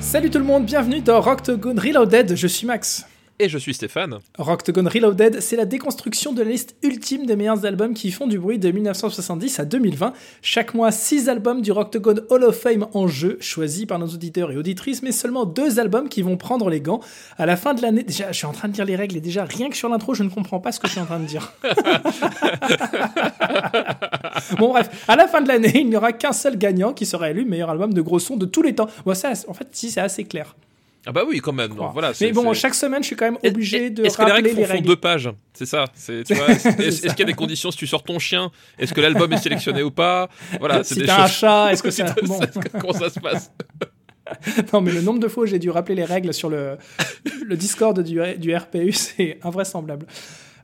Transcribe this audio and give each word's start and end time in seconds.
Salut 0.00 0.30
tout 0.30 0.38
le 0.38 0.44
monde, 0.44 0.66
bienvenue 0.66 1.00
dans 1.00 1.20
Rocktogone 1.20 1.78
Reloaded, 1.78 2.34
je 2.34 2.46
suis 2.48 2.66
Max. 2.66 3.06
Et 3.38 3.48
je 3.48 3.58
suis 3.58 3.74
Stéphane. 3.74 4.18
Rocktogone 4.38 4.86
Reloaded, 4.86 5.40
c'est 5.40 5.56
la 5.56 5.64
déconstruction 5.64 6.32
de 6.32 6.42
la 6.42 6.50
liste 6.50 6.76
ultime 6.82 7.26
des 7.26 7.34
meilleurs 7.34 7.64
albums 7.64 7.94
qui 7.94 8.10
font 8.10 8.26
du 8.26 8.38
bruit 8.38 8.58
de 8.58 8.70
1970 8.70 9.58
à 9.58 9.64
2020. 9.64 10.12
Chaque 10.42 10.74
mois, 10.74 10.92
6 10.92 11.28
albums 11.28 11.62
du 11.62 11.72
Rocktogone 11.72 12.22
Hall 12.28 12.44
of 12.44 12.56
Fame 12.56 12.86
en 12.92 13.08
jeu, 13.08 13.38
choisis 13.40 13.86
par 13.86 13.98
nos 13.98 14.06
auditeurs 14.06 14.52
et 14.52 14.56
auditrices, 14.56 15.02
mais 15.02 15.12
seulement 15.12 15.46
deux 15.46 15.80
albums 15.80 16.08
qui 16.08 16.22
vont 16.22 16.36
prendre 16.36 16.68
les 16.68 16.80
gants. 16.80 17.00
À 17.38 17.46
la 17.46 17.56
fin 17.56 17.74
de 17.74 17.82
l'année, 17.82 18.02
déjà, 18.02 18.30
je 18.30 18.36
suis 18.36 18.46
en 18.46 18.52
train 18.52 18.68
de 18.68 18.74
dire 18.74 18.84
les 18.84 18.96
règles 18.96 19.16
et 19.16 19.20
déjà, 19.20 19.44
rien 19.44 19.70
que 19.70 19.76
sur 19.76 19.88
l'intro, 19.88 20.14
je 20.14 20.22
ne 20.22 20.28
comprends 20.28 20.60
pas 20.60 20.70
ce 20.70 20.78
que 20.78 20.86
je 20.86 20.92
suis 20.92 21.00
en 21.00 21.06
train 21.06 21.20
de 21.20 21.26
dire. 21.26 21.52
bon, 24.58 24.68
bref, 24.68 25.04
à 25.08 25.16
la 25.16 25.26
fin 25.26 25.40
de 25.40 25.48
l'année, 25.48 25.80
il 25.80 25.88
n'y 25.88 25.96
aura 25.96 26.12
qu'un 26.12 26.32
seul 26.32 26.58
gagnant 26.58 26.92
qui 26.92 27.06
sera 27.06 27.30
élu 27.30 27.44
meilleur 27.44 27.70
album 27.70 27.94
de 27.94 28.02
gros 28.02 28.18
son 28.18 28.36
de 28.36 28.46
tous 28.46 28.62
les 28.62 28.74
temps. 28.74 28.88
Bon, 29.04 29.14
ça, 29.14 29.32
en 29.48 29.54
fait, 29.54 29.68
si, 29.72 29.90
c'est 29.90 30.00
assez 30.00 30.24
clair. 30.24 30.54
Ah 31.04 31.10
bah 31.12 31.22
oui, 31.26 31.40
quand 31.40 31.52
même. 31.52 31.74
Donc, 31.74 31.92
voilà, 31.92 32.12
mais 32.20 32.30
bon, 32.32 32.52
chaque 32.54 32.74
semaine, 32.74 33.02
je 33.02 33.08
suis 33.08 33.16
quand 33.16 33.24
même 33.24 33.38
obligé 33.44 33.90
de 33.90 34.04
est-ce 34.04 34.16
rappeler 34.16 34.34
que 34.34 34.46
les 34.46 34.50
règles 34.50 34.60
les 34.60 34.66
font 34.66 34.72
règles. 34.74 34.86
deux 34.86 34.96
pages 34.96 35.30
C'est 35.52 35.66
ça. 35.66 35.86
C'est, 35.94 36.20
est-ce, 36.30 36.36
est-ce 36.68 37.00
qu'il 37.08 37.18
y 37.18 37.22
a 37.22 37.24
des 37.26 37.32
conditions 37.34 37.70
si 37.72 37.78
tu 37.78 37.86
sors 37.88 38.04
ton 38.04 38.18
chien 38.20 38.50
Est-ce 38.78 38.94
que 38.94 39.00
l'album 39.00 39.32
est 39.32 39.38
sélectionné 39.38 39.82
ou 39.82 39.90
pas 39.90 40.28
Voilà, 40.60 40.84
c'est 40.84 40.94
si 40.94 41.00
des 41.00 41.06
t'as 41.06 41.24
un 41.24 41.26
choses. 41.26 41.36
chat, 41.36 41.72
est-ce 41.72 41.82
que 41.84 41.90
c'est 41.90 42.04
bon. 42.24 42.38
Comment 42.80 42.92
ça 42.92 43.10
se 43.10 43.18
passe 43.18 43.50
Non, 44.72 44.80
mais 44.80 44.92
le 44.92 45.00
nombre 45.02 45.18
de 45.18 45.26
fois 45.28 45.42
où 45.42 45.46
j'ai 45.46 45.58
dû 45.58 45.70
rappeler 45.70 45.96
les 45.96 46.04
règles 46.04 46.32
sur 46.32 46.48
le, 46.48 46.76
le 47.44 47.56
Discord 47.56 47.98
du, 48.00 48.20
du 48.38 48.54
RPU, 48.54 48.92
c'est 48.92 49.38
invraisemblable. 49.42 50.06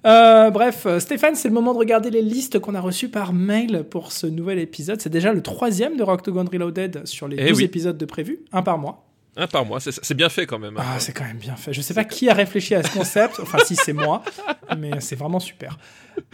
Euh, 0.06 0.50
bref, 0.50 0.86
euh, 0.86 1.00
Stéphane, 1.00 1.34
c'est 1.34 1.48
le 1.48 1.54
moment 1.54 1.74
de 1.74 1.78
regarder 1.78 2.10
les 2.10 2.22
listes 2.22 2.60
qu'on 2.60 2.76
a 2.76 2.80
reçues 2.80 3.08
par 3.08 3.32
mail 3.32 3.84
pour 3.90 4.12
ce 4.12 4.28
nouvel 4.28 4.60
épisode. 4.60 5.00
C'est 5.00 5.10
déjà 5.10 5.32
le 5.32 5.42
troisième 5.42 5.96
de 5.96 6.04
Rocktogone 6.04 6.48
Reloaded 6.48 7.04
sur 7.04 7.26
les 7.26 7.36
Eh 7.40 7.48
12 7.48 7.58
oui. 7.58 7.64
épisodes 7.64 7.98
de 7.98 8.04
prévu, 8.04 8.38
un 8.52 8.62
par 8.62 8.78
mois. 8.78 9.07
Un 9.40 9.46
par 9.46 9.64
mois, 9.64 9.78
c'est, 9.78 10.14
bien 10.14 10.28
fait 10.28 10.46
quand 10.46 10.58
même. 10.58 10.74
Ah, 10.78 10.98
c'est 10.98 11.12
quand 11.12 11.22
même 11.22 11.36
bien 11.36 11.54
fait. 11.54 11.72
Je 11.72 11.80
sais 11.80 11.94
pas 11.94 12.02
qui 12.02 12.28
a 12.28 12.34
réfléchi 12.34 12.74
à 12.74 12.82
ce 12.82 12.90
concept. 12.90 13.38
Enfin, 13.40 13.58
si, 13.64 13.76
c'est 13.76 13.92
moi. 13.92 14.24
Mais 14.76 14.98
c'est 14.98 15.14
vraiment 15.14 15.38
super. 15.38 15.78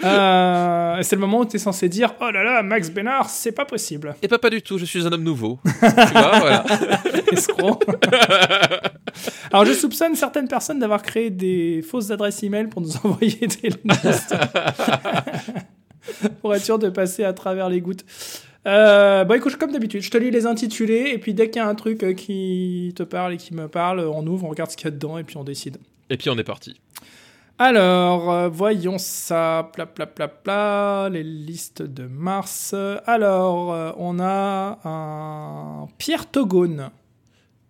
Euh, 0.03 1.03
c'est 1.03 1.15
le 1.15 1.21
moment 1.21 1.41
où 1.41 1.45
tu 1.45 1.57
es 1.57 1.59
censé 1.59 1.91
dire 1.91 2.15
Oh 2.23 2.31
là 2.31 2.43
là, 2.43 2.63
Max 2.63 2.89
Bénard, 2.89 3.29
c'est 3.29 3.53
pas 3.53 3.67
possible. 3.67 4.17
Et 4.23 4.29
pas 4.29 4.39
pas 4.39 4.49
du 4.49 4.63
tout. 4.63 4.79
Je 4.79 4.87
suis 4.87 5.07
un 5.07 5.13
homme 5.13 5.23
nouveau. 5.23 5.59
tu 5.65 5.87
vois, 5.87 6.39
voilà. 6.39 6.65
Escroc. 7.33 7.81
Alors, 9.53 9.67
je 9.67 9.75
soupçonne 9.75 10.15
certaines 10.15 10.49
personnes 10.49 10.79
d'avoir 10.79 11.03
créé 11.03 11.29
des 11.29 11.83
fausses 11.83 12.11
adresses 12.11 12.43
email 12.43 12.69
pour 12.69 12.81
nous 12.81 12.97
envoyer 13.05 13.47
des 13.47 13.69
listes. 13.69 14.35
pour 16.41 16.55
être 16.55 16.65
sûr 16.65 16.79
de 16.79 16.89
passer 16.89 17.25
à 17.25 17.35
travers 17.35 17.69
les 17.69 17.83
gouttes. 17.83 18.07
Euh, 18.67 19.25
bon, 19.25 19.35
écoute, 19.35 19.57
comme 19.57 19.73
d'habitude, 19.73 20.03
je 20.03 20.11
te 20.11 20.17
lis 20.17 20.31
les 20.31 20.47
intitulés, 20.47 21.11
et 21.13 21.19
puis 21.19 21.35
dès 21.35 21.51
qu'il 21.51 21.61
y 21.61 21.65
a 21.65 21.69
un 21.69 21.75
truc 21.75 22.03
euh, 22.03 22.15
qui 22.15 22.93
te 22.97 23.03
parle 23.03 23.35
et 23.35 23.37
qui 23.37 23.55
me 23.55 23.69
parle, 23.69 24.01
on 24.01 24.27
ouvre, 24.27 24.47
on 24.47 24.49
regarde 24.51 24.71
ce 24.71 24.77
qu'il 24.77 24.87
y 24.87 24.89
a 24.89 24.91
dedans, 24.91 25.19
et 25.19 25.25
puis 25.25 25.37
on 25.37 25.45
décide. 25.45 25.79
Et 26.11 26.17
puis 26.17 26.31
on 26.31 26.39
est 26.39 26.45
parti. 26.45 26.81
Alors, 27.59 28.33
euh, 28.33 28.49
voyons 28.49 28.99
ça, 28.99 29.71
pla 29.73 29.87
pla 29.87 30.07
pla 30.07 30.27
pla, 30.27 31.09
les 31.09 31.23
listes 31.23 31.83
de 31.83 32.07
mars. 32.07 32.75
Alors, 33.07 33.73
euh, 33.73 33.93
on 33.97 34.19
a 34.19 34.81
un 34.85 35.87
Pierre 35.99 36.29
Togone. 36.29 36.91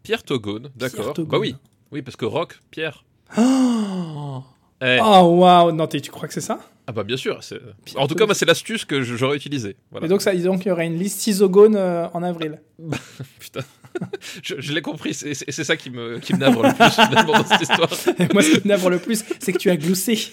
Pierre 0.03 0.23
Togone, 0.23 0.71
d'accord. 0.75 1.13
Bah 1.27 1.39
oui, 1.39 1.57
oui, 1.93 2.01
parce 2.01 2.17
que 2.17 2.25
Rock, 2.25 2.61
Pierre. 2.71 3.05
Oh, 3.37 4.43
Eh, 4.85 5.01
waouh, 5.01 5.73
non, 5.73 5.87
tu 5.87 6.11
crois 6.11 6.29
que 6.29 6.35
c'est 6.35 6.43
ça? 6.43 6.59
Ah 6.87 6.93
bah 6.93 7.03
bien 7.03 7.17
sûr. 7.17 7.41
En 7.97 8.07
tout 8.07 8.15
cas, 8.15 8.27
moi, 8.27 8.35
c'est 8.35 8.45
l'astuce 8.45 8.85
que 8.85 9.03
j'aurais 9.03 9.37
utilisée. 9.37 9.77
Voilà. 9.91 10.07
Et 10.07 10.09
donc, 10.09 10.21
ça, 10.21 10.35
donc, 10.35 10.67
il 10.67 10.69
y 10.69 10.71
aurait 10.71 10.87
une 10.87 10.99
liste 10.99 11.27
isogone 11.27 11.77
euh, 11.77 12.07
en 12.13 12.23
avril. 12.23 12.61
Putain. 13.39 13.61
je 14.43 14.57
je 14.59 14.73
l'ai 14.73 14.83
compris, 14.83 15.15
c'est 15.15 15.51
ça 15.51 15.77
qui 15.77 15.89
me, 15.89 16.19
qui 16.19 16.35
me 16.35 16.39
navre 16.39 16.63
le 16.65 16.75
plus 16.75 16.91
finalement 16.91 17.33
dans 17.33 17.47
cette 17.47 17.63
histoire. 17.63 17.89
Et 18.19 18.33
moi, 18.33 18.43
ce 18.43 18.51
qui 18.51 18.61
m'énerve 18.65 18.91
le 18.91 18.99
plus, 18.99 19.25
c'est 19.39 19.53
que 19.53 19.59
tu 19.59 19.71
as 19.71 19.77
gloussé. 19.77 20.33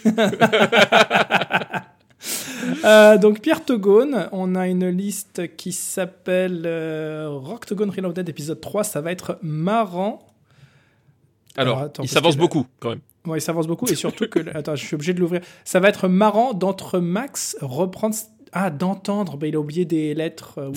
Euh, 2.85 3.18
donc 3.18 3.41
Pierre 3.41 3.66
Togone, 3.66 4.29
on 4.31 4.53
a 4.53 4.68
une 4.68 4.88
liste 4.89 5.56
qui 5.56 5.72
s'appelle 5.72 6.63
euh, 6.66 7.28
Rock 7.29 7.66
Togone 7.66 7.89
Reloaded 7.89 8.28
épisode 8.29 8.62
3, 8.62 8.83
ça 8.83 9.01
va 9.01 9.12
être 9.12 9.39
marrant. 9.41 10.28
Alors, 11.57 11.78
Alors, 11.78 11.85
attends, 11.88 12.03
il 12.03 12.09
s'avance 12.09 12.38
beaucoup 12.38 12.68
quand 12.79 12.89
même. 12.89 13.01
Ouais, 13.28 13.38
il 13.38 13.42
s'avance 13.42 13.68
beaucoup 13.68 13.88
et 13.88 13.96
surtout 14.06 14.28
que 14.28 14.40
attends, 14.56 14.76
je 14.76 14.86
suis 14.86 14.96
obligé 14.96 15.14
de 15.14 15.20
l'ouvrir. 15.20 15.42
Ça 15.64 15.80
va 15.80 15.90
être 15.90 16.08
marrant 16.08 16.54
d'entre 16.54 17.00
Max 17.00 17.56
reprendre 17.62 18.16
ah 18.54 18.70
d'entendre, 18.70 19.38
bah, 19.38 19.48
il 19.48 19.56
a 19.56 19.59
oublié 19.62 19.86
des 19.86 20.14
lettres. 20.14 20.56
euh, 20.59 20.72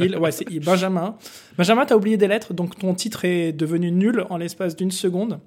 il- 0.00 0.16
ouais, 0.18 0.32
c'est 0.32 0.44
il- 0.50 0.58
Benjamin. 0.64 1.16
Benjamin, 1.56 1.86
t'as 1.86 1.94
oublié 1.94 2.16
des 2.16 2.26
lettres, 2.26 2.54
donc 2.54 2.76
ton 2.76 2.92
titre 2.94 3.24
est 3.24 3.52
devenu 3.52 3.92
nul 3.92 4.24
en 4.30 4.36
l'espace 4.36 4.74
d'une 4.74 4.90
seconde. 4.90 5.38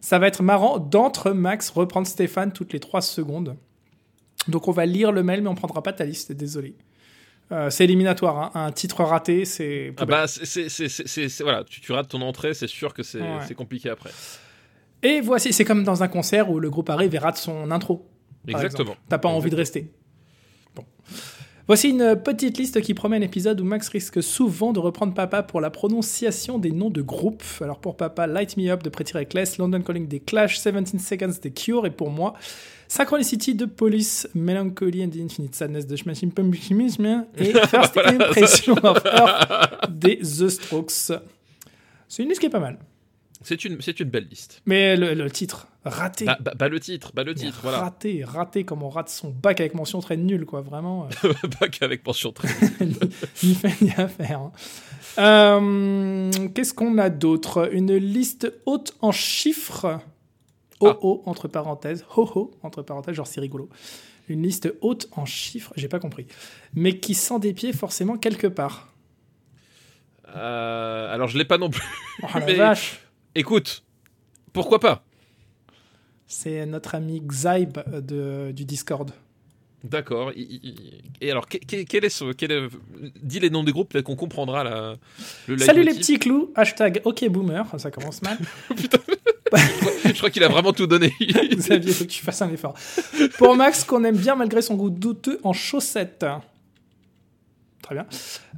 Ça 0.00 0.20
va 0.20 0.28
être 0.28 0.44
marrant 0.44 0.78
d'entre 0.78 1.32
Max 1.32 1.70
reprendre 1.70 2.06
Stéphane 2.06 2.52
toutes 2.52 2.72
les 2.72 2.78
trois 2.78 3.00
secondes. 3.00 3.56
Donc 4.46 4.68
on 4.68 4.72
va 4.72 4.86
lire 4.86 5.10
le 5.10 5.24
mail, 5.24 5.42
mais 5.42 5.48
on 5.48 5.56
prendra 5.56 5.82
pas 5.82 5.92
ta 5.92 6.04
liste. 6.04 6.30
Désolé. 6.30 6.76
Euh, 7.50 7.70
c'est 7.70 7.82
éliminatoire. 7.84 8.38
hein. 8.38 8.50
Un 8.66 8.70
titre 8.70 9.02
raté, 9.02 9.44
c'est. 9.44 9.94
Ah 9.96 10.04
bah, 10.04 10.26
c'est- 10.28 11.42
voilà, 11.42 11.64
tu, 11.64 11.80
tu 11.80 11.90
rates 11.90 12.08
ton 12.08 12.20
entrée, 12.22 12.54
c'est 12.54 12.66
sûr 12.68 12.94
que 12.94 13.02
c'est 13.02 13.20
Ouais. 13.20 13.38
c'est 13.48 13.54
compliqué 13.54 13.88
après. 13.90 14.10
Et 15.02 15.20
voici, 15.20 15.52
c'est 15.52 15.64
comme 15.64 15.84
dans 15.84 16.02
un 16.02 16.08
concert 16.08 16.50
où 16.50 16.58
le 16.58 16.70
groupe 16.70 16.90
arrive 16.90 17.14
et 17.14 17.18
rate 17.18 17.36
son 17.36 17.70
intro. 17.70 18.08
Exactement. 18.48 18.96
T'as 19.08 19.18
pas 19.18 19.28
envie 19.28 19.50
de 19.50 19.56
rester. 19.56 19.92
Bon. 20.74 20.84
Voici 21.66 21.88
une 21.88 22.14
petite 22.22 22.58
liste 22.58 22.80
qui 22.80 22.94
promet 22.94 23.16
un 23.16 23.22
épisode 23.22 23.60
où 23.60 23.64
Max 23.64 23.88
risque 23.88 24.22
souvent 24.22 24.72
de 24.72 24.78
reprendre 24.78 25.14
Papa 25.14 25.42
pour 25.42 25.60
la 25.60 25.70
prononciation 25.70 26.58
des 26.58 26.70
noms 26.70 26.90
de 26.90 27.02
groupes. 27.02 27.42
Alors 27.60 27.80
pour 27.80 27.96
Papa, 27.96 28.28
Light 28.28 28.56
Me 28.56 28.70
Up 28.70 28.84
de 28.84 28.88
Pretty 28.88 29.14
Reckless, 29.14 29.58
London 29.58 29.82
Calling 29.82 30.06
des 30.06 30.20
Clash, 30.20 30.60
17 30.62 31.00
Seconds 31.00 31.40
des 31.42 31.50
Cure, 31.50 31.84
et 31.84 31.90
pour 31.90 32.10
moi, 32.10 32.34
Synchronicity 32.86 33.56
de 33.56 33.64
Police, 33.64 34.28
Melancholy 34.34 35.04
and 35.04 35.08
the 35.08 35.16
Infinite 35.16 35.56
Sadness 35.56 35.88
de 35.88 35.96
Smashing 35.96 36.30
Pumpkins, 36.30 37.24
et 37.36 37.52
First 37.66 37.96
Impression 37.96 38.76
of 38.84 39.02
Earth 39.04 39.90
des 39.90 40.18
The 40.18 40.48
Strokes. 40.48 41.12
C'est 42.08 42.22
une 42.22 42.28
liste 42.28 42.40
qui 42.40 42.46
est 42.46 42.50
pas 42.50 42.60
mal. 42.60 42.78
C'est 43.46 43.64
une, 43.64 43.80
c'est 43.80 44.00
une 44.00 44.10
belle 44.10 44.26
liste. 44.28 44.60
Mais 44.66 44.96
le, 44.96 45.14
le 45.14 45.30
titre, 45.30 45.68
raté. 45.84 46.24
Bah, 46.24 46.36
bah- 46.40 46.54
bah, 46.58 46.68
le 46.68 46.80
titre, 46.80 47.12
bah 47.14 47.22
le 47.22 47.32
titre, 47.34 47.60
voilà. 47.62 47.78
Raté, 47.78 48.24
raté 48.24 48.64
comme 48.64 48.82
on 48.82 48.88
rate 48.88 49.08
son 49.08 49.30
bac 49.30 49.60
avec 49.60 49.74
mention 49.74 50.00
très 50.00 50.16
nulle, 50.16 50.44
quoi, 50.46 50.62
vraiment. 50.62 51.08
euh, 51.24 51.32
Pas 51.60 51.68
qu'avec 51.68 52.04
mention 52.04 52.32
très. 52.32 52.48
ni 53.44 53.54
fait 53.54 53.80
ni 53.80 53.92
à 53.92 54.08
faire. 54.08 54.40
hein. 54.40 54.52
Euh, 55.18 56.30
Qu'est-ce 56.54 56.74
qu'on 56.74 56.98
a 56.98 57.08
d'autre? 57.08 57.68
Une 57.72 57.94
liste 57.94 58.52
haute 58.66 58.94
en 59.00 59.12
chiffres. 59.12 60.00
Oh 60.80 60.88
Ah. 60.90 60.98
oh, 61.02 61.22
entre 61.26 61.46
parenthèses. 61.48 62.04
Ho 62.16 62.28
ho, 62.34 62.50
entre 62.64 62.82
parenthèses, 62.82 63.14
genre 63.14 63.26
c'est 63.28 63.40
rigolo. 63.40 63.68
Une 64.28 64.42
liste 64.42 64.74
haute 64.80 65.08
en 65.12 65.24
chiffres, 65.24 65.72
j'ai 65.76 65.86
pas 65.88 66.00
compris. 66.00 66.26
Mais 66.74 66.98
qui 66.98 67.14
sent 67.14 67.38
des 67.38 67.54
pieds 67.54 67.72
forcément 67.72 68.16
quelque 68.18 68.48
part. 68.48 68.92
Euh, 70.34 71.14
alors, 71.14 71.28
je 71.28 71.38
l'ai 71.38 71.44
pas 71.44 71.58
non 71.58 71.70
plus. 71.70 71.82
Oh 72.22 72.26
la 72.34 72.40
Mais- 72.46 72.54
vache 72.54 73.00
Écoute, 73.36 73.84
pourquoi 74.54 74.80
pas? 74.80 75.04
C'est 76.26 76.64
notre 76.66 76.94
ami 76.94 77.20
Xybe 77.20 77.78
euh, 77.92 78.00
de, 78.00 78.52
du 78.52 78.64
Discord. 78.64 79.10
D'accord. 79.84 80.32
il- 80.34 80.42
il- 80.50 80.60
il- 80.64 81.02
Et 81.20 81.30
alors, 81.30 81.46
que- 81.48 81.58
que- 81.58 81.82
quel 81.84 82.04
est 82.04 82.08
ce. 82.08 82.32
quel 82.32 82.50
est- 82.50 82.68
Dis 83.22 83.38
les 83.38 83.50
noms 83.50 83.62
des 83.62 83.72
groupes, 83.72 83.90
peut-être 83.90 84.06
qu'on 84.06 84.16
comprendra 84.16 84.64
la, 84.64 84.96
le 85.46 85.58
Salut 85.58 85.82
les 85.84 85.94
petits 85.94 86.18
clous, 86.18 86.50
hashtag 86.56 87.02
ok 87.04 87.28
boomer, 87.28 87.64
ça 87.78 87.90
commence 87.90 88.22
mal. 88.22 88.38
Je 90.06 90.12
crois 90.14 90.30
qu'il 90.30 90.42
a 90.42 90.48
vraiment 90.48 90.72
tout 90.72 90.86
donné. 90.88 91.12
Xavier, 91.20 91.92
faut 91.92 92.04
que 92.04 92.10
tu 92.10 92.24
fasses 92.24 92.42
un 92.42 92.50
effort. 92.50 92.74
Pour 93.38 93.54
Max, 93.54 93.84
qu'on 93.84 94.02
aime 94.02 94.16
bien 94.16 94.34
malgré 94.34 94.62
son 94.62 94.74
goût 94.74 94.90
douteux 94.90 95.38
en 95.44 95.52
chaussettes. 95.52 96.24
Très 97.86 97.94
bien. 97.94 98.06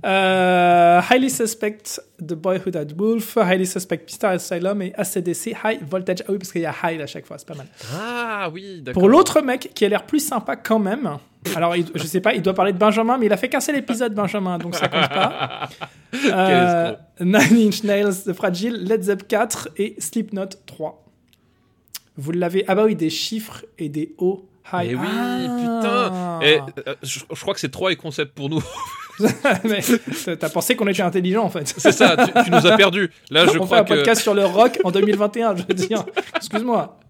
Euh, 0.06 1.00
highly 1.10 1.28
Suspect, 1.28 2.00
The 2.18 2.32
Boyhood 2.32 2.76
at 2.76 2.86
Wolf, 2.96 3.36
Highly 3.36 3.66
Suspect, 3.66 4.04
Star 4.08 4.30
Asylum 4.32 4.80
et 4.80 4.94
ACDC, 4.96 5.54
High 5.64 5.80
Voltage. 5.86 6.22
Ah 6.26 6.32
oui, 6.32 6.38
parce 6.38 6.50
qu'il 6.50 6.62
y 6.62 6.66
a 6.66 6.74
High 6.82 7.00
à 7.02 7.06
chaque 7.06 7.26
fois, 7.26 7.36
c'est 7.36 7.46
pas 7.46 7.54
mal. 7.54 7.66
ah 7.94 8.48
oui, 8.52 8.80
d'accord. 8.80 9.00
Pour 9.00 9.08
l'autre 9.10 9.42
mec, 9.42 9.70
qui 9.74 9.84
a 9.84 9.88
l'air 9.90 10.04
plus 10.06 10.20
sympa 10.26 10.56
quand 10.56 10.78
même, 10.78 11.18
alors 11.54 11.76
il- 11.76 11.86
je 11.94 12.04
sais 12.04 12.20
pas, 12.22 12.32
il 12.32 12.40
doit 12.40 12.54
parler 12.54 12.72
de 12.72 12.78
Benjamin, 12.78 13.18
mais 13.18 13.26
il 13.26 13.32
a 13.32 13.36
fait 13.36 13.50
qu'un 13.50 13.60
seul 13.60 13.76
épisode, 13.76 14.14
Benjamin, 14.14 14.56
donc 14.58 14.74
ça 14.74 14.88
compte 14.88 15.08
pas. 15.08 15.68
Euh, 16.32 16.94
Nine 17.20 17.66
Inch 17.68 17.82
Nails, 17.84 18.14
The 18.24 18.32
Fragile, 18.32 18.82
Led 18.82 19.02
Zepp 19.02 19.28
4 19.28 19.68
et 19.76 19.94
Slipknot 19.98 20.46
3. 20.64 21.04
Vous 22.16 22.32
l'avez. 22.32 22.64
Ah 22.66 22.74
bah 22.74 22.84
oui, 22.86 22.96
des 22.96 23.10
chiffres 23.10 23.66
et 23.78 23.90
des 23.90 24.14
hauts. 24.16 24.47
High. 24.72 24.88
Eh 24.90 24.94
oui, 24.94 25.06
Ah. 25.10 26.40
putain. 26.40 26.40
Et, 26.42 26.60
euh, 26.88 26.94
je, 27.02 27.20
je 27.32 27.40
crois 27.40 27.54
que 27.54 27.60
c'est 27.60 27.70
trois 27.70 27.90
et 27.92 27.96
concept 27.96 28.34
pour 28.34 28.48
nous. 28.48 28.62
Mais 29.64 29.80
t'as- 30.36 30.48
pensé 30.48 30.76
qu'on 30.76 30.86
était 30.86 31.02
intelligent 31.02 31.42
en 31.42 31.50
fait. 31.50 31.74
C'est 31.76 31.90
ça, 31.90 32.16
tu, 32.16 32.44
tu 32.44 32.50
nous 32.52 32.66
as 32.66 32.76
perdu. 32.76 33.10
Là, 33.30 33.46
je 33.46 33.50
On 33.50 33.52
fait 33.54 33.58
crois 33.66 33.78
un 33.78 33.84
que. 33.84 33.94
podcast 33.94 34.22
sur 34.22 34.32
le 34.34 34.44
rock 34.44 34.78
en 34.84 34.92
2021, 34.92 35.56
je 35.56 35.62
veux 35.66 35.74
dire. 35.74 36.04
Excuse-moi. 36.36 37.00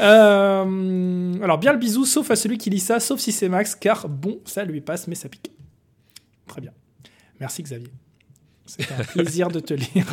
Euh, 0.00 1.34
alors, 1.42 1.56
bien 1.56 1.72
le 1.72 1.78
bisou, 1.78 2.04
sauf 2.04 2.30
à 2.30 2.36
celui 2.36 2.58
qui 2.58 2.68
lit 2.68 2.80
ça, 2.80 3.00
sauf 3.00 3.18
si 3.20 3.32
c'est 3.32 3.48
Max, 3.48 3.74
car 3.74 4.06
bon, 4.10 4.40
ça 4.44 4.64
lui 4.64 4.82
passe, 4.82 5.08
mais 5.08 5.14
ça 5.14 5.30
pique. 5.30 5.50
Très 6.46 6.60
bien. 6.60 6.72
Merci 7.40 7.62
Xavier. 7.62 7.88
C'était 8.66 8.92
un 8.92 9.04
plaisir 9.04 9.48
de 9.48 9.60
te 9.60 9.72
lire. 9.72 10.04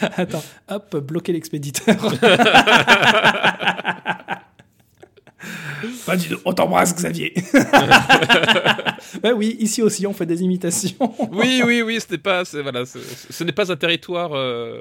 Attends, 0.16 0.42
hop, 0.68 0.96
bloquer 0.96 1.32
l'expéditeur. 1.32 1.94
Pas 6.06 6.16
du 6.16 6.28
tout. 6.28 6.38
On 6.44 6.52
t'embrasse, 6.52 6.94
Xavier. 6.94 7.32
ouais, 9.24 9.32
oui, 9.36 9.56
ici 9.60 9.82
aussi, 9.82 10.06
on 10.06 10.12
fait 10.12 10.26
des 10.26 10.42
imitations. 10.42 10.96
Oui, 11.32 11.62
oui, 11.64 11.82
oui, 11.82 12.00
ce 12.00 12.10
n'est 12.12 12.18
pas, 12.18 12.42
voilà, 12.62 12.84
ce 12.86 13.44
n'est 13.44 13.52
pas 13.52 13.70
un 13.72 13.76
territoire 13.76 14.32
euh, 14.34 14.80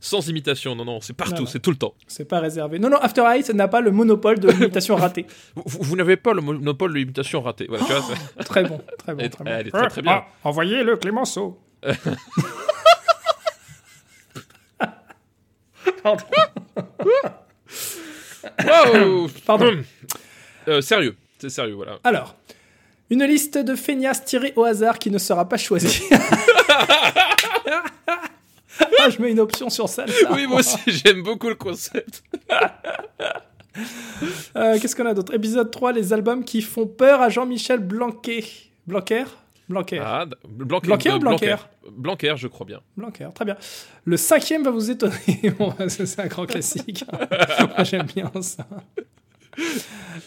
sans 0.00 0.28
imitation. 0.28 0.74
Non, 0.74 0.84
non, 0.84 1.00
c'est 1.00 1.12
partout, 1.16 1.46
c'est 1.46 1.60
tout 1.60 1.70
le 1.70 1.76
temps. 1.76 1.94
C'est 2.06 2.24
pas 2.26 2.40
réservé. 2.40 2.78
Non, 2.78 2.88
non, 2.90 2.98
After 2.98 3.22
Eight 3.34 3.50
n'a 3.50 3.68
pas 3.68 3.80
le 3.80 3.90
monopole 3.90 4.38
de 4.40 4.48
l'imitation 4.50 4.96
ratée. 4.96 5.26
Vous, 5.64 5.96
n'avez 5.96 6.16
pas 6.16 6.32
le 6.34 6.40
monopole 6.40 6.92
de 6.92 6.98
l'imitation 6.98 7.40
ratée. 7.42 7.66
Voilà, 7.68 7.84
tu 7.84 7.92
vois, 7.92 8.02
c'est- 8.38 8.44
Très 8.44 8.64
bon, 8.64 8.80
très 8.98 9.14
bon. 9.14 9.20
Elle 9.20 9.26
est- 9.26 9.30
très 9.30 9.44
bon. 9.44 9.50
elle 9.50 9.66
est 9.66 9.70
très, 9.70 9.88
très 9.88 10.02
bien. 10.02 10.12
Ah, 10.12 10.26
Envoyez-le, 10.44 10.96
Clémenceau. 10.96 11.58
Pardon. 16.02 16.24
Waouh 18.66 19.28
Pardon. 19.46 19.82
Euh, 20.68 20.80
Sérieux, 20.80 21.16
c'est 21.38 21.50
sérieux, 21.50 21.74
voilà. 21.74 21.98
Alors, 22.04 22.36
une 23.10 23.24
liste 23.24 23.58
de 23.58 23.74
feignasses 23.74 24.24
tirées 24.24 24.52
au 24.56 24.64
hasard 24.64 24.98
qui 24.98 25.10
ne 25.10 25.18
sera 25.18 25.48
pas 25.48 25.56
choisie. 25.56 26.02
ah, 28.98 29.10
je 29.10 29.20
mets 29.20 29.32
une 29.32 29.40
option 29.40 29.68
sur 29.70 29.88
ça. 29.88 30.04
Oui, 30.30 30.46
moi 30.46 30.60
aussi, 30.60 30.78
j'aime 30.86 31.22
beaucoup 31.22 31.48
le 31.48 31.56
concept. 31.56 32.22
Euh, 34.56 34.78
Qu'est-ce 34.80 34.96
qu'on 34.96 35.06
a 35.06 35.14
d'autre? 35.14 35.32
Épisode 35.32 35.70
3, 35.70 35.92
les 35.92 36.12
albums 36.12 36.44
qui 36.44 36.60
font 36.60 36.86
peur 36.86 37.22
à 37.22 37.28
Jean-Michel 37.28 37.78
Blanquer. 37.78 38.44
Blanquer? 38.86 39.24
Blanquer. 39.68 40.00
Ah, 40.04 40.26
Blanquer, 40.46 40.86
Blanquer 40.88 41.10
ou 41.10 41.14
euh, 41.14 41.18
Blanquer? 41.20 41.56
Blanquer, 41.90 42.34
je 42.36 42.48
crois 42.48 42.66
bien. 42.66 42.80
Blanquer, 42.96 43.28
très 43.32 43.44
bien. 43.44 43.56
Le 44.04 44.16
cinquième 44.16 44.64
va 44.64 44.72
vous 44.72 44.90
étonner. 44.90 45.14
Bon, 45.58 45.72
c'est 45.88 46.18
un 46.18 46.26
grand 46.26 46.46
classique. 46.46 47.04
Moi, 47.60 47.84
j'aime 47.84 48.06
bien 48.06 48.30
ça. 48.42 48.66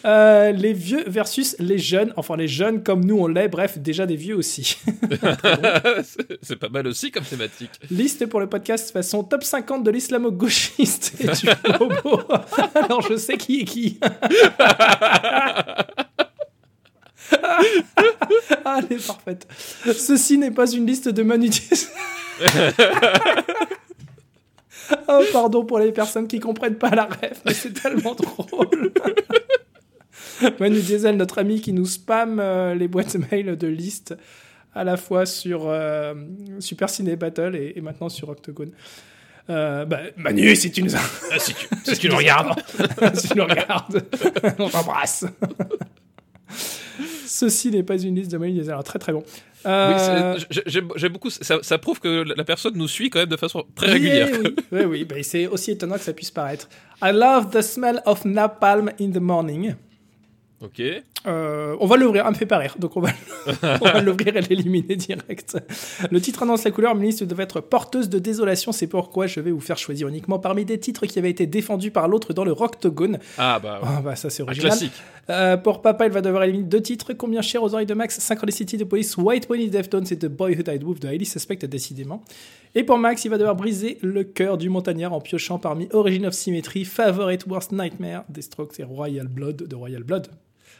Euh, 0.05 0.51
les 0.51 0.73
vieux 0.73 1.03
versus 1.07 1.55
les 1.59 1.77
jeunes, 1.77 2.11
enfin 2.17 2.35
les 2.35 2.47
jeunes 2.47 2.83
comme 2.83 3.05
nous 3.05 3.17
on 3.19 3.27
l'est, 3.27 3.47
bref, 3.47 3.77
déjà 3.77 4.05
des 4.05 4.15
vieux 4.17 4.35
aussi. 4.35 4.77
C'est- 6.41 6.55
pas 6.57 6.69
mal 6.69 6.87
aussi 6.87 7.09
comme 7.11 7.23
thématique. 7.23 7.71
Liste 7.89 8.25
pour 8.27 8.39
le 8.39 8.47
podcast 8.47 8.91
façon 8.91 9.23
top 9.23 9.43
50 9.43 9.83
de 9.83 9.91
l'islamo-gauchiste 9.91 11.13
et 11.19 11.27
du 11.27 11.47
homo. 11.79 12.21
Alors 12.75 13.01
je 13.01 13.15
sais 13.15 13.37
qui 13.37 13.61
est 13.61 13.65
qui. 13.65 13.99
ah, 18.65 18.79
elle 18.79 18.97
est 18.97 19.05
parfaite. 19.07 19.47
Ceci 19.85 20.37
n'est 20.37 20.51
pas 20.51 20.69
une 20.71 20.85
liste 20.85 21.09
de 21.09 21.23
Manu 21.23 21.49
Diesel. 21.49 21.89
Oh, 25.07 25.21
pardon 25.31 25.65
pour 25.65 25.79
les 25.79 25.91
personnes 25.91 26.27
qui 26.27 26.39
comprennent 26.39 26.77
pas 26.77 26.89
la 26.89 27.05
ref, 27.05 27.41
mais 27.45 27.53
c'est 27.53 27.73
tellement 27.73 28.15
drôle. 28.15 28.93
Manu 30.59 30.79
Diesel, 30.81 31.17
notre 31.17 31.39
ami 31.39 31.61
qui 31.61 31.73
nous 31.73 31.85
spamme 31.85 32.39
euh, 32.39 32.75
les 32.75 32.87
boîtes 32.87 33.15
mail 33.31 33.57
de 33.57 33.67
listes 33.67 34.15
à 34.75 34.83
la 34.83 34.97
fois 34.97 35.25
sur 35.25 35.67
euh, 35.67 36.13
Super 36.59 36.89
Ciné 36.89 37.15
Battle 37.15 37.55
et, 37.55 37.73
et 37.75 37.81
maintenant 37.81 38.09
sur 38.09 38.29
Octogone. 38.29 38.71
Euh, 39.49 39.85
bah, 39.85 39.99
Manu, 40.17 40.55
si 40.55 40.71
tu 40.71 40.83
nous, 40.83 40.95
Ah, 40.95 41.39
si 41.39 41.53
tu, 41.53 41.67
si 41.83 41.97
tu 41.99 42.07
le 42.07 42.15
regardes. 42.15 42.59
si 43.13 43.29
tu 43.29 43.37
nous 43.37 43.45
regardes, 43.45 44.03
on 44.57 44.69
t'embrasse. 44.69 45.25
Ceci 47.25 47.71
n'est 47.71 47.83
pas 47.83 47.97
une 48.01 48.15
liste 48.15 48.31
de 48.31 48.37
Diesel. 48.37 48.71
Alors, 48.71 48.83
très 48.83 48.99
très 48.99 49.11
bon. 49.13 49.23
Oui, 49.65 49.71
Euh, 49.71 50.37
j'ai- 50.95 51.09
beaucoup. 51.09 51.29
Ça, 51.29 51.59
ça 51.61 51.77
prouve 51.77 51.99
que 52.01 52.23
la 52.35 52.43
personne 52.43 52.73
nous 52.75 52.87
suit 52.87 53.09
quand 53.09 53.19
même 53.19 53.29
de 53.29 53.37
façon 53.37 53.63
très 53.75 53.87
régulière. 53.93 54.27
Oui, 54.43 54.55
oui, 54.73 54.83
oui, 54.83 55.03
bah, 55.05 55.15
c'est 55.23 55.47
aussi 55.47 55.71
étonnant 55.71 55.95
que 55.95 56.01
ça 56.01 56.11
puisse 56.13 56.31
paraître. 56.31 56.67
I 57.01 57.11
love 57.13 57.49
the 57.49 57.61
smell 57.61 58.01
of 58.05 58.25
napalm 58.25 58.91
in 58.99 59.11
the 59.11 59.21
morning. 59.21 59.75
Ok. 60.61 60.81
Euh, 61.25 61.75
on 61.79 61.87
va 61.87 61.95
l'ouvrir, 61.95 62.23
elle 62.25 62.31
me 62.31 62.37
fait 62.37 62.45
pas 62.45 62.57
rire, 62.57 62.75
donc 62.77 62.91
on 62.97 63.01
va, 63.01 63.11
l'ouvrir 64.01 64.35
et 64.35 64.41
l'éliminer 64.41 64.95
direct. 64.95 65.57
Le 66.11 66.19
titre 66.19 66.43
annonce 66.43 66.63
la 66.63 66.71
couleur, 66.71 66.95
ma 66.95 67.03
liste 67.03 67.23
devait 67.23 67.43
être 67.43 67.61
porteuse 67.61 68.09
de 68.09 68.19
désolation, 68.19 68.71
c'est 68.71 68.87
pourquoi 68.87 69.27
je 69.27 69.39
vais 69.39 69.51
vous 69.51 69.61
faire 69.61 69.77
choisir 69.77 70.07
uniquement 70.07 70.39
parmi 70.39 70.65
des 70.65 70.79
titres 70.79 71.05
qui 71.05 71.19
avaient 71.19 71.29
été 71.29 71.45
défendus 71.45 71.91
par 71.91 72.07
l'autre 72.07 72.33
dans 72.33 72.43
le 72.43 72.51
Rocktogone. 72.51 73.19
Ah 73.37 73.59
bah, 73.59 73.79
ouais. 73.81 73.87
Ah 73.89 74.01
bah 74.01 74.15
ça 74.15 74.29
c'est 74.29 74.43
un 74.43 74.47
original. 74.47 74.71
classique. 74.71 74.93
Euh, 75.29 75.55
pour 75.55 75.81
papa, 75.81 76.05
il 76.05 76.11
va 76.11 76.21
devoir 76.21 76.43
éliminer 76.43 76.65
deux 76.65 76.81
titres. 76.81 77.13
Combien 77.13 77.41
cher 77.41 77.63
aux 77.63 77.73
oreilles 77.73 77.85
de 77.85 77.93
Max? 77.93 78.19
Synchronicity 78.19 78.77
de 78.77 78.83
Police, 78.83 79.15
White 79.15 79.47
Pony 79.47 79.69
Deftones 79.69 80.05
et 80.11 80.17
The 80.17 80.25
Boy 80.25 80.55
Who 80.55 80.63
Died 80.63 80.83
With 80.83 81.01
de 81.01 81.07
Highly 81.07 81.25
Suspect, 81.25 81.65
décidément. 81.67 82.23
Et 82.75 82.83
pour 82.83 82.97
Max, 82.97 83.23
il 83.23 83.29
va 83.29 83.37
devoir 83.37 83.55
briser 83.55 83.99
le 84.01 84.23
cœur 84.23 84.57
du 84.57 84.69
montagnard 84.69 85.13
en 85.13 85.21
piochant 85.21 85.59
parmi 85.59 85.87
Origin 85.93 86.25
of 86.25 86.33
Symmetry, 86.33 86.85
Favorite 86.85 87.45
Worst 87.45 87.71
Nightmare, 87.71 88.25
des 88.29 88.41
Strokes 88.41 88.79
et 88.79 88.83
Royal 88.83 89.27
Blood 89.27 89.67
de 89.67 89.75
Royal 89.75 90.03
Blood. 90.03 90.27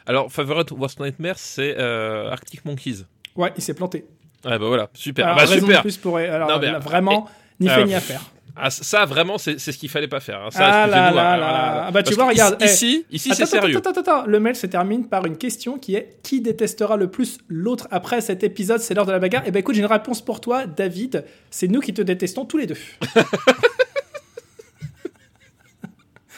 Alors, 0.06 0.32
Favorite 0.32 0.72
Worst 0.72 1.00
Nightmare, 1.00 1.38
c'est 1.38 1.76
euh, 1.78 2.32
Arctic 2.32 2.66
Monkeys. 2.66 3.06
Ouais, 3.36 3.54
il 3.58 3.64
s'est 3.64 3.74
planté. 3.74 4.06
Ouais, 4.46 4.60
bah 4.60 4.68
voilà, 4.68 4.90
super. 4.94 5.26
Alors, 5.26 5.38
bah 5.38 5.56
de 5.56 5.60
super. 5.60 5.82
plus 5.82 5.98
pour 5.98 6.18
alors 6.18 6.50
Non, 6.50 6.60
mais, 6.60 6.72
là, 6.72 6.80
vraiment 6.80 7.30
ni 7.60 7.70
fait 7.70 7.82
euh, 7.82 7.86
ni 7.86 7.96
à 7.96 8.02
faire. 8.02 8.22
Ah, 8.56 8.70
ça, 8.70 9.06
vraiment, 9.06 9.40
c'est 9.40 9.58
ce 9.58 9.72
qu'il 9.72 9.90
fallait 9.90 10.08
pas 10.08 10.20
faire. 10.20 10.40
hein. 10.40 10.52
Ça, 10.52 10.84
Ah 10.84 10.88
là 10.88 11.12
là 11.12 11.38
là. 11.38 11.86
Ah 11.88 11.92
bah, 11.92 12.04
tu 12.04 12.14
vois, 12.14 12.28
regarde, 12.28 12.58
eh. 12.62 12.66
Ici, 12.66 13.04
ici, 13.10 13.34
c'est 13.34 13.48
sérieux. 13.48 13.78
Attends, 13.78 13.90
attends, 13.92 14.02
attends. 14.02 14.26
Le 14.28 14.40
mail 14.40 14.56
se 14.56 14.68
termine 14.68 15.08
par 15.08 15.26
une 15.26 15.38
question 15.38 15.80
qui 15.80 15.96
est 15.96 16.20
qui 16.22 16.40
détestera 16.40 16.96
le 16.96 17.10
plus 17.10 17.40
l'autre 17.48 17.88
après 17.90 18.22
cet 18.22 18.44
épisode 18.44 18.80
C'est 18.80 18.94
l'heure 18.94 19.08
de 19.08 19.12
la 19.12 19.18
bagarre. 19.18 19.42
Eh 19.48 19.52
ben 19.52 19.60
écoute, 19.60 19.74
j'ai 19.74 19.82
une 19.82 19.88
réponse 19.88 20.22
pour 20.22 20.40
toi, 20.40 20.68
David. 20.68 21.26
C'est 21.50 21.68
nous 21.68 21.80
qui 21.80 21.96
te 21.96 22.04
détestons 22.04 22.46
tous 22.46 22.58
les 22.58 22.68
deux. 22.68 22.78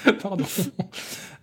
Pardon. 0.22 0.46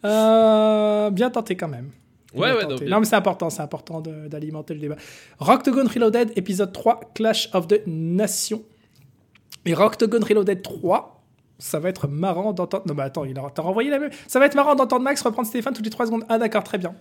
Euh, 0.05 1.11
bien 1.11 1.31
tenté 1.31 1.57
quand 1.57 1.69
même. 1.69 1.91
Ouais, 2.35 2.53
ouais, 2.53 2.65
non, 2.67 2.77
mais- 2.81 2.87
non, 2.89 3.01
mais 3.01 3.05
c'est 3.07 3.17
important, 3.17 3.51
c'est 3.51 3.63
important 3.63 4.01
d'alimenter 4.01 4.75
le 4.75 4.81
débat. 4.81 4.97
Rocktogone 5.39 5.87
Reloaded, 5.89 6.33
épisode 6.37 6.73
3, 6.73 7.01
Clash 7.15 7.49
of 7.53 7.69
the 7.69 7.81
Nations. 7.87 8.63
Et 9.67 9.75
Rocktogone 9.75 10.25
Reloaded 10.25 10.63
3, 10.63 11.23
ça 11.59 11.79
va 11.79 11.89
être 11.89 12.09
marrant 12.09 12.53
d'entendre. 12.53 12.85
Non, 12.87 12.95
mais 12.95 13.03
attends, 13.03 13.25
il 13.25 13.39
a... 13.39 13.43
t'as 13.55 13.63
renvoyé 13.63 13.91
la 13.91 13.99
même. 13.99 14.11
Ça 14.27 14.39
va 14.39 14.47
être 14.47 14.55
marrant 14.55 14.75
d'entendre 14.75 15.03
Max 15.05 15.23
reprendre 15.23 15.47
Stéphane 15.47 15.75
toutes 15.75 15.85
les 15.85 15.91
3 15.91 16.07
secondes. 16.07 16.25
Ah, 16.29 16.39
d'accord, 16.39 16.65
très 16.65 16.79
bien. 16.79 16.95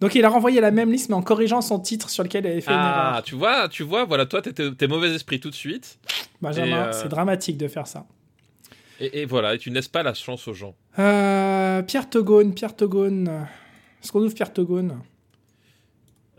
Donc 0.00 0.14
il 0.14 0.24
a 0.24 0.28
renvoyé 0.28 0.60
la 0.60 0.70
même 0.70 0.92
liste, 0.92 1.08
mais 1.08 1.16
en 1.16 1.22
corrigeant 1.22 1.60
son 1.60 1.80
titre 1.80 2.08
sur 2.08 2.22
lequel 2.22 2.44
il 2.44 2.52
avait 2.52 2.60
fait 2.60 2.70
une 2.70 2.76
Ah, 2.78 3.08
erreur. 3.10 3.22
tu 3.24 3.34
vois, 3.34 3.68
tu 3.68 3.82
vois, 3.82 4.04
voilà, 4.04 4.26
toi, 4.26 4.40
t'es- 4.42 4.86
mauvais 4.86 5.12
esprit 5.12 5.40
tout 5.40 5.50
de 5.50 5.56
suite. 5.56 5.98
Benjamin, 6.40 6.76
euh, 6.86 6.92
c'est 6.92 7.08
dramatique 7.08 7.56
de 7.58 7.66
faire 7.66 7.88
ça. 7.88 8.06
Et, 9.00 9.22
et 9.22 9.24
voilà, 9.26 9.54
et 9.54 9.58
tu 9.58 9.70
laisses 9.70 9.88
pas 9.88 10.04
la 10.04 10.14
chance 10.14 10.46
aux 10.46 10.54
gens. 10.54 10.76
Euh, 11.00 11.82
Pierre 11.82 12.08
Togone, 12.08 12.54
Pierre 12.54 12.76
Togone. 12.76 13.46
Est-ce 14.02 14.12
qu'on 14.12 14.20
ouvre 14.20 14.34
Pierre 14.34 14.52
Togone 14.52 15.00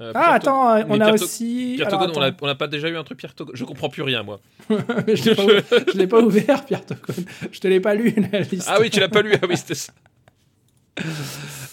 Euh, 0.02 0.12
Ah, 0.16 0.34
attends, 0.34 0.76
Mais 0.76 0.86
on 0.90 1.00
a 1.02 1.06
Pierre 1.06 1.14
aussi. 1.16 1.74
Pierre 1.76 1.88
alors, 1.88 2.12
Togone, 2.12 2.36
on 2.42 2.46
n'a 2.48 2.56
pas 2.56 2.68
déjà 2.68 2.90
eu 2.90 2.98
un 2.98 3.04
truc 3.04 3.20
Pierre 3.20 3.34
Togone 3.36 3.56
Je 3.56 3.66
comprends 3.66 3.90
plus 3.90 4.02
rien, 4.04 4.24
moi. 4.24 4.40
Je 4.70 5.14
je 5.14 5.98
l'ai 5.98 6.08
pas 6.08 6.22
ouvert, 6.22 6.66
Pierre 6.66 6.86
Togone. 6.86 7.26
Je 7.52 7.60
te 7.60 7.68
l'ai 7.68 7.80
pas 7.80 7.94
lu, 7.96 8.14
la 8.32 8.40
liste. 8.42 8.68
Ah 8.70 8.78
oui, 8.80 8.90
tu 8.90 9.00
l'as 9.00 9.10
pas 9.10 9.22
lu. 9.22 9.34
Ah 9.42 9.46
oui, 9.48 9.58
c'était 9.58 9.76
ça. 9.76 9.92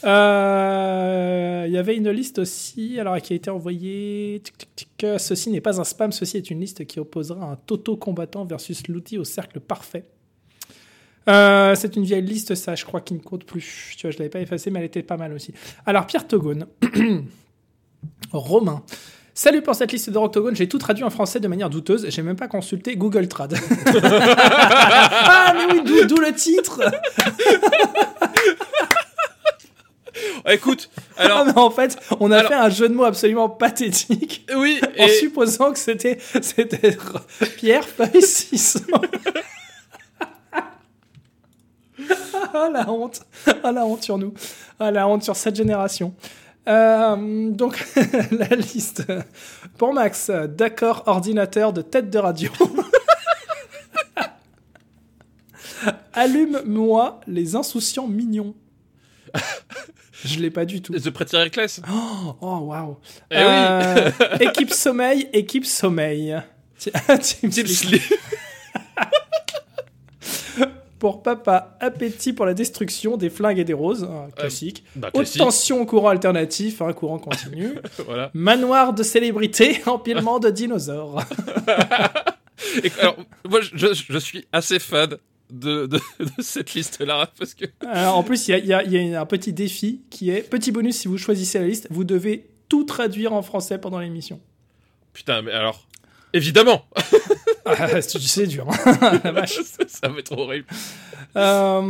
Euh, 0.05 1.65
Il 1.67 1.73
y 1.73 1.79
avait 1.79 1.97
une 1.97 2.11
liste 2.11 2.39
aussi, 2.39 2.99
alors 3.01 3.17
qui 3.21 3.33
a 3.33 3.37
été 3.37 3.51
envoyée. 3.51 4.41
Tic, 4.45 4.57
tic, 4.59 4.69
tic. 4.77 5.05
Euh, 5.05 5.19
Ceci 5.19 5.51
n'est 5.51 5.61
pas 5.61 5.81
un 5.81 5.85
spam, 5.85 6.13
ceci 6.13 6.37
est 6.37 6.51
une 6.51 6.61
liste 6.61 6.87
qui 6.87 7.01
opposera 7.01 7.45
un 7.53 7.57
Toto 7.57 7.97
combattant 7.97 8.45
versus 8.45 8.87
l'outil 8.89 9.19
au 9.19 9.25
cercle 9.25 9.61
parfait. 9.61 10.05
Euh, 11.29 11.75
c'est 11.75 11.97
une 11.97 12.05
vieille 12.05 12.23
liste, 12.23 12.55
ça, 12.55 12.75
je 12.75 12.85
crois, 12.85 13.01
qui 13.01 13.15
ne 13.15 13.19
compte 13.21 13.45
plus. 13.45 13.95
Tu 13.97 14.03
vois, 14.07 14.11
je 14.13 14.19
l'avais 14.19 14.29
pas 14.31 14.41
effacée, 14.41 14.71
mais 14.71 14.79
elle 14.81 14.85
était 14.87 15.03
pas 15.03 15.17
mal 15.17 15.33
aussi. 15.33 15.53
Alors, 15.85 16.07
Pierre 16.07 16.27
Togone, 16.27 16.67
Romain. 18.33 18.83
Salut 19.35 19.61
pour 19.61 19.75
cette 19.75 19.93
liste 19.93 20.09
de 20.09 20.17
Rocktogone, 20.17 20.57
j'ai 20.57 20.67
tout 20.67 20.79
traduit 20.79 21.05
en 21.05 21.11
français 21.11 21.41
de 21.41 21.49
manière 21.49 21.69
douteuse, 21.69 22.07
j'ai 22.09 22.23
même 22.23 22.37
pas 22.37 22.49
consulté 22.49 22.97
Google 22.97 23.29
Trad. 23.29 23.55
ah, 24.03 25.53
mais 25.55 25.75
oui, 25.75 26.07
d'où- 26.07 26.17
le 26.21 26.33
titre 26.33 26.81
Ah, 30.47 30.55
écoute, 30.55 30.89
Ah, 31.19 31.25
alors, 31.25 31.45
mais 31.45 31.53
en 31.59 31.71
fait, 31.71 31.99
on 32.21 32.31
a 32.31 32.39
Alors- 32.39 32.49
fait 32.51 32.57
un 32.57 32.71
jeu 32.71 32.89
de 32.89 32.95
mots 32.95 33.05
absolument 33.05 33.51
pathétique 33.51 34.47
oui, 34.57 34.81
en 34.99 35.05
et 35.05 35.09
supposant 35.11 35.73
que 35.73 35.79
c'était 35.79 36.17
c'était 36.41 36.97
Pierre 37.59 37.85
Feuille 37.87 38.23
600. 38.23 38.81
ah 42.55 42.69
la 42.73 42.91
honte, 42.91 43.23
ah 43.63 43.73
la 43.73 43.85
honte 43.87 44.03
sur 44.03 44.19
nous, 44.19 44.35
ah 44.79 44.91
la 44.91 45.07
honte 45.09 45.23
sur 45.23 45.37
cette 45.37 45.57
génération. 45.57 46.15
Euh, 46.69 47.51
donc, 47.51 47.85
la 48.33 48.49
liste. 48.57 49.05
Pour 49.79 49.93
Max, 49.93 50.31
d'accord, 50.31 51.05
ordinateur 51.07 51.73
de 51.73 51.83
tête 51.83 52.11
de 52.11 52.19
radio. 52.19 52.51
Allume-moi 56.13 57.21
les 57.27 57.55
insouciants 57.55 58.09
mignons. 58.09 58.55
Je 60.25 60.41
l'ai 60.41 60.51
pas 60.51 60.65
du 60.65 60.81
tout. 60.81 60.93
The 60.95 61.11
Pretty 61.11 61.37
Reckless. 61.37 61.81
Oh, 61.93 62.37
oh 62.41 62.59
waouh. 62.61 62.97
Eh 63.31 63.37
Euh, 63.37 64.11
équipe 64.41 64.73
sommeil, 64.73 65.29
équipe 65.33 65.67
sommeil. 65.67 66.43
Team 66.79 67.51
Team 67.51 67.53
Sleep. 67.53 67.69
Sleep. 67.69 68.03
Pour 70.99 71.23
papa, 71.23 71.77
appétit 71.81 72.33
pour 72.33 72.47
la 72.47 72.55
destruction 72.55 73.17
des 73.17 73.29
flingues 73.29 73.59
et 73.59 73.65
des 73.65 73.75
roses, 73.75 74.05
un 74.05 74.31
classique. 74.31 74.85
Bah, 74.95 75.11
Haute 75.13 75.31
tension, 75.37 75.85
courant 75.85 76.09
alternatif, 76.09 76.81
un 76.81 76.93
courant 76.93 77.19
continu. 77.19 77.75
Voilà. 78.07 78.31
Manoir 78.35 78.95
de 78.95 79.03
célébrité, 79.03 79.83
empilement 79.87 80.39
de 80.39 80.51
dinosaures. 80.51 81.23
Et, 82.83 82.91
alors, 83.01 83.17
moi, 83.49 83.61
je, 83.61 84.19
suis 84.19 84.47
assez 84.53 84.79
fan 84.79 85.17
de, 85.51 85.87
de, 85.87 85.99
de 86.21 86.31
cette 86.39 86.75
liste-là 86.75 87.31
parce 87.39 87.55
que 87.55 87.67
Alors, 87.81 88.15
Euh, 88.15 88.19
en 88.19 88.23
plus, 88.23 88.49
y 88.49 88.53
y 88.53 88.75
il 88.87 89.09
y 89.11 89.15
a 89.15 89.21
un 89.21 89.27
petit 89.27 89.53
défi 89.53 90.03
qui 90.11 90.31
est 90.31 90.43
petit 90.49 90.73
bonus 90.73 90.97
si 90.97 91.09
vous 91.09 91.19
choisissez 91.19 91.59
la 91.59 91.67
liste, 91.67 91.87
vous 91.91 92.05
devez 92.05 92.49
tout 92.69 92.85
traduire 92.85 93.33
en 93.33 93.43
français 93.43 93.79
pendant 93.79 94.01
l'émission. 94.01 94.41
putain, 95.13 95.43
mais 95.43 95.53
alors 95.53 95.87
évidemment, 96.33 96.85
Ah, 97.67 98.01
c'est 98.01 98.47
dur. 98.47 98.67
La 99.25 99.33
vache. 99.33 99.61
ça 99.89 100.09
va 100.09 100.19
être 100.19 100.33
horrible. 100.33 100.67
Euh, 101.37 101.83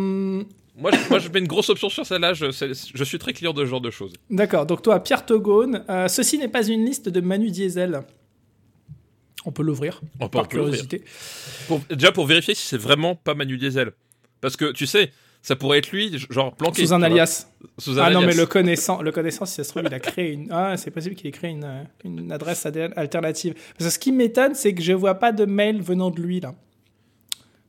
Moi, 0.77 0.91
je, 0.93 1.09
moi, 1.09 1.19
je 1.19 1.29
mets 1.29 1.39
une 1.39 1.47
grosse 1.47 1.69
option 1.69 1.89
sur 1.89 2.07
celle-là. 2.07 2.33
Je, 2.35 3.05
suis 3.05 3.19
très 3.19 3.33
client 3.33 3.53
de 3.53 3.65
ce 3.65 3.69
genre 3.71 3.81
de 3.81 3.91
choses. 3.91 4.13
D'accord, 4.31 4.67
donc 4.67 4.83
toi, 4.83 5.01
Pierre 5.03 5.25
Togone, 5.25 5.85
euh, 5.89 6.09
ceci 6.09 6.39
n'est 6.39 6.49
pas 6.49 6.67
une 6.67 6.85
liste 6.85 7.09
de 7.09 7.21
Manu 7.21 7.51
Diesel. 7.51 8.03
On 9.45 9.53
peut 9.53 9.63
l'ouvrir, 9.63 10.01
On 10.19 10.29
peut, 10.29 10.39
par 10.39 10.49
peut 10.49 10.57
curiosité. 10.59 11.03
Pour- 11.69 11.81
déjà 11.91 12.11
pour 12.11 12.27
vérifier 12.27 12.55
si 12.55 12.67
c'est 12.67 12.79
vraiment 12.79 13.15
pas 13.15 13.35
Manu 13.35 13.59
Diesel, 13.59 13.93
parce 14.41 14.57
que 14.57 14.73
tu 14.73 14.87
sais, 14.87 15.13
ça 15.47 15.55
pourrait 15.55 15.79
être 15.79 15.93
lui, 15.93 16.13
genre 16.29 16.53
planqué 16.57 16.85
Sous 16.85 16.93
un 16.93 17.03
alias. 17.03 17.47
Sous 17.79 18.01
un 18.01 18.03
Ah 18.03 18.11
non, 18.11 18.23
mais 18.23 18.35
le 18.35 18.47
connaissant, 18.47 19.01
le 19.01 19.13
connaissant, 19.13 19.47
si 19.47 19.55
ça 19.55 19.63
se 19.63 19.69
trouve, 19.69 19.85
il 19.87 19.95
a 19.95 20.01
créé 20.01 20.33
une. 20.33 20.49
Ah, 20.51 20.77
c'est 20.77 20.91
possible 20.91 21.15
qu'il 21.15 21.29
ait 21.29 21.31
créé 21.31 21.51
une, 21.51 21.87
une 22.05 22.33
adresse 22.33 22.67
ad- 22.67 22.93
alternative. 22.97 23.55
Parce 23.79 23.85
que 23.89 23.95
ce 23.95 23.99
qui 24.01 24.11
m'étonne, 24.11 24.57
c'est 24.57 24.75
que 24.75 24.83
je 24.83 24.93
vois 24.93 25.15
pas 25.15 25.31
de 25.31 25.45
mail 25.45 25.81
venant 25.81 26.11
de 26.11 26.21
lui, 26.21 26.41
là. 26.41 26.53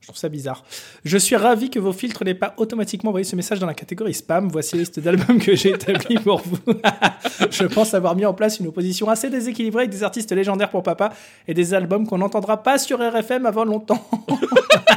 Je 0.01 0.07
trouve 0.07 0.17
ça 0.17 0.27
bizarre. 0.27 0.63
Je 1.05 1.19
suis 1.19 1.35
ravi 1.35 1.69
que 1.69 1.77
vos 1.77 1.93
filtres 1.93 2.23
n'aient 2.23 2.33
pas 2.33 2.55
automatiquement 2.57 3.09
envoyé 3.09 3.25
ce 3.25 3.35
message 3.35 3.59
dans 3.59 3.67
la 3.67 3.75
catégorie 3.75 4.15
spam. 4.15 4.49
Voici 4.49 4.73
la 4.75 4.79
liste 4.79 4.99
d'albums 4.99 5.37
que 5.37 5.53
j'ai 5.55 5.69
établie 5.69 6.15
pour 6.17 6.41
vous. 6.41 6.57
je 7.51 7.65
pense 7.65 7.93
avoir 7.93 8.15
mis 8.15 8.25
en 8.25 8.33
place 8.33 8.59
une 8.59 8.65
opposition 8.67 9.07
assez 9.07 9.29
déséquilibrée 9.29 9.81
avec 9.81 9.91
des 9.91 10.01
artistes 10.01 10.31
légendaires 10.31 10.71
pour 10.71 10.81
papa 10.81 11.13
et 11.47 11.53
des 11.53 11.75
albums 11.75 12.07
qu'on 12.07 12.17
n'entendra 12.17 12.63
pas 12.63 12.79
sur 12.79 12.97
RFM 12.99 13.45
avant 13.45 13.65
longtemps. 13.65 14.03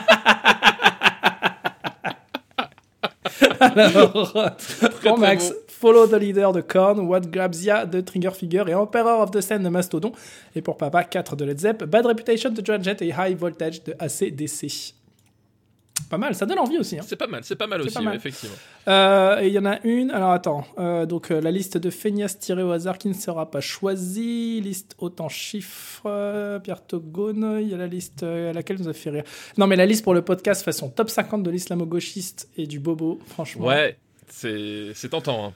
Alors, 3.60 4.56
très 4.56 5.16
Max, 5.16 5.50
bon. 5.50 5.54
Follow 5.68 6.06
the 6.06 6.20
Leader 6.20 6.52
de 6.52 6.60
Korn, 6.60 7.00
What 7.00 7.20
Grabs 7.20 7.62
Ya 7.62 7.86
de 7.86 8.00
Trigger 8.00 8.32
Figure 8.32 8.68
et 8.68 8.74
Emperor 8.74 9.20
of 9.20 9.30
the 9.30 9.40
Sand 9.40 9.62
de 9.62 9.68
Mastodon. 9.68 10.12
Et 10.54 10.62
pour 10.62 10.76
papa, 10.76 11.04
4 11.04 11.36
de 11.36 11.44
Led 11.44 11.58
Zepp, 11.58 11.84
Bad 11.84 12.06
Reputation 12.06 12.50
de 12.50 12.64
Joan 12.64 12.82
Jett 12.82 13.00
et 13.02 13.14
High 13.16 13.36
Voltage 13.36 13.82
de 13.84 13.94
ACDC. 13.98 14.94
Pas 16.08 16.18
mal, 16.18 16.34
ça 16.34 16.46
donne 16.46 16.58
envie 16.58 16.78
aussi. 16.78 16.98
hein. 16.98 17.02
C'est 17.06 17.16
pas 17.16 17.26
mal, 17.26 17.42
c'est 17.44 17.56
pas 17.56 17.66
mal 17.66 17.80
aussi, 17.82 17.94
pas 17.94 18.00
mal. 18.00 18.12
ouais, 18.12 18.16
effectivement. 18.16 18.56
Euh, 18.88 19.40
et 19.40 19.48
il 19.48 19.52
y 19.52 19.58
en 19.58 19.66
a 19.66 19.78
une, 19.84 20.10
alors 20.10 20.30
attends, 20.32 20.64
euh, 20.78 21.06
donc 21.06 21.30
euh, 21.30 21.40
la 21.40 21.50
liste 21.50 21.76
de 21.78 21.90
Feignas 21.90 22.36
tirée 22.40 22.62
au 22.62 22.70
hasard 22.72 22.98
qui 22.98 23.08
ne 23.08 23.14
sera 23.14 23.50
pas 23.50 23.60
choisie, 23.60 24.60
liste 24.60 24.96
en 25.00 25.28
chiffres, 25.28 26.58
Pierre 26.64 26.84
Togone, 26.86 27.58
il 27.60 27.68
y 27.68 27.74
a 27.74 27.76
la 27.76 27.86
liste 27.86 28.22
à 28.22 28.52
laquelle 28.52 28.78
nous 28.80 28.88
a 28.88 28.92
fait 28.92 29.10
rire. 29.10 29.24
Non 29.58 29.66
mais 29.66 29.76
la 29.76 29.86
liste 29.86 30.02
pour 30.04 30.14
le 30.14 30.22
podcast 30.22 30.64
façon 30.64 30.88
top 30.88 31.10
50 31.10 31.42
de 31.42 31.50
l'islamo-gauchiste 31.50 32.48
et 32.56 32.66
du 32.66 32.80
bobo, 32.80 33.20
franchement. 33.26 33.66
Ouais, 33.66 33.96
c'est 34.28 34.92
c'est 34.94 35.10
tentant. 35.10 35.46
hein. 35.46 35.52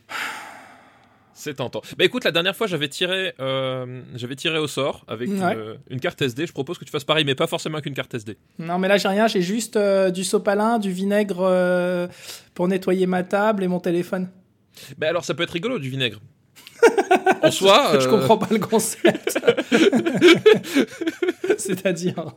C'est 1.36 1.54
tentant. 1.54 1.82
Bah 1.98 2.04
écoute, 2.04 2.24
la 2.24 2.30
dernière 2.30 2.54
fois, 2.54 2.66
j'avais 2.68 2.88
tiré, 2.88 3.34
euh, 3.40 4.00
j'avais 4.14 4.36
tiré 4.36 4.56
au 4.58 4.66
sort 4.68 5.04
avec 5.08 5.28
Ouais. 5.28 5.34
une, 5.36 5.76
une 5.90 6.00
carte 6.00 6.22
SD. 6.22 6.46
Je 6.46 6.52
propose 6.52 6.78
que 6.78 6.84
tu 6.84 6.90
fasses 6.92 7.04
pareil, 7.04 7.24
mais 7.24 7.34
pas 7.34 7.46
forcément 7.48 7.74
avec 7.76 7.86
une 7.86 7.94
carte 7.94 8.14
SD. 8.14 8.36
Non 8.60 8.78
mais 8.78 8.86
là 8.88 8.96
j'ai 8.98 9.08
rien, 9.08 9.26
j'ai 9.26 9.42
juste 9.42 9.76
euh, 9.76 10.10
du 10.10 10.22
sopalin, 10.22 10.78
du 10.78 10.92
vinaigre 10.92 11.38
euh, 11.40 12.06
pour 12.54 12.68
nettoyer 12.68 13.06
ma 13.06 13.24
table 13.24 13.64
et 13.64 13.68
mon 13.68 13.80
téléphone. 13.80 14.28
Bah 14.98 15.08
alors, 15.08 15.24
ça 15.24 15.34
peut 15.34 15.42
être 15.42 15.50
rigolo 15.52 15.78
du 15.78 15.88
vinaigre. 15.90 16.20
en 17.42 17.50
soi, 17.50 17.98
Je 18.00 18.06
euh, 18.06 18.10
comprends 18.10 18.38
pas 18.38 18.48
le 18.50 18.58
concept. 18.58 19.38
C'est-à-dire. 21.58 22.32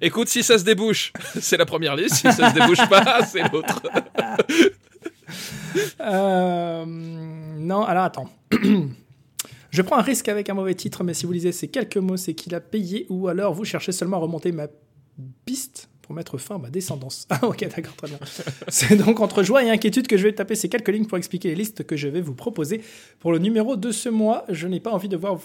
Écoute, 0.00 0.28
si 0.28 0.42
ça 0.42 0.58
se 0.58 0.64
débouche, 0.64 1.12
c'est 1.40 1.56
la 1.56 1.66
première 1.66 1.96
liste. 1.96 2.14
Si 2.16 2.32
ça 2.32 2.50
se 2.50 2.54
débouche 2.54 2.88
pas, 2.88 3.24
c'est 3.24 3.42
l'autre. 3.52 3.82
Euh, 6.00 6.84
non, 6.86 7.84
alors 7.84 8.04
attends. 8.04 8.28
Je 9.70 9.82
prends 9.82 9.98
un 9.98 10.02
risque 10.02 10.28
avec 10.28 10.48
un 10.48 10.54
mauvais 10.54 10.74
titre, 10.74 11.04
mais 11.04 11.14
si 11.14 11.26
vous 11.26 11.32
lisez 11.32 11.52
ces 11.52 11.68
quelques 11.68 11.98
mots, 11.98 12.16
c'est 12.16 12.34
qu'il 12.34 12.54
a 12.54 12.60
payé, 12.60 13.06
ou 13.08 13.28
alors 13.28 13.54
vous 13.54 13.64
cherchez 13.64 13.92
seulement 13.92 14.16
à 14.16 14.20
remonter 14.20 14.50
ma 14.50 14.66
piste 15.44 15.88
pour 16.02 16.16
mettre 16.16 16.38
fin 16.38 16.56
à 16.56 16.58
ma 16.58 16.70
descendance. 16.70 17.28
Ah 17.30 17.38
ok, 17.46 17.68
d'accord, 17.74 17.94
très 17.94 18.08
bien. 18.08 18.18
C'est 18.68 18.96
donc 18.96 19.20
entre 19.20 19.44
joie 19.44 19.62
et 19.62 19.70
inquiétude 19.70 20.08
que 20.08 20.16
je 20.16 20.24
vais 20.24 20.32
taper 20.32 20.56
ces 20.56 20.68
quelques 20.68 20.88
lignes 20.88 21.06
pour 21.06 21.18
expliquer 21.18 21.50
les 21.50 21.54
listes 21.54 21.84
que 21.84 21.96
je 21.96 22.08
vais 22.08 22.20
vous 22.20 22.34
proposer. 22.34 22.82
Pour 23.20 23.30
le 23.30 23.38
numéro 23.38 23.76
de 23.76 23.92
ce 23.92 24.08
mois, 24.08 24.44
je 24.48 24.66
n'ai 24.66 24.80
pas 24.80 24.90
envie 24.90 25.08
de 25.08 25.16
voir 25.16 25.38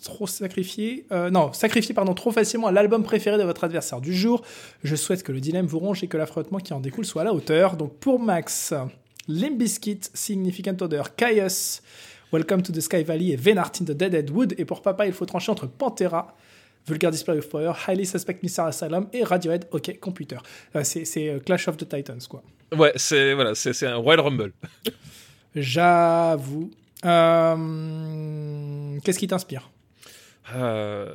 trop 0.00 0.26
sacrifier, 0.26 1.06
euh, 1.10 1.28
non, 1.30 1.52
sacrifier 1.52 1.94
pardon, 1.94 2.14
trop 2.14 2.30
facilement 2.30 2.70
l'album 2.70 3.02
préféré 3.02 3.36
de 3.36 3.42
votre 3.42 3.64
adversaire 3.64 4.00
du 4.00 4.14
jour. 4.14 4.42
Je 4.84 4.94
souhaite 4.94 5.24
que 5.24 5.32
le 5.32 5.40
dilemme 5.40 5.66
vous 5.66 5.80
ronge 5.80 6.04
et 6.04 6.06
que 6.06 6.16
l'affrontement 6.16 6.58
qui 6.58 6.72
en 6.72 6.80
découle 6.80 7.04
soit 7.04 7.22
à 7.22 7.24
la 7.24 7.34
hauteur. 7.34 7.76
Donc 7.76 7.96
pour 7.96 8.20
Max, 8.20 8.74
Limp 9.28 9.58
Bizkit, 9.58 10.10
Significant 10.14 10.82
Other, 10.82 11.14
Caius, 11.16 11.82
Welcome 12.32 12.62
to 12.62 12.72
the 12.72 12.80
Sky 12.80 13.02
Valley 13.04 13.32
et 13.32 13.36
Venart 13.36 13.72
in 13.80 13.84
the 13.84 13.92
Dead 13.92 14.30
Wood. 14.30 14.54
Et 14.58 14.64
pour 14.64 14.80
papa, 14.80 15.06
il 15.06 15.12
faut 15.12 15.26
trancher 15.26 15.52
entre 15.52 15.66
Pantera, 15.66 16.34
Vulgar 16.86 17.10
Display 17.10 17.38
of 17.38 17.48
Power, 17.48 17.72
Highly 17.86 18.06
Suspect 18.06 18.38
Missile 18.42 18.64
Asylum 18.64 19.06
et 19.12 19.22
Radiohead, 19.22 19.68
OK, 19.70 19.98
Computer. 20.00 20.38
Euh, 20.74 20.82
c'est 20.82 21.28
euh, 21.28 21.38
Clash 21.40 21.68
of 21.68 21.76
the 21.76 21.86
Titans, 21.88 22.18
quoi. 22.28 22.42
Ouais, 22.76 22.92
c'est 22.96 23.34
voilà, 23.34 23.54
c'est 23.54 23.74
c'est 23.74 23.86
un 23.86 23.96
Royal 23.96 24.20
Rumble. 24.20 24.52
J'avoue. 25.54 26.70
Euh, 27.04 28.98
Qu'est-ce 29.04 29.18
qui 29.18 29.26
t'inspire? 29.26 29.70
Euh, 30.54 31.14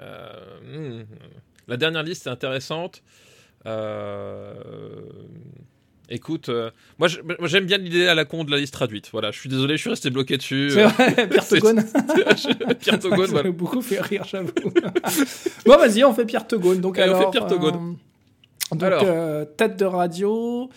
euh, 0.00 1.02
hmm. 1.02 1.04
La 1.68 1.76
dernière 1.76 2.02
liste 2.02 2.26
est 2.26 2.30
intéressante. 2.30 3.02
Euh, 3.66 4.54
Écoute, 6.14 6.50
euh, 6.50 6.70
moi 6.98 7.08
j'aime 7.08 7.64
bien 7.64 7.78
l'idée 7.78 8.06
à 8.06 8.14
la 8.14 8.24
con 8.26 8.44
de 8.44 8.50
la 8.50 8.58
liste 8.58 8.74
traduite. 8.74 9.08
Voilà, 9.12 9.30
je 9.30 9.38
suis 9.40 9.48
désolé, 9.48 9.76
je 9.76 9.80
suis 9.80 9.90
resté 9.90 10.10
bloqué 10.10 10.36
dessus. 10.36 10.70
C'est 10.70 10.84
vrai, 10.84 11.26
Pierre 11.28 11.48
Togone. 11.48 11.84
Pierre 12.80 12.98
Togone, 13.00 13.26
Ça 13.26 13.32
voilà. 13.32 13.48
m'a 13.48 13.50
beaucoup 13.56 13.80
fait 13.80 14.00
rire, 14.00 14.24
j'avoue. 14.30 14.50
bon, 15.64 15.76
vas-y, 15.78 16.04
on 16.04 16.12
fait 16.12 16.26
Pierre 16.26 16.46
Togone. 16.46 16.80
Donc, 16.80 16.98
Allez, 16.98 17.10
on 17.12 17.16
alors, 17.16 17.32
fait 17.32 17.38
Pierre 17.38 17.46
Togone. 17.48 17.74
euh, 17.74 18.74
donc, 18.74 18.82
Alors. 18.82 19.02
euh, 19.06 19.44
tête 19.44 19.78
de 19.78 19.84
radio, 19.86 20.68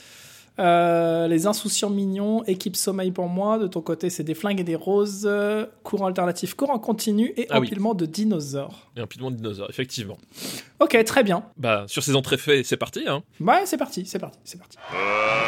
euh, 0.60 1.28
les 1.28 1.48
insouciants 1.48 1.90
mignons, 1.90 2.44
équipe 2.46 2.76
sommeil 2.76 3.12
pour 3.12 3.28
moi. 3.28 3.58
De 3.60 3.68
ton 3.68 3.82
côté, 3.82 4.10
c'est 4.10 4.24
des 4.24 4.34
flingues 4.34 4.60
et 4.60 4.64
des 4.64 4.76
roses, 4.76 5.24
euh, 5.26 5.66
courant 5.84 6.06
alternatif, 6.08 6.54
courant 6.54 6.80
continu 6.80 7.34
et 7.38 7.48
Ah 7.50 7.60
oui. 7.60 7.68
empilement 7.68 7.94
de 7.94 8.06
dinosaures. 8.06 8.90
Et 8.96 9.02
un 9.02 9.08
pilement 9.08 9.32
de 9.32 9.36
dinosaure, 9.36 9.68
effectivement. 9.70 10.18
Ok, 10.80 11.02
très 11.06 11.24
bien. 11.24 11.44
Bah, 11.58 11.84
sur 11.88 12.04
ces 12.04 12.16
entrées 12.16 12.38
faits, 12.38 12.66
c'est 12.66 12.78
parti. 12.78 13.04
Hein. 13.08 13.24
Ouais, 13.40 13.66
c'est 13.66 13.78
parti, 13.78 14.06
c'est 14.06 14.20
parti, 14.20 14.40
c'est 14.44 14.58
parti. 14.58 14.78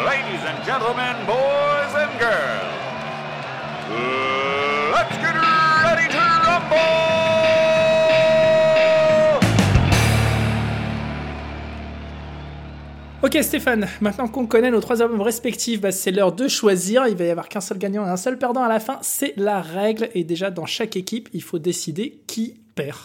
Ladies 0.06 0.44
and 0.46 0.66
gentlemen, 0.66 1.16
boys 1.26 1.94
and 1.96 2.20
girls, 2.20 2.74
let's 4.94 5.18
get 5.22 5.36
ready 5.84 6.08
to 6.12 6.18
rumble! 6.18 7.17
Ok 13.28 13.38
Stéphane, 13.44 13.90
maintenant 14.00 14.30
qu'on 14.30 14.48
connaît 14.48 14.72
nos 14.72 14.80
trois 14.80 15.02
albums 15.02 15.20
respectifs, 15.20 15.82
bah, 15.82 15.92
c'est 15.92 16.12
l'heure 16.12 16.32
de 16.32 16.48
choisir. 16.48 17.08
Il 17.08 17.18
va 17.18 17.26
y 17.26 17.30
avoir 17.30 17.50
qu'un 17.50 17.60
seul 17.60 17.78
gagnant 17.78 18.08
et 18.08 18.10
un 18.10 18.16
seul 18.16 18.38
perdant 18.38 18.64
à 18.64 18.70
la 18.70 18.80
fin. 18.80 19.00
C'est 19.02 19.34
la 19.36 19.62
règle. 19.62 20.08
Et 20.14 20.24
déjà, 20.24 20.50
dans 20.50 20.66
chaque 20.66 20.96
équipe, 20.96 21.28
il 21.34 21.44
faut 21.44 21.60
décider 21.60 22.22
qui 22.26 22.56
perd. 22.76 22.96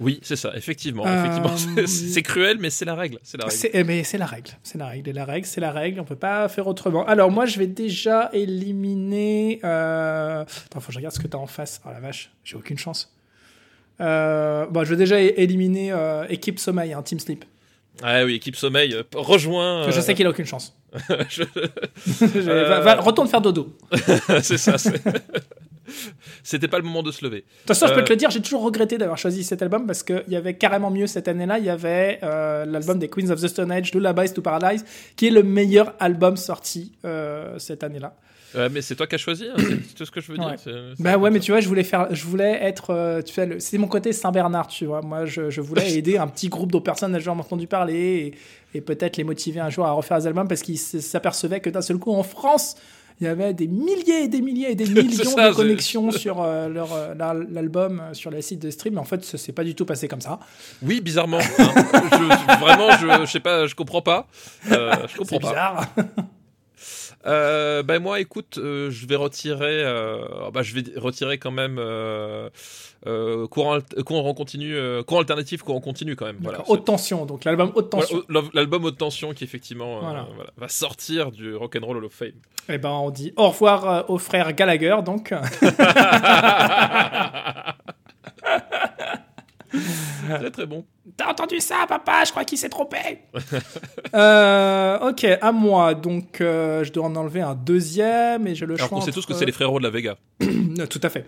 Oui, 0.00 0.18
c'est 0.24 0.34
ça, 0.34 0.56
effectivement. 0.56 1.06
Euh, 1.06 1.24
effectivement 1.24 1.86
c'est- 1.86 2.22
cruel, 2.22 2.56
mais 2.58 2.68
c'est 2.70 2.84
la 2.84 2.96
règle. 2.96 3.20
C'est 3.22 3.38
la 3.38 3.44
règle. 3.46 3.70
Eh, 3.74 3.84
mais 3.84 4.02
c'est 4.02 4.18
la 4.18 4.26
règle. 4.26 4.50
C'est 4.64 4.76
la 4.76 4.86
règle. 4.88 5.08
Et 5.08 5.12
la 5.12 5.24
règle, 5.24 5.46
c'est 5.46 5.60
la 5.60 5.70
règle. 5.70 6.00
On 6.00 6.04
peut 6.04 6.16
pas 6.16 6.48
faire 6.48 6.66
autrement. 6.66 7.06
Alors, 7.06 7.30
moi, 7.30 7.46
je 7.46 7.60
vais 7.60 7.68
déjà 7.68 8.30
éliminer. 8.32 9.60
Euh... 9.62 10.42
Attends, 10.42 10.80
faut 10.80 10.88
que 10.88 10.94
je 10.94 10.98
regarde 10.98 11.14
ce 11.14 11.20
que 11.20 11.28
tu 11.28 11.36
as 11.36 11.40
en 11.40 11.46
face. 11.46 11.80
Oh 11.86 11.90
la 11.92 12.00
vache, 12.00 12.32
j'ai 12.42 12.56
aucune 12.56 12.76
chance. 12.76 13.14
Euh... 14.00 14.66
Bon, 14.66 14.82
je 14.82 14.90
vais 14.90 14.96
déjà 14.96 15.20
éliminer 15.20 15.92
euh, 15.92 16.26
équipe 16.28 16.58
sommeil, 16.58 16.92
hein, 16.92 17.02
Team 17.02 17.20
Sleep. 17.20 17.44
Ah 18.02 18.24
oui, 18.24 18.34
équipe 18.34 18.56
sommeil, 18.56 18.94
euh, 18.94 19.02
que 19.02 19.18
Je 19.38 19.48
euh, 19.48 20.00
sais 20.00 20.14
qu'il 20.14 20.26
a 20.26 20.30
aucune 20.30 20.46
chance. 20.46 20.76
je- 21.28 21.42
Je- 22.06 22.40
va- 22.40 22.80
va- 22.80 23.00
retourne 23.00 23.28
faire 23.28 23.40
dodo. 23.40 23.76
De 23.92 24.40
c'est 24.42 24.56
ça. 24.58 24.76
C'était 26.42 26.68
pas 26.68 26.78
le 26.78 26.84
moment 26.84 27.02
de 27.02 27.10
se 27.10 27.24
lever. 27.24 27.42
toute 27.60 27.68
façon, 27.68 27.86
je 27.86 27.94
peux 27.94 28.00
Euh, 28.00 28.04
te 28.04 28.10
le 28.12 28.16
dire, 28.16 28.30
j'ai 28.30 28.42
toujours 28.42 28.62
regretté 28.62 28.98
d'avoir 28.98 29.16
choisi 29.16 29.42
cet 29.42 29.62
album 29.62 29.86
parce 29.86 30.02
qu'il 30.02 30.22
y 30.28 30.36
avait 30.36 30.54
carrément 30.54 30.90
mieux 30.90 31.06
cette 31.06 31.28
année-là. 31.28 31.58
Il 31.58 31.64
y 31.64 31.70
avait 31.70 32.18
euh, 32.22 32.64
l'album 32.66 32.98
des 32.98 33.08
Queens 33.08 33.30
of 33.30 33.40
the 33.40 33.48
Stone 33.48 33.72
Age, 33.72 33.94
Lullabies 33.94 34.32
to 34.34 34.42
Paradise, 34.42 34.84
qui 35.16 35.28
est 35.28 35.30
le 35.30 35.42
meilleur 35.42 35.94
album 35.98 36.36
sorti 36.36 36.92
euh, 37.04 37.58
cette 37.58 37.82
année-là. 37.84 38.14
Ouais, 38.54 38.68
mais 38.70 38.80
c'est 38.82 38.94
toi 38.96 39.06
qui 39.06 39.14
as 39.14 39.18
choisi, 39.18 39.44
hein, 39.46 39.54
c'est 39.58 39.94
tout 39.94 40.04
ce 40.06 40.10
que 40.10 40.20
je 40.20 40.32
veux 40.32 40.38
dire. 40.38 40.46
Ouais. 40.48 40.54
c'est- 40.56 40.70
c'est 40.96 41.02
Bah 41.02 41.16
ouais, 41.18 41.30
mais 41.30 41.38
ça. 41.38 41.44
tu 41.44 41.52
vois, 41.52 41.60
je 41.60 41.68
voulais 41.68 41.84
faire, 41.84 42.08
je 42.14 42.24
voulais 42.24 42.58
être, 42.62 42.90
euh, 42.94 43.20
tu 43.22 43.34
sais, 43.34 43.44
le- 43.46 43.60
c'est 43.60 43.76
mon 43.78 43.88
côté 43.88 44.12
Saint-Bernard, 44.12 44.68
tu 44.68 44.86
vois. 44.86 45.02
Moi, 45.02 45.26
je, 45.26 45.50
je 45.50 45.60
voulais 45.60 45.92
aider 45.98 46.16
un 46.18 46.26
petit 46.28 46.48
groupe 46.48 46.72
de 46.72 46.78
personnes 46.78 47.14
à 47.14 47.18
jamais 47.18 47.40
entendu 47.40 47.66
parler 47.66 48.32
et, 48.72 48.78
et 48.78 48.80
peut-être 48.80 49.16
les 49.18 49.24
motiver 49.24 49.60
un 49.60 49.70
jour 49.70 49.84
à 49.86 49.92
refaire 49.92 50.18
des 50.18 50.26
albums 50.26 50.48
parce 50.48 50.62
qu'ils 50.62 50.78
s'apercevaient 50.78 51.60
que 51.60 51.70
d'un 51.70 51.82
seul 51.82 51.98
coup, 51.98 52.12
en 52.12 52.22
France, 52.22 52.76
il 53.20 53.24
y 53.24 53.26
avait 53.26 53.52
des 53.52 53.66
milliers 53.66 54.22
et 54.24 54.28
des 54.28 54.40
milliers 54.40 54.70
et 54.70 54.74
des 54.76 54.84
millions 55.02 55.24
ça, 55.24 55.48
de 55.48 55.50
c'est- 55.52 55.56
connexions 55.56 56.10
sur 56.12 56.40
euh, 56.40 56.68
leur, 56.68 56.92
euh, 56.94 57.14
la- 57.18 57.34
l'album 57.34 58.00
euh, 58.00 58.14
sur 58.14 58.30
les 58.30 58.40
sites 58.42 58.62
de 58.62 58.70
stream. 58.70 58.94
Mais 58.94 59.00
en 59.00 59.04
fait, 59.04 59.24
ça 59.24 59.36
s'est 59.36 59.52
pas 59.52 59.64
du 59.64 59.74
tout 59.74 59.84
passé 59.84 60.08
comme 60.08 60.20
ça. 60.22 60.38
Oui, 60.82 61.00
bizarrement. 61.02 61.38
hein. 61.38 61.72
Je- 62.12 62.60
vraiment, 62.64 62.92
je, 62.96 63.26
je 63.26 63.30
sais 63.30 63.40
pas, 63.40 63.66
je 63.66 63.74
comprends 63.74 64.02
pas. 64.02 64.26
Euh, 64.70 64.94
je 65.08 65.16
comprends 65.18 65.36
C'est 65.36 65.40
pas. 65.42 65.48
bizarre. 65.50 65.86
Euh, 67.28 67.82
ben 67.82 67.98
moi, 68.00 68.20
écoute, 68.20 68.56
euh, 68.58 68.90
je 68.90 69.06
vais 69.06 69.16
retirer. 69.16 69.82
euh, 69.84 70.50
bah, 70.52 70.62
je 70.62 70.74
vais 70.74 70.82
retirer 70.96 71.38
quand 71.38 71.50
même 71.50 71.76
euh, 71.78 72.48
courant, 73.48 73.78
courant 74.06 74.32
continu, 74.34 74.74
courant 75.06 75.20
alternatif, 75.20 75.62
courant 75.62 75.80
continu 75.80 76.16
quand 76.16 76.24
même. 76.26 76.38
Voilà. 76.40 76.62
Haute 76.68 76.84
tension, 76.86 77.26
donc 77.26 77.44
l'album 77.44 77.70
Haute 77.74 77.90
tension. 77.90 78.22
L'album 78.54 78.84
haute 78.84 78.96
tension 78.98 79.32
qui 79.34 79.44
effectivement 79.44 80.00
Voilà. 80.00 80.26
va 80.56 80.68
sortir 80.68 81.30
du 81.30 81.54
Rock'n'Roll 81.54 81.98
Hall 81.98 82.04
of 82.06 82.12
Fame. 82.12 82.32
Et 82.70 82.78
ben, 82.78 82.90
on 82.90 83.10
dit 83.10 83.32
au 83.36 83.48
revoir 83.48 84.08
aux 84.10 84.18
frères 84.18 84.52
Gallagher, 84.54 84.96
donc. 85.04 85.34
très 90.28 90.50
très 90.50 90.66
bon. 90.66 90.84
T'as 91.16 91.30
entendu 91.30 91.60
ça, 91.60 91.86
papa? 91.88 92.24
Je 92.24 92.30
crois 92.30 92.44
qu'il 92.44 92.58
s'est 92.58 92.68
trompé. 92.68 92.98
Euh, 94.14 95.10
ok, 95.10 95.26
à 95.40 95.52
moi. 95.52 95.94
Donc, 95.94 96.40
euh, 96.40 96.82
je 96.82 96.90
dois 96.92 97.04
en 97.04 97.14
enlever 97.14 97.42
un 97.42 97.54
deuxième 97.54 98.46
et 98.46 98.54
j'ai 98.54 98.64
le 98.64 98.74
Alors 98.74 98.88
qu'on 98.88 99.00
sait 99.02 99.10
tous 99.10 99.26
que 99.26 99.34
c'est 99.34 99.44
les 99.44 99.52
frérots 99.52 99.78
de 99.78 99.84
la 99.84 99.90
Vega. 99.90 100.16
Tout 100.40 101.00
à 101.02 101.10
fait. 101.10 101.26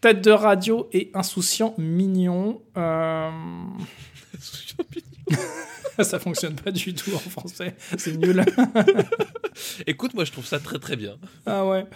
Tête 0.00 0.22
de 0.22 0.30
radio 0.30 0.88
et 0.92 1.10
insouciant 1.12 1.74
mignon. 1.76 2.62
Euh, 2.78 3.30
ça 6.02 6.18
fonctionne 6.18 6.54
pas 6.54 6.70
du 6.70 6.94
tout 6.94 7.14
en 7.14 7.18
français. 7.18 7.74
C'est 7.96 8.16
nul. 8.16 8.44
Écoute, 9.86 10.14
moi 10.14 10.24
je 10.24 10.32
trouve 10.32 10.46
ça 10.46 10.58
très 10.58 10.78
très 10.78 10.96
bien. 10.96 11.16
ah 11.46 11.64
ouais. 11.66 11.86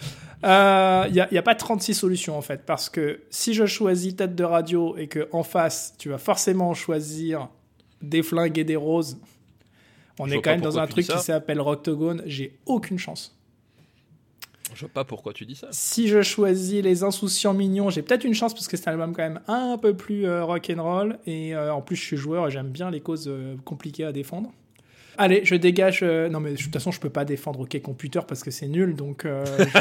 Il 0.43 1.13
n'y 1.13 1.19
a, 1.19 1.33
y 1.33 1.37
a 1.37 1.41
pas 1.41 1.55
36 1.55 1.93
solutions 1.93 2.37
en 2.37 2.41
fait. 2.41 2.65
Parce 2.65 2.89
que 2.89 3.21
si 3.29 3.53
je 3.53 3.65
choisis 3.65 4.15
tête 4.15 4.35
de 4.35 4.43
radio 4.43 4.95
et 4.97 5.07
que 5.07 5.27
en 5.31 5.43
face, 5.43 5.95
tu 5.97 6.09
vas 6.09 6.17
forcément 6.17 6.73
choisir 6.73 7.49
des 8.01 8.23
flingues 8.23 8.57
et 8.57 8.63
des 8.63 8.75
roses. 8.75 9.17
On 10.19 10.27
Je 10.27 10.35
est 10.35 10.41
quand 10.41 10.51
même 10.51 10.61
dans 10.61 10.79
un 10.79 10.87
truc 10.87 11.07
qui 11.07 11.19
s'appelle 11.19 11.61
Rocktogone. 11.61 12.23
J'ai 12.25 12.57
aucune 12.65 12.99
chance. 12.99 13.38
Je 14.73 14.81
vois 14.81 14.89
pas 14.89 15.03
pourquoi 15.03 15.33
tu 15.33 15.45
dis 15.45 15.55
ça. 15.55 15.67
Si 15.71 16.07
je 16.07 16.21
choisis 16.21 16.81
les 16.83 17.03
insouciants 17.03 17.53
mignons, 17.53 17.89
j'ai 17.89 18.01
peut-être 18.01 18.23
une 18.23 18.33
chance 18.33 18.53
parce 18.53 18.67
que 18.67 18.77
c'est 18.77 18.87
un 18.87 18.91
album 18.93 19.13
quand 19.15 19.23
même 19.23 19.39
un 19.47 19.77
peu 19.77 19.93
plus 19.95 20.25
euh, 20.25 20.43
rock'n'roll 20.45 21.17
et 21.25 21.55
euh, 21.55 21.73
en 21.73 21.81
plus 21.81 21.95
je 21.95 22.03
suis 22.03 22.17
joueur 22.17 22.47
et 22.47 22.51
j'aime 22.51 22.69
bien 22.69 22.89
les 22.91 22.99
causes 23.01 23.27
euh, 23.27 23.55
compliquées 23.65 24.05
à 24.05 24.11
défendre. 24.11 24.51
Allez, 25.17 25.41
je 25.43 25.55
dégage. 25.55 25.99
euh, 26.01 26.29
non 26.29 26.39
mais 26.39 26.51
de 26.51 26.57
toute 26.57 26.71
façon 26.71 26.91
je 26.91 26.99
peux 26.99 27.09
pas 27.09 27.25
défendre 27.25 27.59
OK 27.61 27.81
Computer 27.81 28.21
parce 28.27 28.41
que 28.43 28.51
c'est 28.51 28.67
nul 28.67 28.95
donc 28.95 29.25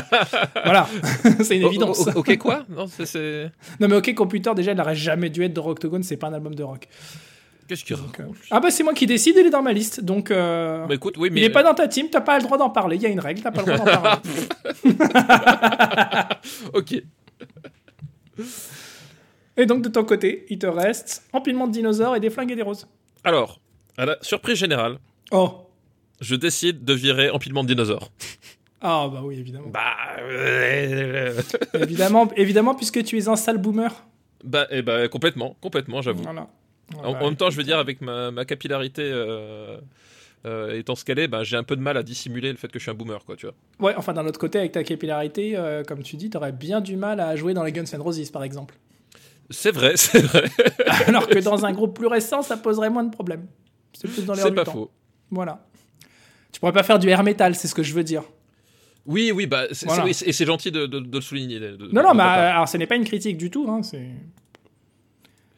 voilà, 0.65 0.89
c'est 1.43 1.57
une 1.59 1.67
évidence. 1.67 2.09
ok 2.15 2.37
quoi? 2.39 2.65
Non, 2.69 2.87
c'est. 2.89 3.51
Non 3.79 3.89
mais 3.89 3.97
OK 3.97 4.13
Computer 4.15 4.53
déjà 4.57 4.73
il 4.73 4.77
n'aurait 4.79 4.97
jamais 4.97 5.31
dû 5.31 5.45
être 5.45 5.55
de 5.55 5.61
Rocktogone, 5.61 6.03
c'est 6.03 6.17
pas 6.17 6.29
un 6.29 6.35
album 6.35 6.55
de 6.55 6.63
rock. 6.65 6.89
Qu'est-ce 7.69 7.85
qu'il 7.85 7.97
Donc, 7.97 8.19
euh, 8.19 8.23
raconte 8.25 8.37
Ah 8.51 8.61
bah 8.61 8.71
c'est 8.71 8.83
moi 8.83 8.95
qui 8.95 9.07
décide, 9.07 9.37
il 9.39 9.47
est 9.47 9.51
dans 9.51 9.63
ma 9.63 9.73
liste 9.75 10.01
donc. 10.03 10.31
euh, 10.31 10.87
Bah 10.87 10.95
écoute, 10.95 11.17
oui, 11.19 11.29
mais. 11.31 11.41
Il 11.41 11.45
est 11.45 11.51
pas 11.51 11.63
dans 11.63 11.75
ta 11.75 11.87
team, 11.87 12.09
t'as 12.11 12.23
pas 12.23 12.39
le 12.39 12.43
droit 12.45 12.57
d'en 12.59 12.71
parler. 12.71 12.97
Il 12.97 13.03
y 13.03 13.07
a 13.07 13.11
une 13.11 13.21
règle, 13.21 13.43
t'as 13.43 13.51
pas 13.51 13.63
le 13.63 13.77
droit 13.77 13.87
d'en 13.87 14.01
parler. 14.01 14.21
Ok. 16.75 17.03
Et 19.57 19.67
donc 19.67 19.83
de 19.83 19.89
ton 19.89 20.05
côté, 20.05 20.47
il 20.49 20.59
te 20.59 20.67
reste 20.67 21.25
empilement 21.33 21.67
de 21.67 21.73
dinosaures 21.73 22.15
et 22.17 22.21
des 22.21 22.31
flingues 22.31 22.53
et 22.53 22.57
des 22.57 22.63
roses. 22.63 22.87
Alors, 23.25 23.61
à 23.97 24.07
la 24.07 24.17
surprise 24.23 24.57
générale, 24.57 24.99
Oh, 25.31 25.67
je 26.21 26.35
décide 26.37 26.85
de 26.85 26.93
virer 26.95 27.31
empilement 27.31 27.63
de 27.63 27.69
dinosaures. 27.69 28.11
ah 28.81 29.09
bah 29.13 29.21
oui 29.25 29.39
évidemment. 29.39 29.69
Bah. 29.69 29.83
euh, 30.21 31.41
évidemment, 31.75 32.29
évidemment 32.37 32.75
puisque 32.75 33.03
tu 33.05 33.19
es 33.19 33.29
un 33.29 33.37
sale 33.37 33.59
boomer. 33.59 33.93
Bah, 34.45 34.67
eh 34.71 34.83
bah, 34.83 35.09
complètement, 35.09 35.57
complètement, 35.61 36.01
j'avoue. 36.01 36.23
Voilà. 36.23 36.49
En, 37.03 37.13
même 37.23 37.37
temps, 37.37 37.51
je 37.51 37.57
veux 37.57 37.65
dire, 37.65 37.79
avec 37.79 38.01
ma, 38.01 38.31
ma 38.31 38.45
capillarité 38.45 39.03
euh, 39.05 39.79
euh, 40.47 40.79
étant 40.79 40.95
ce 40.95 41.05
qu'elle 41.05 41.19
est, 41.19 41.29
bah, 41.29 41.45
j'ai 41.45 41.57
un 41.57 41.63
peu 41.63 41.77
de 41.77 41.83
mal 41.83 41.97
à 41.97 42.03
dissimuler 42.03 42.51
le 42.51 42.57
fait 42.57 42.69
que 42.69 42.79
je 42.79 42.85
suis 42.85 42.91
un 42.91 42.95
boomer, 42.95 43.25
quoi, 43.25 43.37
tu 43.37 43.47
vois. 43.47 43.55
Ouais, 43.81 43.95
enfin 43.97 44.13
d'un 44.15 44.27
autre 44.27 44.39
côté, 44.41 44.59
avec 44.59 44.73
ta 44.73 44.83
capillarité, 44.85 45.53
euh, 45.57 45.83
comme 45.85 46.03
tu 46.03 46.17
dis, 46.17 46.31
t'aurais 46.31 46.53
bien 46.53 46.81
du 46.81 46.97
mal 46.97 47.21
à 47.21 47.37
jouer 47.37 47.55
dans 47.55 47.63
les 47.65 47.73
Guns 47.73 47.85
N' 47.93 48.01
Roses 48.01 48.31
par 48.31 48.43
exemple. 48.45 48.75
C'est 49.51 49.71
vrai, 49.71 49.93
c'est 49.97 50.21
vrai. 50.21 50.45
Alors 51.07 51.27
que 51.27 51.39
dans 51.39 51.65
un 51.67 51.73
groupe 51.73 51.95
plus 51.97 52.07
récent, 52.07 52.43
ça 52.43 52.57
poserait 52.57 52.91
moins 52.91 53.05
de 53.05 53.11
problèmes. 53.11 53.47
C'est 53.93 54.09
plus 54.09 54.25
dans 54.25 54.35
l'air 54.35 54.45
c'est 54.45 54.51
du 54.51 54.57
pas 54.57 54.65
temps. 54.65 54.73
faux. 54.73 54.91
Voilà. 55.31 55.67
Tu 56.53 56.61
pourrais 56.61 56.73
pas 56.73 56.83
faire 56.83 56.99
du 56.99 57.09
air 57.09 57.23
metal, 57.23 57.55
c'est 57.55 57.69
ce 57.69 57.75
que 57.75 57.83
je 57.83 57.93
veux 57.93 58.05
dire. 58.05 58.23
Oui, 59.07 59.33
oui, 59.35 59.47
bah, 59.47 59.65
Voilà. 59.87 60.05
oui, 60.05 60.11
et 60.25 60.33
c'est 60.33 60.45
gentil 60.45 60.71
de, 60.71 60.87
de- 60.87 61.01
de 61.01 61.17
le 61.17 61.21
souligner. 61.23 61.59
de- 61.61 61.89
Non, 61.93 62.03
non, 62.03 62.15
mais 62.15 62.23
alors 62.23 62.69
ce 62.69 62.77
n'est 62.77 62.87
pas 62.87 62.97
une 62.97 63.05
critique 63.05 63.39
du 63.39 63.51
tout. 63.51 63.67
Hein, 63.71 63.83
c'est 63.83 64.07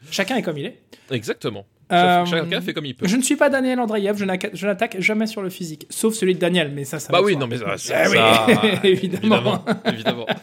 chacun 0.09 0.35
est 0.37 0.41
comme 0.41 0.57
il 0.57 0.65
est. 0.65 0.79
Exactement. 1.11 1.65
Euh, 1.91 2.25
Chacun 2.25 2.61
fait 2.61 2.73
comme 2.73 2.85
il 2.85 2.95
peut. 2.95 3.05
Je 3.05 3.17
ne 3.17 3.21
suis 3.21 3.35
pas 3.35 3.49
Daniel 3.49 3.77
Andreev, 3.81 4.15
je 4.17 4.65
n'attaque- 4.65 4.95
jamais 5.01 5.27
sur 5.27 5.41
le 5.41 5.49
physique, 5.49 5.87
sauf 5.89 6.13
celui 6.13 6.35
de 6.35 6.39
Daniel, 6.39 6.71
mais 6.73 6.85
ça, 6.85 6.99
ça 6.99 7.11
Bah 7.11 7.19
oui, 7.21 7.35
non, 7.35 7.47
mais 7.47 7.57
ça, 7.57 7.65
Eh 7.73 7.77
ça, 7.77 8.03
oui, 8.09 8.15
ça- 8.15 8.45
évidemment. 8.85 9.35
évidemment. 9.65 9.65
évidemment. 9.85 10.25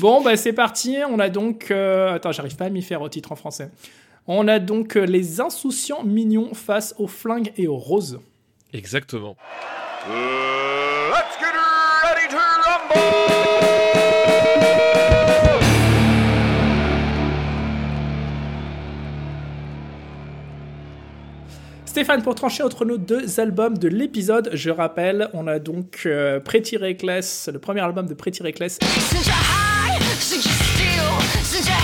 Bon, 0.00 0.22
bah 0.22 0.36
c'est 0.36 0.52
parti. 0.52 0.96
On 1.10 1.18
a 1.18 1.28
donc. 1.30 1.70
euh, 1.70 2.14
Attends, 2.14 2.32
j'arrive 2.32 2.56
pas 2.56 2.66
à 2.66 2.70
m'y 2.70 2.82
faire 2.82 3.00
au 3.02 3.08
titre 3.08 3.32
en 3.32 3.36
français. 3.36 3.70
On 4.26 4.48
a 4.48 4.58
donc 4.58 4.96
euh, 4.96 5.04
les 5.06 5.40
insouciants 5.40 6.04
mignons 6.04 6.54
face 6.54 6.94
aux 6.98 7.06
flingues 7.08 7.52
et 7.56 7.66
aux 7.66 7.76
roses. 7.78 8.20
Exactement. 8.72 9.36
Let's 10.08 11.38
get 11.40 11.52
ready 12.04 12.28
to 12.30 12.36
rumble! 12.36 13.49
Stéphane, 22.00 22.22
pour 22.22 22.34
trancher 22.34 22.62
entre 22.62 22.86
nos 22.86 22.96
deux 22.96 23.40
albums 23.40 23.76
de 23.76 23.86
l'épisode, 23.86 24.48
je 24.54 24.70
rappelle, 24.70 25.28
on 25.34 25.46
a 25.46 25.58
donc 25.58 26.04
euh, 26.06 26.40
Pretty 26.40 26.78
Reckless, 26.78 27.50
le 27.52 27.58
premier 27.58 27.82
album 27.82 28.06
de 28.06 28.14
Pretty 28.14 28.42
Reckless, 28.42 28.78
Since 28.80 29.26
you're 29.26 29.34
high, 29.34 30.00
since 30.18 30.46
you 30.46 30.50
steal, 30.50 31.04
since 31.44 31.68
you 31.68 31.74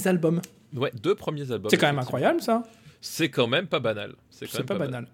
premiers 0.00 0.06
albums. 0.08 0.40
Ouais, 0.74 0.92
deux 1.02 1.14
premiers 1.14 1.50
albums. 1.52 1.70
C'est 1.70 1.76
quand 1.76 1.86
même 1.86 1.98
incroyable 1.98 2.40
ça. 2.42 2.62
C'est 3.00 3.28
quand 3.30 3.46
même 3.46 3.66
pas 3.66 3.80
banal. 3.80 4.14
C'est 4.30 4.46
quand 4.46 4.58
même 4.58 4.66
pas 4.66 4.78
banal. 4.78 5.06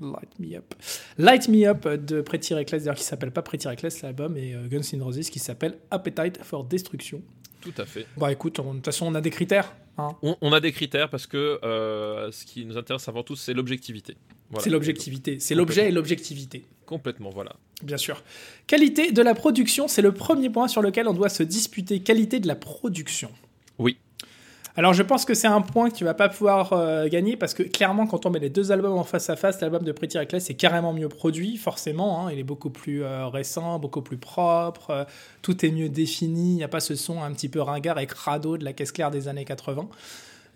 Light 0.00 0.38
Me 0.38 0.56
Up. 0.56 0.74
Light 1.18 1.48
Me 1.48 1.66
Up 1.66 1.88
de 1.88 2.20
Pretty 2.20 2.54
Reckless, 2.54 2.82
d'ailleurs 2.84 2.94
qui 2.96 3.02
s'appelle 3.04 3.32
pas 3.32 3.42
Pretty 3.42 3.66
Reckless 3.66 4.02
l'album, 4.02 4.36
et 4.36 4.54
euh, 4.54 4.68
Guns 4.68 4.82
N' 4.92 5.02
Roses 5.02 5.28
qui 5.28 5.40
s'appelle 5.40 5.76
Appetite 5.90 6.38
for 6.44 6.62
Destruction. 6.64 7.20
Tout 7.60 7.72
à 7.76 7.84
fait. 7.84 8.06
Bah 8.16 8.30
écoute, 8.30 8.56
de 8.56 8.62
toute 8.62 8.84
façon 8.84 9.06
on 9.06 9.14
a 9.16 9.20
des 9.20 9.30
critères. 9.30 9.74
hein. 9.96 10.10
On, 10.22 10.36
on 10.40 10.52
a 10.52 10.60
des 10.60 10.70
critères 10.70 11.10
parce 11.10 11.26
que 11.26 11.58
euh, 11.64 12.30
ce 12.30 12.44
qui 12.44 12.64
nous 12.64 12.76
intéresse 12.78 13.08
avant 13.08 13.24
tout, 13.24 13.34
c'est 13.34 13.54
l'objectivité. 13.54 14.16
Voilà. 14.50 14.62
C'est 14.62 14.70
l'objectivité. 14.70 15.40
C'est 15.40 15.56
l'objet 15.56 15.88
et 15.88 15.90
l'objectivité. 15.90 16.64
Complètement, 16.86 17.30
voilà. 17.30 17.56
Bien 17.82 17.96
sûr. 17.96 18.22
Qualité 18.68 19.10
de 19.10 19.20
la 19.20 19.34
production, 19.34 19.88
c'est 19.88 20.00
le 20.00 20.12
premier 20.12 20.48
point 20.48 20.68
sur 20.68 20.80
lequel 20.80 21.08
on 21.08 21.12
doit 21.14 21.28
se 21.28 21.42
disputer. 21.42 22.00
Qualité 22.00 22.38
de 22.38 22.46
la 22.46 22.54
production. 22.54 23.30
Oui. 23.78 23.98
Alors 24.78 24.94
je 24.94 25.02
pense 25.02 25.24
que 25.24 25.34
c'est 25.34 25.48
un 25.48 25.60
point 25.60 25.90
que 25.90 25.96
tu 25.96 26.04
vas 26.04 26.14
pas 26.14 26.28
pouvoir 26.28 26.72
euh, 26.72 27.08
gagner 27.08 27.36
parce 27.36 27.52
que 27.52 27.64
clairement 27.64 28.06
quand 28.06 28.26
on 28.26 28.30
met 28.30 28.38
les 28.38 28.48
deux 28.48 28.70
albums 28.70 28.96
en 28.96 29.02
face 29.02 29.28
à 29.28 29.34
face, 29.34 29.60
l'album 29.60 29.82
de 29.82 29.90
Pretty 29.90 30.18
Reckless 30.18 30.50
est 30.50 30.54
carrément 30.54 30.92
mieux 30.92 31.08
produit, 31.08 31.56
forcément. 31.56 32.24
hein. 32.24 32.30
il 32.30 32.38
est 32.38 32.44
beaucoup 32.44 32.70
plus 32.70 33.02
euh, 33.02 33.26
récent, 33.26 33.80
beaucoup 33.80 34.02
plus 34.02 34.18
propre, 34.18 34.90
euh, 34.90 35.04
tout 35.42 35.66
est 35.66 35.72
mieux 35.72 35.88
défini. 35.88 36.52
Il 36.52 36.56
n'y 36.58 36.62
a 36.62 36.68
pas 36.68 36.78
ce 36.78 36.94
son 36.94 37.24
un 37.24 37.32
petit 37.32 37.48
peu 37.48 37.60
ringard 37.60 37.98
et 37.98 38.06
crado 38.06 38.56
de 38.56 38.64
la 38.64 38.72
caisse 38.72 38.92
claire 38.92 39.10
des 39.10 39.26
années 39.26 39.44
80. 39.44 39.88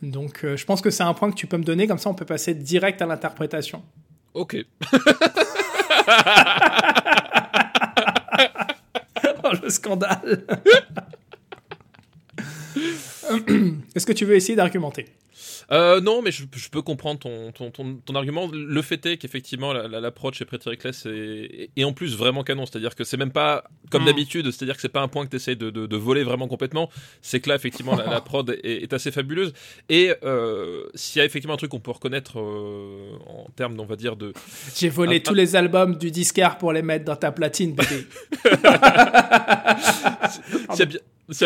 Donc 0.02 0.44
je 0.44 0.64
pense 0.66 0.82
que 0.82 0.90
c'est 0.90 1.02
un 1.02 1.14
point 1.14 1.28
que 1.28 1.36
tu 1.36 1.48
peux 1.48 1.58
me 1.58 1.64
donner, 1.64 1.88
comme 1.88 1.98
ça 1.98 2.08
on 2.08 2.14
peut 2.14 2.24
passer 2.24 2.54
direct 2.54 3.02
à 3.02 3.06
l'interprétation. 3.06 3.82
Ok. 4.34 4.56
Oh, 9.44 9.50
le 9.60 9.70
scandale 9.70 10.44
Est-ce 13.94 14.06
que 14.06 14.12
tu 14.12 14.24
veux 14.24 14.34
essayer 14.34 14.56
d'argumenter? 14.56 15.06
Euh, 15.70 16.00
non, 16.00 16.20
mais 16.22 16.30
je, 16.32 16.44
je 16.54 16.68
peux 16.68 16.82
comprendre 16.82 17.20
ton, 17.20 17.50
ton, 17.52 17.70
ton, 17.70 17.94
ton 18.04 18.14
argument. 18.14 18.48
Le 18.52 18.82
fait 18.82 19.04
est 19.06 19.16
qu'effectivement, 19.16 19.72
la- 19.72 19.88
la- 19.88 20.00
l'approche 20.00 20.36
chez 20.38 20.44
Pretty 20.44 20.68
est, 20.70 21.70
est 21.76 21.84
en 21.84 21.92
plus 21.92 22.16
vraiment 22.16 22.42
canon. 22.44 22.66
C'est-à-dire 22.66 22.94
que 22.94 23.04
c'est 23.04 23.16
même 23.16 23.30
pas 23.32 23.64
comme 23.90 24.02
Mm. 24.02 24.06
d'habitude, 24.06 24.50
c'est-à-dire 24.50 24.74
que 24.74 24.82
c'est 24.82 24.88
pas 24.90 25.00
un 25.00 25.08
point 25.08 25.24
que 25.24 25.30
tu 25.30 25.36
essaies 25.36 25.54
de, 25.56 25.70
de, 25.70 25.86
de 25.86 25.96
voler 25.96 26.24
vraiment 26.24 26.48
complètement. 26.48 26.90
C'est 27.22 27.40
que 27.40 27.48
là, 27.48 27.54
effectivement, 27.54 27.94
la, 27.96 28.06
la 28.06 28.20
prod 28.28 28.50
est, 28.62 28.82
est 28.82 28.92
assez 28.92 29.10
fabuleuse. 29.10 29.52
Et 29.88 30.12
euh, 30.24 30.84
s'il 30.94 31.20
y 31.20 31.22
a 31.22 31.24
effectivement 31.24 31.54
un 31.54 31.58
truc 31.58 31.70
qu'on 31.70 31.80
peut 31.80 31.92
reconnaître 31.92 32.38
euh, 32.38 33.12
en 33.26 33.48
termes, 33.56 33.78
on 33.80 33.86
va 33.86 33.96
dire, 33.96 34.16
de. 34.16 34.32
J'ai 34.76 34.90
volé 34.90 35.22
tous 35.22 35.34
les 35.34 35.56
albums 35.56 35.96
du 35.96 36.10
disquaire 36.10 36.58
pour 36.58 36.72
les 36.72 36.82
mettre 36.82 37.04
dans 37.06 37.16
ta 37.16 37.32
platine, 37.32 37.74
bébé. 37.74 38.06
S'il 40.70 40.78
y 40.78 40.82
a 40.82 40.86
bien, 40.86 40.98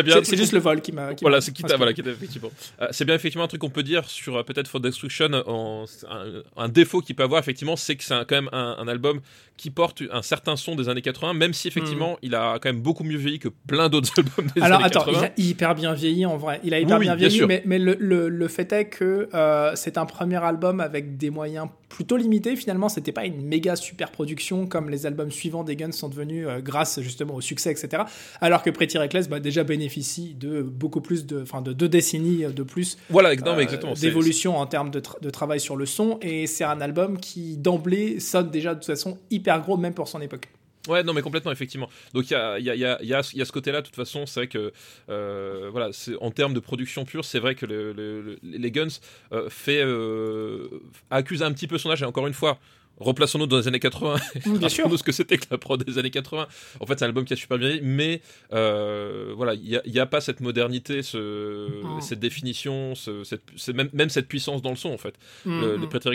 bien 0.02 0.22
C'est 0.24 0.36
juste 0.36 0.52
le 0.52 0.58
vol 0.60 0.80
qui 0.80 0.92
m'a. 0.92 1.10
Voilà, 1.20 1.40
c'est 1.40 1.52
qui 1.52 1.62
t'a- 1.62 1.76
voilà, 1.76 1.92
effectivement. 1.92 2.50
Euh, 2.80 2.88
c'est 2.90 3.04
bien 3.04 3.14
effectivement 3.14 3.44
un 3.44 3.48
truc 3.48 3.60
qu'on 3.60 3.70
peut 3.70 3.82
dire 3.82 4.08
sur 4.08 4.36
euh, 4.36 4.42
peut-être 4.42 4.68
For 4.68 4.80
Destruction. 4.80 5.30
En, 5.46 5.84
un, 6.10 6.42
un 6.56 6.68
défaut 6.68 7.00
qu'il 7.00 7.14
peut 7.16 7.22
avoir 7.22 7.40
effectivement, 7.40 7.76
c'est 7.76 7.96
que 7.96 8.04
c'est 8.04 8.14
quand 8.26 8.36
même 8.36 8.50
un, 8.52 8.76
un 8.78 8.88
album 8.88 9.20
qui 9.56 9.70
porte 9.70 10.02
un 10.12 10.22
certain 10.22 10.56
son 10.56 10.74
des 10.74 10.88
années 10.88 11.02
80, 11.02 11.34
même 11.34 11.52
si 11.54 11.68
effectivement 11.68 12.18
il 12.22 12.34
a 12.34 12.58
quand 12.60 12.68
même 12.68 12.80
beaucoup 12.82 13.04
mieux 13.04 13.16
vieilli 13.16 13.38
que 13.38 13.48
plein 13.48 13.88
d'autres 13.88 14.12
albums 14.18 14.46
des. 14.54 14.60
Alors 14.62 14.78
années 14.80 14.86
attends, 14.86 15.04
80. 15.04 15.18
il 15.38 15.44
a 15.44 15.48
hyper 15.48 15.74
bien 15.74 15.92
vieilli 15.94 16.26
en 16.26 16.36
vrai. 16.36 16.60
Il 16.64 16.74
a 16.74 16.80
hyper 16.80 16.98
Oui, 16.98 17.04
bien 17.06 17.14
oui, 17.14 17.18
vieilli, 17.20 17.42
mais, 17.46 17.62
mais 17.64 17.78
le, 17.78 17.96
le- 17.98 18.28
le 18.28 18.48
fait 18.48 18.72
est 18.72 18.86
que 18.86 19.28
euh, 19.34 19.72
c'est 19.74 19.98
un 19.98 20.06
premier 20.06 20.42
album 20.44 20.80
avec 20.80 21.16
des 21.16 21.30
moyens 21.30 21.68
plutôt 21.88 22.16
limités. 22.16 22.56
Finalement, 22.56 22.88
c'était 22.88 23.12
pas 23.12 23.24
une 23.24 23.40
méga 23.42 23.76
super 23.76 24.10
production 24.10 24.66
comme 24.66 24.90
les 24.90 25.06
albums 25.06 25.30
suivants 25.30 25.62
des 25.64 25.76
Guns 25.76 25.92
sont 25.92 26.08
devenus 26.08 26.46
euh, 26.48 26.60
grâce 26.60 27.00
justement 27.00 27.34
au 27.36 27.40
succès, 27.40 27.70
etc. 27.70 28.02
Alors 28.40 28.62
que 28.62 28.70
Pretty 28.70 28.98
Reckless 28.98 29.28
bah, 29.28 29.40
déjà 29.40 29.64
bénéficie 29.64 30.34
de 30.34 30.62
beaucoup 30.62 31.00
plus 31.00 31.26
de, 31.26 31.40
enfin 31.42 31.62
de 31.62 31.72
deux 31.72 31.88
décennies 31.88 32.44
de 32.52 32.62
plus 32.62 32.98
Voilà, 33.08 33.34
non, 33.36 33.52
mais 33.54 33.60
euh, 33.60 33.62
exactement. 33.62 33.94
d'évolution 33.94 34.58
en 34.58 34.66
termes 34.66 34.90
de, 34.90 35.00
tra- 35.00 35.20
de 35.22 35.30
travail 35.30 35.60
sur 35.60 35.76
le 35.76 35.86
son 35.86 36.18
et 36.22 36.46
c'est 36.46 36.64
un 36.64 36.80
album 36.80 37.18
qui 37.18 37.56
d'emblée 37.56 38.18
sonne 38.20 38.50
déjà 38.50 38.74
de 38.74 38.80
toute 38.80 38.86
façon 38.86 39.16
hyper 39.30 39.45
gros 39.60 39.76
même 39.76 39.94
pour 39.94 40.08
son 40.08 40.20
époque. 40.20 40.48
Ouais, 40.88 41.02
non, 41.02 41.12
mais 41.12 41.22
complètement, 41.22 41.50
effectivement. 41.50 41.88
Donc 42.14 42.30
il 42.30 42.32
y 42.32 42.36
a, 42.36 42.58
y, 42.60 43.12
a, 43.14 43.22
ce 43.22 43.52
côté-là, 43.52 43.80
de 43.80 43.86
toute 43.86 43.96
façon, 43.96 44.24
c'est 44.26 44.40
vrai 44.40 44.46
que, 44.46 44.72
euh, 45.08 45.68
voilà, 45.72 45.90
en 46.20 46.30
termes 46.30 46.54
de 46.54 46.60
production 46.60 47.04
pure, 47.04 47.24
c'est 47.24 47.40
vrai 47.40 47.54
que 47.56 47.66
le, 47.66 47.92
le- 47.92 48.22
le- 48.22 48.38
les 48.42 48.70
Guns 48.70 48.86
euh, 49.32 49.48
fait, 49.50 49.82
euh, 49.82 50.68
accuse 51.10 51.42
un 51.42 51.52
petit 51.52 51.66
peu 51.66 51.78
son 51.78 51.90
âge, 51.90 52.02
et 52.02 52.04
encore 52.04 52.26
une 52.28 52.34
fois, 52.34 52.58
replaçons-nous 52.98 53.46
dans 53.46 53.58
les 53.58 53.68
années 53.68 53.80
80, 53.80 54.16
Bien 54.46 54.68
sûr. 54.68 54.84
rappelons-nous 54.84 54.96
ce 54.98 55.02
que 55.02 55.12
c'était 55.12 55.38
que 55.38 55.46
la 55.50 55.58
prod 55.58 55.82
des 55.82 55.98
années 55.98 56.10
80. 56.10 56.46
En 56.80 56.86
fait, 56.86 56.98
c'est 56.98 57.04
un 57.04 57.08
album 57.08 57.24
qui 57.24 57.32
a 57.32 57.36
super 57.36 57.58
bien 57.58 57.78
mais 57.82 58.20
euh, 58.52 59.32
voilà, 59.36 59.54
il 59.54 59.80
n'y 59.86 59.98
a, 59.98 60.06
pas 60.06 60.20
cette 60.20 60.40
modernité, 60.40 61.02
ce, 61.02 61.82
Mm. 61.84 62.00
cette 62.00 62.20
définition, 62.20 62.94
ce, 62.94 63.24
cette, 63.24 63.42
c'est 63.56 63.72
même, 63.74 63.88
même 63.92 64.08
cette 64.08 64.28
puissance 64.28 64.62
dans 64.62 64.70
le 64.70 64.76
son, 64.76 64.90
en 64.90 64.98
fait. 64.98 65.14
Le, 65.44 65.74
Mhm. 65.76 65.80
les 65.82 65.86
Pretty 65.88 66.08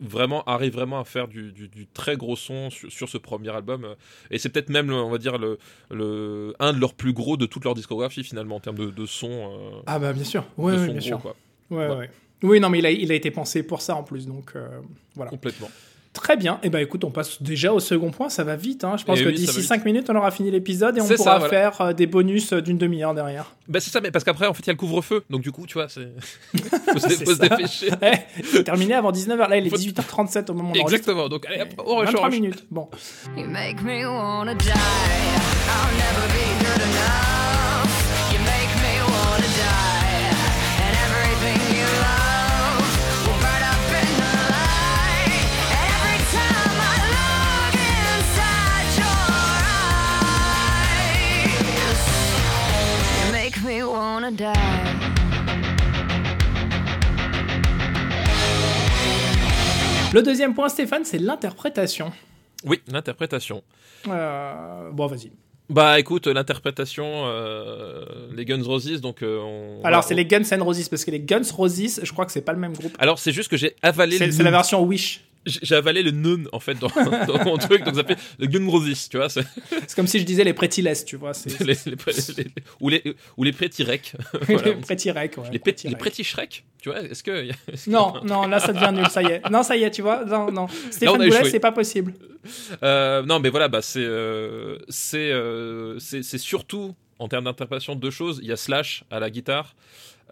vraiment 0.00 0.42
arrive 0.44 0.72
vraiment 0.72 1.00
à 1.00 1.04
faire 1.04 1.28
du, 1.28 1.52
du- 1.52 1.68
du 1.68 1.86
très 1.86 2.16
gros 2.16 2.36
son 2.36 2.70
sur, 2.70 2.90
sur 2.90 3.08
ce 3.08 3.18
premier 3.18 3.50
album 3.50 3.84
euh, 3.84 3.94
et 4.30 4.38
c'est 4.38 4.48
peut-être 4.48 4.68
même 4.70 4.90
on 4.90 5.10
va 5.10 5.18
dire 5.18 5.38
le, 5.38 5.58
le 5.90 6.54
un 6.58 6.72
de 6.72 6.78
leurs 6.80 6.94
plus 6.94 7.12
gros 7.12 7.36
de 7.36 7.46
toute 7.46 7.64
leur 7.64 7.74
discographie 7.74 8.24
finalement 8.24 8.56
en 8.56 8.60
termes 8.60 8.78
de, 8.78 8.90
de 8.90 9.06
son 9.06 9.30
euh, 9.30 9.80
Ah 9.86 9.98
bah 9.98 10.12
bien 10.12 10.24
sûr, 10.24 10.44
ouais, 10.56 10.72
ouais, 10.74 10.84
bien 10.86 10.92
gros, 10.94 11.00
sûr. 11.00 11.18
quoi. 11.20 11.36
Ouais, 11.70 11.88
Ouais. 11.88 11.96
ouais. 11.96 12.10
Oui, 12.42 12.60
non, 12.60 12.70
mais 12.70 12.78
il 12.78 12.86
a, 12.86 12.90
il 12.92 13.10
a 13.10 13.14
été 13.16 13.30
pensé 13.32 13.62
pour 13.64 13.80
ça 13.80 13.96
en 13.96 14.04
plus, 14.04 14.26
donc 14.26 14.52
euh, 14.54 14.68
voilà. 15.16 15.30
complètement 15.30 15.70
Très 16.20 16.36
bien. 16.36 16.58
Et 16.62 16.68
ben 16.70 16.80
écoute, 16.80 17.04
on 17.04 17.10
passe 17.10 17.40
déjà 17.42 17.72
au 17.72 17.80
second 17.80 18.10
point, 18.10 18.28
ça 18.28 18.44
va 18.44 18.56
vite. 18.56 18.84
hein. 18.84 18.96
Je 18.98 19.04
pense 19.04 19.18
Eh 19.20 19.24
que 19.24 19.28
oui, 19.28 19.34
d'ici 19.36 19.58
vite. 19.60 19.68
5 19.68 19.84
minutes, 19.84 20.10
on 20.10 20.16
aura 20.16 20.30
fini 20.30 20.50
l'épisode 20.50 20.98
et 20.98 21.00
on 21.00 21.06
pourra 21.06 21.16
ça, 21.16 21.38
voilà. 21.38 21.48
faire 21.48 21.80
euh, 21.80 21.92
des 21.92 22.06
bonus 22.06 22.52
euh, 22.52 22.60
d'une 22.60 22.76
demi-heure 22.76 23.14
derrière. 23.14 23.54
bah 23.68 23.78
c'est 23.80 23.90
ça 23.90 24.00
mais 24.00 24.10
parce 24.10 24.24
qu'après 24.24 24.46
en 24.46 24.52
fait 24.54 24.62
il 24.64 24.66
y 24.66 24.70
a 24.70 24.72
le 24.72 24.78
couvre-feu 24.78 25.24
donc 25.30 25.42
du 25.42 25.52
coup 25.52 25.66
tu 25.66 25.74
vois 25.74 25.88
c'est 25.88 26.08
faut, 26.92 26.98
se, 26.98 27.08
faut 27.24 27.34
se 27.34 27.38
dépêcher 27.40 27.90
Ouais, 28.02 28.62
terminé 28.64 28.94
avant 28.94 29.12
19h. 29.12 29.48
Là, 29.48 29.56
il 29.56 29.66
est 29.66 29.70
Faut- 29.70 29.76
18h37 29.76 30.50
au 30.50 30.54
moment 30.54 30.70
où 30.70 30.72
on 30.76 30.80
enregistre. 30.80 30.84
exactement 31.10 31.28
donc 31.28 31.46
allez 31.46 31.62
hop 31.62 31.68
on 31.86 32.00
23 32.02 32.06
rechange 32.26 32.32
minutes. 32.40 32.64
Bon. 32.70 32.88
You 33.36 33.46
make 33.46 33.82
me 33.82 34.04
wanna 34.06 34.54
die. 34.54 34.64
I'll 34.66 35.92
never 35.96 36.26
be 36.32 36.64
good 36.64 36.82
enough. 36.82 37.47
Wanna 53.98 54.30
die. 54.30 54.52
Le 60.14 60.22
deuxième 60.22 60.54
point, 60.54 60.68
Stéphane, 60.68 61.04
c'est 61.04 61.18
l'interprétation. 61.18 62.12
oui 62.64 62.80
l'interprétation 62.90 63.62
Euh, 64.08 64.90
bon, 64.90 65.06
vas-y. 65.06 65.30
bah 65.68 65.98
écoute 66.00 66.26
l'interprétation 66.28 67.04
euh, 67.26 68.04
les 68.34 68.44
Guns 68.46 68.62
Roses 68.64 69.00
donc 69.02 69.22
euh, 69.22 69.38
on- 69.40 69.84
Alors, 69.84 70.02
c'est 70.04 70.14
les 70.14 70.24
Guns 70.24 70.44
N' 70.50 70.62
Roses, 70.62 70.88
parce 70.88 71.04
que 71.04 71.10
les 71.10 71.20
Guns 71.20 71.42
Roses, 71.52 72.00
je 72.02 72.12
crois 72.12 72.24
que 72.26 72.32
c'est 72.32 72.40
pas 72.40 72.52
le 72.54 72.58
même 72.58 72.72
groupe. 72.72 72.96
alors 72.98 73.18
c'est 73.18 73.32
juste 73.32 73.50
que 73.50 73.56
j'ai 73.58 73.76
avalé 73.82 74.16
C'est 74.16 74.26
le 74.38 74.44
la 74.44 74.50
version 74.50 74.82
Wish. 74.82 75.24
J'ai 75.48 75.74
avalé 75.74 76.02
le 76.02 76.10
nun 76.10 76.44
en 76.52 76.60
fait 76.60 76.78
dans, 76.78 76.88
dans 77.26 77.44
mon 77.44 77.56
truc 77.56 77.82
donc 77.84 77.94
ça 77.96 78.04
fait 78.04 78.18
le 78.38 78.46
Gun 78.46 78.68
Roses 78.68 79.08
tu 79.08 79.16
vois 79.16 79.28
c'est 79.28 79.44
comme 79.96 80.06
si 80.06 80.18
je 80.18 80.24
disais 80.24 80.44
les 80.44 80.52
Pretty 80.54 80.82
Less, 80.82 81.04
tu 81.04 81.16
vois. 81.16 81.34
C'est 81.34 81.58
les, 81.64 81.74
les, 81.86 81.96
les- 82.36 82.50
ou 82.80 82.88
les 82.88 83.02
ou 83.36 83.44
les 83.44 83.52
Pretty 83.52 83.82
Rec 83.84 84.12
les 84.48 84.54
Voilà. 84.54 84.72
Pretty 84.74 85.10
Rec. 85.10 85.36
ouais, 85.38 85.44
les, 85.52 85.60
les 86.18 86.24
Shrek 86.24 86.64
tu 86.80 86.90
vois 86.90 87.00
est-ce 87.02 87.22
que 87.22 87.48
Non, 87.88 88.14
non, 88.24 88.46
là 88.46 88.60
ça 88.60 88.72
devient 88.72 88.92
nul, 88.94 89.06
ça 89.10 89.22
y 89.22 89.26
est. 89.26 89.50
Non, 89.50 89.64
ça 89.64 89.76
y 89.76 89.82
est, 89.82 89.90
tu 89.90 90.00
vois. 90.02 90.24
Non, 90.24 90.52
non. 90.52 90.68
Stéphane 90.90 91.16
Boulet, 91.16 91.50
c'est 91.50 91.58
pas 91.58 91.72
possible. 91.72 92.14
Euh, 92.82 93.22
non 93.24 93.40
mais 93.40 93.48
voilà 93.50 93.68
bah 93.68 93.82
c'est 93.82 93.98
euh, 94.00 94.78
c'est 94.88 95.30
euh, 95.32 95.98
c'est 95.98 96.22
c'est 96.22 96.38
surtout 96.38 96.94
en 97.18 97.26
termes 97.28 97.44
d'interprétation 97.44 97.94
deux 97.96 98.10
choses 98.12 98.38
il 98.42 98.48
y 98.48 98.52
a 98.52 98.56
Slash 98.56 99.04
à 99.10 99.18
la 99.18 99.28
guitare 99.28 99.74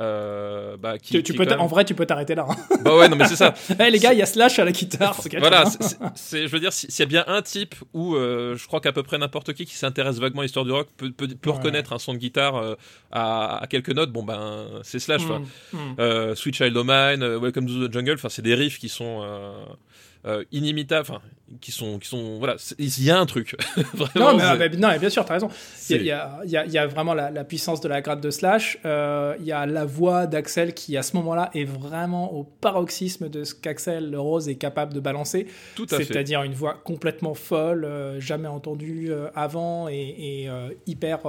euh, 0.00 0.76
bah, 0.76 0.98
qui, 0.98 1.12
Tu, 1.14 1.22
tu 1.22 1.32
qui 1.32 1.38
peux 1.38 1.44
même- 1.46 1.60
En 1.60 1.66
vrai, 1.66 1.84
tu 1.84 1.94
peux 1.94 2.04
t'arrêter 2.06 2.34
là. 2.34 2.46
hein. 2.48 2.56
bah 2.84 2.96
ouais 2.96 3.08
non 3.08 3.16
mais 3.16 3.26
c'est 3.26 3.36
ça 3.36 3.54
Eh, 3.80 3.90
les 3.90 3.98
gars, 3.98 4.12
il 4.12 4.18
y 4.18 4.22
a 4.22 4.26
Slash 4.26 4.58
à 4.58 4.64
la 4.64 4.72
guitare. 4.72 5.18
voilà, 5.38 5.64
c'est- 6.14 6.46
je 6.46 6.52
veux 6.52 6.60
dire, 6.60 6.72
si- 6.72 6.90
s'il 6.90 7.00
y 7.00 7.02
a 7.02 7.06
bien 7.06 7.24
un 7.26 7.40
type 7.42 7.74
où 7.94 8.14
euh, 8.14 8.56
je 8.56 8.66
crois 8.66 8.80
qu'à 8.80 8.92
peu 8.92 9.02
près 9.02 9.18
n'importe 9.18 9.52
qui 9.54 9.64
qui 9.64 9.74
s'intéresse 9.76 10.18
vaguement 10.18 10.40
à 10.40 10.44
l'histoire 10.44 10.64
du 10.64 10.72
rock 10.72 10.88
peut, 10.96 11.10
peut, 11.10 11.28
peut 11.28 11.50
Ouais. 11.50 11.56
reconnaître 11.56 11.92
un 11.92 11.98
son 11.98 12.12
de 12.12 12.18
guitare 12.18 12.56
euh, 12.56 12.74
à, 13.10 13.62
à 13.62 13.66
quelques 13.66 13.90
notes, 13.90 14.12
bon 14.12 14.22
ben 14.22 14.66
c'est 14.82 14.98
Slash. 14.98 15.22
Mm, 15.22 15.78
mm. 15.78 16.34
Sweet 16.34 16.54
Child 16.56 16.76
of 16.76 16.86
Mine, 16.86 17.36
Welcome 17.38 17.66
to 17.66 17.88
the 17.88 17.92
Jungle, 17.92 18.14
enfin 18.14 18.28
c'est 18.28 18.42
des 18.42 18.54
riffs 18.54 18.78
qui 18.78 18.88
sont 18.88 19.22
euh, 20.26 20.44
inimitables, 20.52 21.02
enfin 21.08 21.20
qui 21.60 21.70
sont, 21.70 22.00
qui 22.00 22.08
sont, 22.08 22.38
voilà, 22.38 22.56
il 22.78 23.04
y 23.04 23.08
a 23.10 23.18
un 23.18 23.24
truc. 23.26 23.56
Vraiment, 23.94 24.32
Non 24.32 24.36
mais, 24.36 24.42
ah, 24.44 24.56
mais- 24.58 24.68
non, 24.70 24.88
mais 24.88 24.98
bien 24.98 25.10
sûr, 25.10 25.24
t'as 25.24 25.34
raison. 25.34 25.48
Il 25.90 26.02
y 26.02 26.06
y 26.06 26.72
y 26.72 26.78
a 26.78 26.86
vraiment 26.88 27.14
la, 27.14 27.30
la 27.30 27.44
puissance 27.44 27.80
de 27.80 27.86
la 27.88 28.00
gratte 28.00 28.20
de 28.20 28.30
Slash. 28.30 28.78
Euh, 28.84 29.36
Il 29.38 29.46
y 29.46 29.52
a 29.52 29.64
la 29.64 29.84
voix 29.84 30.26
d'Axel 30.26 30.74
qui, 30.74 30.96
à 30.96 31.02
ce 31.02 31.14
moment-là, 31.16 31.50
est 31.54 31.64
vraiment 31.64 32.32
au 32.34 32.42
paroxysme 32.42 33.28
de 33.28 33.44
ce 33.44 33.54
qu'Axel 33.54 34.10
le 34.10 34.18
Rose 34.18 34.48
est 34.48 34.56
capable 34.56 34.92
de 34.92 34.98
balancer. 34.98 35.46
tout 35.76 35.86
à 35.92 35.98
fait. 35.98 36.04
C'est-à-dire 36.04 36.42
une 36.42 36.54
voix 36.54 36.74
complètement 36.82 37.34
folle, 37.34 37.84
euh, 37.84 38.18
jamais 38.18 38.48
entendue 38.48 39.12
avant 39.36 39.88
et, 39.88 39.94
et, 40.46 40.48
hyper, 40.88 41.20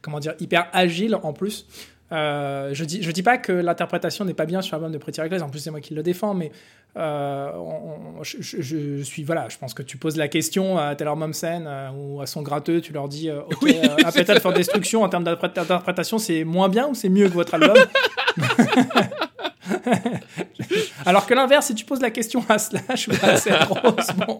comment 0.00 0.18
dire, 0.18 0.32
hyper 0.40 0.68
agile 0.72 1.14
en 1.22 1.34
plus. 1.34 1.66
Euh, 2.12 2.70
je 2.74 2.84
dis, 2.84 3.02
je 3.02 3.10
dis 3.10 3.22
pas 3.22 3.38
que 3.38 3.52
l'interprétation 3.52 4.24
n'est 4.26 4.34
pas 4.34 4.44
bien 4.44 4.60
sur 4.60 4.76
l'album 4.76 4.92
de 4.92 4.98
Pretty 4.98 5.20
Reckless. 5.20 5.40
En 5.42 5.48
plus, 5.48 5.60
c'est 5.60 5.70
moi 5.70 5.80
qui 5.80 5.94
le 5.94 6.02
défends, 6.02 6.34
mais 6.34 6.52
euh, 6.96 7.50
on- 7.54 8.22
je, 8.22 8.36
je- 8.40 8.60
je 8.62 9.02
suis 9.02 9.24
voilà. 9.24 9.48
Je 9.48 9.56
pense 9.58 9.72
que 9.74 9.82
tu 9.82 9.96
poses 9.96 10.16
la 10.16 10.28
question 10.28 10.78
à 10.78 10.94
Taylor 10.94 11.16
Momsen 11.16 11.64
euh, 11.66 11.88
ou 11.96 12.20
à 12.20 12.26
son 12.26 12.42
gratteux, 12.42 12.80
tu 12.80 12.92
leur 12.92 13.08
dis, 13.08 13.28
euh, 13.30 13.40
ok, 13.42 13.58
Oui. 13.62 13.76
euh, 13.82 13.96
Appetite 14.04 14.40
for 14.40 14.52
Destruction 14.52 15.02
en 15.02 15.08
termes 15.08 15.24
d'interprét- 15.24 15.54
d'interprétation, 15.54 16.18
c'est 16.18 16.44
moins 16.44 16.68
bien 16.68 16.88
ou 16.88 16.94
c'est 16.94 17.08
mieux 17.08 17.28
que 17.28 17.34
votre 17.34 17.54
album? 17.54 17.76
Alors 21.04 21.26
que 21.26 21.34
l'inverse, 21.34 21.66
si 21.66 21.74
tu 21.74 21.84
poses 21.84 22.00
la 22.00 22.10
question 22.10 22.44
à 22.48 22.58
Slash 22.58 23.08
ou 23.08 23.12
à 23.22 23.36
Seth 23.36 23.54
Rose, 23.64 24.06
bon, 24.26 24.38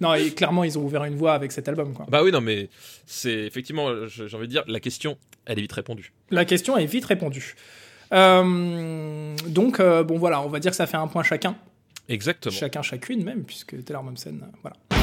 non, 0.00 0.14
et 0.14 0.30
clairement, 0.30 0.64
ils 0.64 0.78
ont 0.78 0.82
ouvert 0.82 1.04
une 1.04 1.16
voie 1.16 1.34
avec 1.34 1.52
cet 1.52 1.68
album, 1.68 1.92
quoi. 1.94 2.06
Bah 2.08 2.22
oui, 2.22 2.32
non, 2.32 2.40
mais 2.40 2.68
c'est 3.06 3.32
effectivement, 3.44 3.88
j'ai 4.06 4.24
envie 4.36 4.46
de 4.46 4.52
dire, 4.52 4.64
la 4.66 4.80
question, 4.80 5.16
elle 5.46 5.58
est 5.58 5.62
vite 5.62 5.72
répondue. 5.72 6.12
La 6.30 6.44
question 6.44 6.76
est 6.76 6.86
vite 6.86 7.04
répondue. 7.04 7.54
Euh, 8.12 9.36
donc, 9.46 9.80
euh, 9.80 10.02
bon, 10.02 10.18
voilà, 10.18 10.42
on 10.42 10.48
va 10.48 10.58
dire 10.58 10.70
que 10.70 10.76
ça 10.76 10.86
fait 10.86 10.96
un 10.96 11.06
point 11.06 11.22
chacun. 11.22 11.54
Exactement. 12.08 12.54
Chacun, 12.54 12.82
chacune 12.82 13.24
même, 13.24 13.44
puisque 13.44 13.82
Taylor 13.84 14.02
Momsen, 14.02 14.42
euh, 14.42 14.56
voilà. 14.62 15.01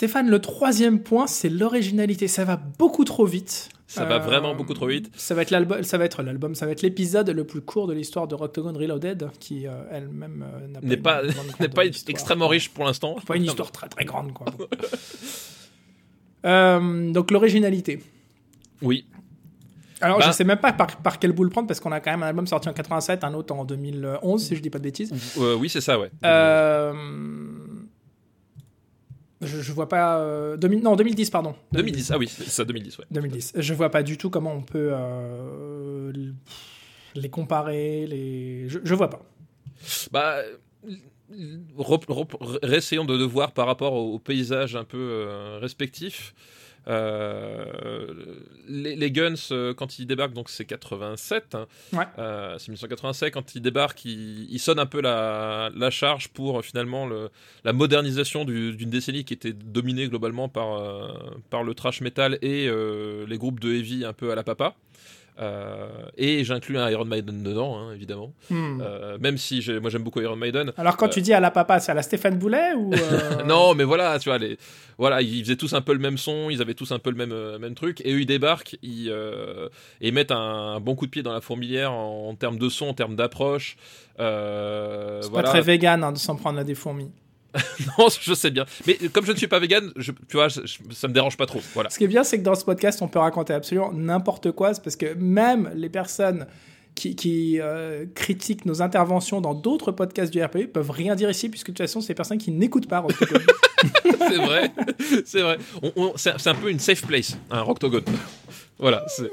Stéphane, 0.00 0.30
le 0.30 0.38
troisième 0.38 1.00
point, 1.00 1.26
c'est 1.26 1.50
l'originalité. 1.50 2.26
Ça 2.26 2.46
va 2.46 2.56
beaucoup 2.56 3.04
trop 3.04 3.26
vite. 3.26 3.68
Ça 3.86 4.06
va 4.06 4.14
Euh, 4.14 4.18
vraiment 4.18 4.54
beaucoup 4.54 4.72
trop 4.72 4.86
vite. 4.86 5.10
Ça 5.14 5.34
va 5.34 5.42
être 5.42 5.50
l'album, 5.50 5.82
ça 5.82 5.98
va 5.98 6.06
être 6.06 6.22
l'album, 6.22 6.54
ça 6.54 6.64
va 6.64 6.72
être 6.72 6.80
l'épisode 6.80 7.28
le 7.28 7.44
plus 7.44 7.60
court 7.60 7.86
de 7.86 7.92
l'histoire 7.92 8.26
de 8.26 8.34
Octagon 8.34 8.72
Reloaded, 8.72 9.28
qui 9.40 9.66
euh, 9.66 9.72
elle-même 9.90 10.42
euh, 10.42 10.80
N'est 10.82 10.94
une 10.94 11.02
pas, 11.02 11.20
extrêmement 12.08 12.48
riche 12.48 12.70
pour 12.70 12.86
l'instant. 12.86 13.16
Pas 13.26 13.36
une 13.36 13.44
histoire 13.44 13.70
très 13.72 13.90
très 13.90 14.06
grande, 14.06 14.32
quoi. 14.32 14.46
Euh, 16.46 17.12
donc 17.12 17.30
l'originalité. 17.30 18.02
Oui. 18.80 19.04
Alors 20.00 20.20
Bah- 20.20 20.24
je 20.28 20.32
sais 20.32 20.44
même 20.44 20.56
pas 20.56 20.72
par, 20.72 20.96
par 20.96 21.18
quel 21.18 21.32
bout 21.32 21.44
le 21.44 21.50
prendre 21.50 21.68
parce 21.68 21.80
qu'on 21.80 21.92
a 21.92 22.00
quand 22.00 22.10
même 22.10 22.22
un 22.22 22.28
album 22.28 22.46
sorti 22.46 22.70
en 22.70 22.72
87, 22.72 23.22
un 23.24 23.34
autre 23.34 23.54
en 23.54 23.66
2011 23.66 24.42
si 24.42 24.56
je 24.56 24.62
dis 24.62 24.70
pas 24.70 24.78
de 24.78 24.84
bêtises. 24.84 25.12
Euh, 25.38 25.56
oui, 25.56 25.68
c'est 25.68 25.82
ça, 25.82 26.00
ouais. 26.00 26.10
Euh, 26.24 26.94
je, 29.40 29.60
je 29.60 29.72
vois 29.72 29.88
pas. 29.88 30.18
euh, 30.20 30.56
2000 30.56 30.82
non 30.82 30.96
2010 30.96 31.30
pardon. 31.30 31.54
2010, 31.72 32.10
ah 32.12 32.18
oui, 32.18 32.28
c'est 32.28 32.44
ça, 32.48 32.64
2010, 32.64 32.98
ouais. 32.98 33.04
2010. 33.10 33.52
Je 33.56 33.74
vois 33.74 33.90
pas 33.90 34.02
du 34.02 34.16
tout 34.18 34.30
comment 34.30 34.52
on 34.52 34.62
peut 34.62 34.90
euh, 34.92 36.12
les 37.14 37.28
comparer. 37.30 38.06
Les... 38.06 38.68
Je, 38.68 38.78
je 38.82 38.94
vois 38.94 39.10
pas. 39.10 39.22
Bah, 40.12 40.42
réessayons 42.62 43.04
de, 43.04 43.16
de 43.16 43.24
voir 43.24 43.52
par 43.52 43.66
rapport 43.66 43.92
au, 43.94 44.14
au 44.14 44.18
paysage 44.18 44.76
un 44.76 44.84
peu 44.84 44.98
euh, 44.98 45.58
respectif. 45.60 46.34
Euh, 46.34 46.59
les, 48.68 48.96
les 48.96 49.10
Guns, 49.10 49.34
euh, 49.52 49.74
quand 49.74 49.98
ils 49.98 50.06
débarquent, 50.06 50.32
donc 50.34 50.48
c'est 50.50 50.64
87, 50.64 51.54
hein, 51.54 51.66
Ouais. 51.92 52.04
euh, 52.18 52.56
c'est 52.58 52.68
1987, 52.68 53.32
quand 53.32 53.54
ils 53.54 53.60
débarquent, 53.60 54.04
ils, 54.04 54.46
ils 54.50 54.58
sonnent 54.58 54.78
un 54.78 54.86
peu 54.86 55.00
la, 55.00 55.70
la 55.74 55.90
charge 55.90 56.28
pour 56.28 56.58
euh, 56.58 56.62
finalement 56.62 57.06
le, 57.06 57.30
la 57.64 57.72
modernisation 57.72 58.44
du- 58.44 58.74
d'une 58.76 58.90
décennie 58.90 59.24
qui 59.24 59.34
était 59.34 59.52
dominée 59.52 60.08
globalement 60.08 60.48
par, 60.48 60.74
euh, 60.78 61.08
par 61.50 61.62
le 61.64 61.74
trash 61.74 62.00
metal 62.00 62.38
et 62.42 62.66
euh, 62.68 63.26
les 63.26 63.38
groupes 63.38 63.60
de 63.60 63.72
heavy 63.72 64.04
un 64.04 64.12
peu 64.12 64.30
à 64.30 64.34
la 64.34 64.42
papa. 64.42 64.74
Euh, 65.40 65.88
et 66.18 66.44
j'inclus 66.44 66.78
un 66.78 66.90
Iron 66.90 67.06
Maiden 67.06 67.42
dedans, 67.42 67.78
hein, 67.78 67.94
évidemment. 67.94 68.32
Hmm. 68.50 68.80
Euh, 68.82 69.16
même 69.18 69.38
si 69.38 69.64
moi 69.80 69.88
j'aime 69.88 70.02
beaucoup 70.02 70.20
Iron 70.20 70.36
Maiden. 70.36 70.72
Alors 70.76 70.96
quand 70.96 71.06
euh, 71.06 71.10
tu 71.10 71.22
dis 71.22 71.32
à 71.32 71.40
la 71.40 71.50
papa, 71.50 71.80
c'est 71.80 71.92
à 71.92 71.94
la 71.94 72.02
Stéphane 72.02 72.36
Boulet 72.36 72.74
ou 72.74 72.90
Non, 73.46 73.74
mais 73.74 73.84
voilà, 73.84 74.18
tu 74.18 74.28
vois, 74.28 74.36
les, 74.36 74.58
voilà, 74.98 75.22
ils 75.22 75.42
faisaient 75.42 75.56
tous 75.56 75.72
un 75.72 75.80
peu 75.80 75.94
le 75.94 75.98
même 75.98 76.18
son, 76.18 76.50
ils 76.50 76.60
avaient 76.60 76.74
tous 76.74 76.92
un 76.92 76.98
peu 76.98 77.10
le 77.10 77.16
même, 77.16 77.58
même 77.58 77.74
truc, 77.74 78.02
et 78.04 78.12
eux 78.12 78.20
ils 78.20 78.26
débarquent, 78.26 78.76
ils, 78.82 79.14
et 80.00 80.12
mettent 80.12 80.32
un, 80.32 80.78
bon 80.80 80.94
coup 80.94 81.06
de 81.06 81.10
pied 81.10 81.22
dans 81.22 81.32
la 81.32 81.40
fourmilière 81.40 81.92
en, 81.92 82.28
en 82.28 82.34
termes 82.34 82.58
de 82.58 82.68
son, 82.68 82.88
en 82.88 82.94
termes 82.94 83.16
d'approche. 83.16 83.76
C'est 84.18 84.22
voilà. 84.22 85.28
pas 85.30 85.42
très 85.42 85.62
vegan 85.62 86.04
hein, 86.04 86.12
de 86.12 86.18
s'en 86.18 86.36
prendre 86.36 86.58
à 86.58 86.64
des 86.64 86.74
fourmis. 86.74 87.10
Non, 87.98 88.08
je 88.20 88.34
sais 88.34 88.50
bien. 88.50 88.64
Mais 88.86 88.94
comme 89.12 89.24
je 89.26 89.32
ne 89.32 89.36
suis 89.36 89.48
pas 89.48 89.58
vegan, 89.58 89.90
je, 89.96 90.12
tu 90.28 90.36
vois, 90.36 90.48
je- 90.48 90.60
je- 90.66 90.78
ça 90.94 91.08
me 91.08 91.12
dérange 91.12 91.36
pas 91.36 91.46
trop. 91.46 91.60
Voilà. 91.74 91.90
Ce 91.90 91.98
qui 91.98 92.04
est 92.04 92.08
bien, 92.08 92.24
c'est 92.24 92.38
que 92.38 92.44
dans 92.44 92.54
ce 92.54 92.64
podcast, 92.64 93.02
on 93.02 93.08
peut 93.08 93.18
raconter 93.18 93.52
absolument 93.52 93.92
n'importe 93.92 94.52
quoi. 94.52 94.72
C'est 94.74 94.82
parce 94.82 94.96
que 94.96 95.14
même 95.14 95.70
les 95.74 95.88
personnes 95.88 96.46
qui, 96.94 97.16
qui, 97.16 97.58
euh, 97.60 98.04
critiquent 98.14 98.66
nos 98.66 98.82
interventions 98.82 99.40
dans 99.40 99.54
d'autres 99.54 99.90
podcasts 99.92 100.32
du 100.32 100.42
RPU 100.42 100.68
peuvent 100.68 100.90
rien 100.90 101.14
dire 101.14 101.30
ici, 101.30 101.48
puisque 101.48 101.68
de 101.68 101.72
toute 101.72 101.78
façon, 101.86 102.00
c'est 102.00 102.08
des 102.08 102.14
personnes 102.14 102.38
qui 102.38 102.50
n'écoutent 102.50 102.88
pas. 102.88 102.98
Rocktogone. 103.00 103.42
c'est 104.04 104.36
vrai, 104.36 104.70
c'est 105.24 105.40
vrai. 105.42 105.58
C'est 106.16 106.38
c'est 106.38 106.50
un 106.50 106.54
peu 106.54 106.70
une 106.70 106.78
safe 106.80 107.06
place, 107.06 107.36
un 107.50 107.62
Rocktogone. 107.62 108.04
Voilà. 108.78 109.04
c'est- 109.08 109.30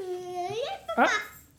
Ah. 0.96 1.06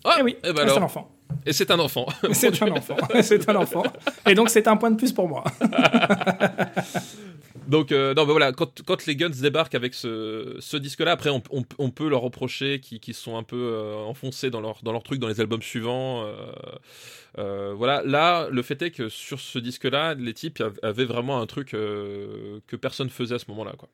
Ah, 0.06 0.16
Eh 0.20 0.24
oui, 0.24 0.36
eh 0.44 0.48
ben 0.48 0.56
c'est 0.56 0.62
alors. 0.64 0.80
l'enfant. 0.80 1.12
Et 1.46 1.54
c'est 1.54 1.72
un 1.72 1.80
enfant. 1.80 2.06
C'est 2.34 2.62
un 2.62 2.72
enfant. 2.72 2.98
c'est 3.22 3.50
un 3.50 3.56
enfant. 3.56 3.84
Et 4.28 4.34
donc, 4.36 4.50
c'est 4.50 4.68
un 4.68 4.78
point 4.78 4.92
de 4.92 4.98
plus 4.98 5.12
pour 5.14 5.28
moi. 5.28 5.44
Donc, 7.68 7.92
euh, 7.92 8.14
non, 8.16 8.26
voilà, 8.26 8.52
quand, 8.52 8.82
quand 8.84 9.06
les 9.06 9.16
Guns 9.16 9.30
débarquent 9.30 9.76
avec 9.76 9.94
ce, 9.94 10.56
ce 10.60 10.76
disque-là, 10.78 11.12
après, 11.12 11.30
on, 11.30 11.42
on- 11.52 11.64
on 11.78 11.92
peut 11.92 12.10
leur 12.10 12.22
reprocher 12.22 12.80
qu'ils 12.80 13.00
qu'ils 13.00 13.14
sont 13.14 13.38
un 13.38 13.44
peu 13.44 13.56
euh, 13.74 13.96
enfoncés 13.96 14.50
dans 14.50 14.60
leur, 14.62 14.80
dans 14.82 14.92
leur 14.92 15.04
truc, 15.04 15.20
dans 15.20 15.28
les 15.28 15.40
albums 15.40 15.62
suivants. 15.62 16.26
euh, 17.38 17.74
voilà, 17.76 18.02
là, 18.04 18.48
le 18.50 18.62
fait 18.64 18.82
est 18.82 18.92
que 18.92 19.08
sur 19.08 19.40
ce 19.40 19.60
disque-là, 19.60 20.16
les 20.16 20.34
types 20.34 20.62
av- 20.62 20.80
avaient 20.82 21.06
vraiment 21.06 21.40
un 21.42 21.46
truc 21.46 21.70
que 21.70 22.76
personne 22.82 23.10
faisait 23.10 23.36
à 23.36 23.40
ce 23.40 23.46
moment-là, 23.50 23.74
quoi. 23.78 23.88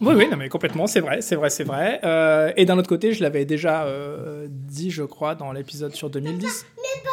Oui, 0.00 0.14
oui, 0.14 0.28
non, 0.28 0.36
mais 0.36 0.48
complètement, 0.48 0.86
c'est 0.86 1.00
vrai, 1.00 1.20
c'est 1.22 1.36
vrai, 1.36 1.50
c'est 1.50 1.64
vrai. 1.64 2.00
Euh, 2.04 2.52
et 2.56 2.64
d'un 2.64 2.76
autre 2.78 2.88
côté, 2.88 3.12
je 3.12 3.22
l'avais 3.22 3.44
déjà 3.44 3.84
euh, 3.84 4.46
dit, 4.50 4.90
je 4.90 5.02
crois, 5.02 5.34
dans 5.34 5.52
l'épisode 5.52 5.94
sur 5.94 6.10
2010. 6.10 6.66
Mais 6.76 6.82
papa 7.02 7.10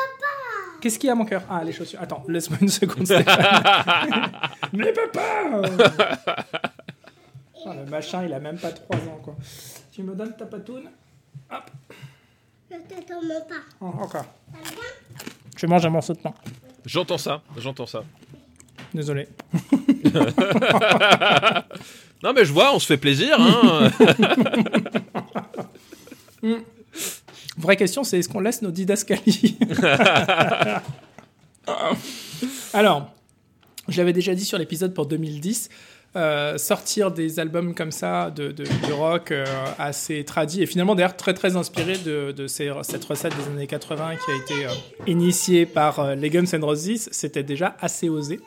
Qu'est-ce 0.82 0.98
qu'il 0.98 1.08
y 1.08 1.12
a, 1.12 1.16
mon 1.16 1.26
cœur? 1.26 1.44
Ah, 1.50 1.64
les 1.64 1.72
chaussures. 1.74 2.02
Attends, 2.02 2.24
laisse-moi 2.28 2.58
une 2.62 2.70
seconde, 2.70 3.06
Stéphane. 3.06 3.36
mais 4.74 4.92
papa 4.92 5.62
Ah, 7.66 7.74
Le 7.76 7.90
machin, 7.90 8.24
il 8.26 8.34
a 8.34 8.40
même 8.40 8.58
pas 8.58 8.72
3 8.72 8.98
ans, 8.98 9.20
quoi. 9.24 9.36
Tu 9.92 10.02
me 10.04 10.16
donnes 10.16 10.36
ta 10.36 10.46
patoune? 10.46 10.90
Hop, 11.52 11.70
Je 12.70 12.76
te 12.78 13.02
tombe 13.08 13.48
pas. 13.48 13.56
Oh, 13.80 13.92
encore. 14.02 14.26
Je 15.56 15.68
mange 15.68 15.86
un 15.86 15.90
morceau 15.90 16.14
de 16.14 16.20
pain. 16.20 16.34
J'entends 16.86 17.20
ça, 17.20 17.42
j'entends 17.58 17.86
ça. 17.86 18.04
Désolé. 18.94 19.28
Non, 22.24 22.34
mais 22.34 22.46
je 22.46 22.54
vois, 22.54 22.74
on 22.76 22.80
se 22.80 22.86
fait 22.86 22.98
plaisir, 22.98 23.38
hein. 23.40 23.92
Vraie 27.58 27.78
question, 27.78 28.04
c'est 28.04 28.20
est-ce 28.20 28.30
qu'on 28.30 28.40
laisse 28.40 28.62
nos 28.62 28.72
didascalies 28.72 29.58
Alors, 32.74 33.12
je 33.88 33.98
l'avais 33.98 34.14
déjà 34.14 34.34
dit 34.34 34.46
sur 34.46 34.58
l'épisode 34.58 34.94
pour 34.94 35.06
2010, 35.06 35.70
euh, 36.16 36.58
sortir 36.58 37.12
des 37.12 37.40
albums 37.40 37.74
comme 37.74 37.92
ça 37.92 38.32
de, 38.32 38.54
rock 38.92 39.32
euh, 39.32 39.46
assez 39.80 40.26
tradis 40.26 40.62
et 40.62 40.66
finalement 40.66 40.94
d'ailleurs 40.94 41.16
très 41.16 41.34
très 41.34 41.56
inspiré 41.56 41.98
de, 41.98 42.34
de 42.34 42.48
cette 42.48 43.06
recette 43.06 43.34
des 43.38 43.48
années 43.48 43.68
80 43.68 44.18
qui 44.18 44.32
a 44.32 44.36
été 44.36 44.66
euh, 44.66 44.72
initiée 45.08 45.66
par 45.66 46.16
les 46.16 46.30
Guns 46.30 46.44
N' 46.52 46.64
Roses, 46.64 47.08
c'était 47.12 47.44
déjà 47.44 47.78
assez 47.80 48.10
osé. 48.10 48.42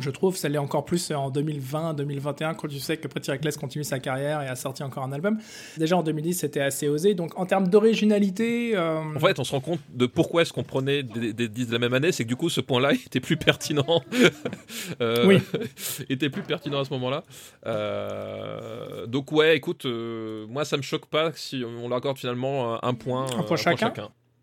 Je 0.00 0.10
trouve, 0.10 0.36
ça 0.36 0.48
l'est 0.48 0.58
encore 0.58 0.84
plus 0.84 1.10
en 1.10 1.30
2020-2021 1.30 2.54
quand 2.56 2.68
tu 2.68 2.78
sais 2.78 2.96
que 2.96 3.08
Pretty 3.08 3.30
Reckless 3.30 3.56
continue 3.56 3.84
sa 3.84 3.98
carrière 3.98 4.40
et 4.42 4.46
a 4.48 4.56
sorti 4.56 4.82
encore 4.82 5.02
un 5.04 5.12
album. 5.12 5.38
Déjà 5.76 5.96
en 5.98 6.02
2010, 6.02 6.34
c'était 6.34 6.60
assez 6.60 6.88
osé. 6.88 7.14
Donc 7.14 7.38
en 7.38 7.44
termes 7.46 7.68
d'originalité, 7.68 8.76
euh, 8.76 9.00
En 9.14 9.20
fait, 9.20 9.38
on 9.38 9.44
se 9.44 9.52
rend 9.52 9.60
compte 9.60 9.80
de 9.92 10.06
pourquoi 10.06 10.42
est-ce 10.42 10.52
qu'on 10.52 10.62
prenait 10.64 11.02
des, 11.02 11.32
des 11.32 11.48
disques 11.48 11.68
de 11.68 11.72
la 11.74 11.78
même 11.78 11.94
année, 11.94 12.10
c'est 12.12 12.24
que 12.24 12.28
du 12.28 12.36
coup, 12.36 12.48
ce 12.48 12.60
point-là 12.62 12.92
était 13.06 13.20
plus 13.20 13.36
pertinent. 13.36 14.02
Euh, 15.00 15.26
Oui. 15.26 15.38
était 16.08 16.30
plus 16.30 16.42
pertinent 16.42 16.80
à 16.80 16.84
ce 16.84 16.90
moment-là. 16.94 17.24
Euh, 17.66 19.06
donc 19.06 19.32
ouais, 19.32 19.56
écoute, 19.56 19.84
moi 20.48 20.64
ça 20.64 20.76
me 20.76 20.82
choque 20.82 21.06
pas 21.06 21.32
si 21.34 21.62
on 21.64 21.88
leur 21.88 21.98
accorde 21.98 22.18
finalement 22.18 22.74
un, 22.74 22.88
un 22.88 22.94
point, 22.94 23.26
Un 23.26 23.42
point 23.42 23.52
euh, 23.52 23.56
chacun 23.56 23.92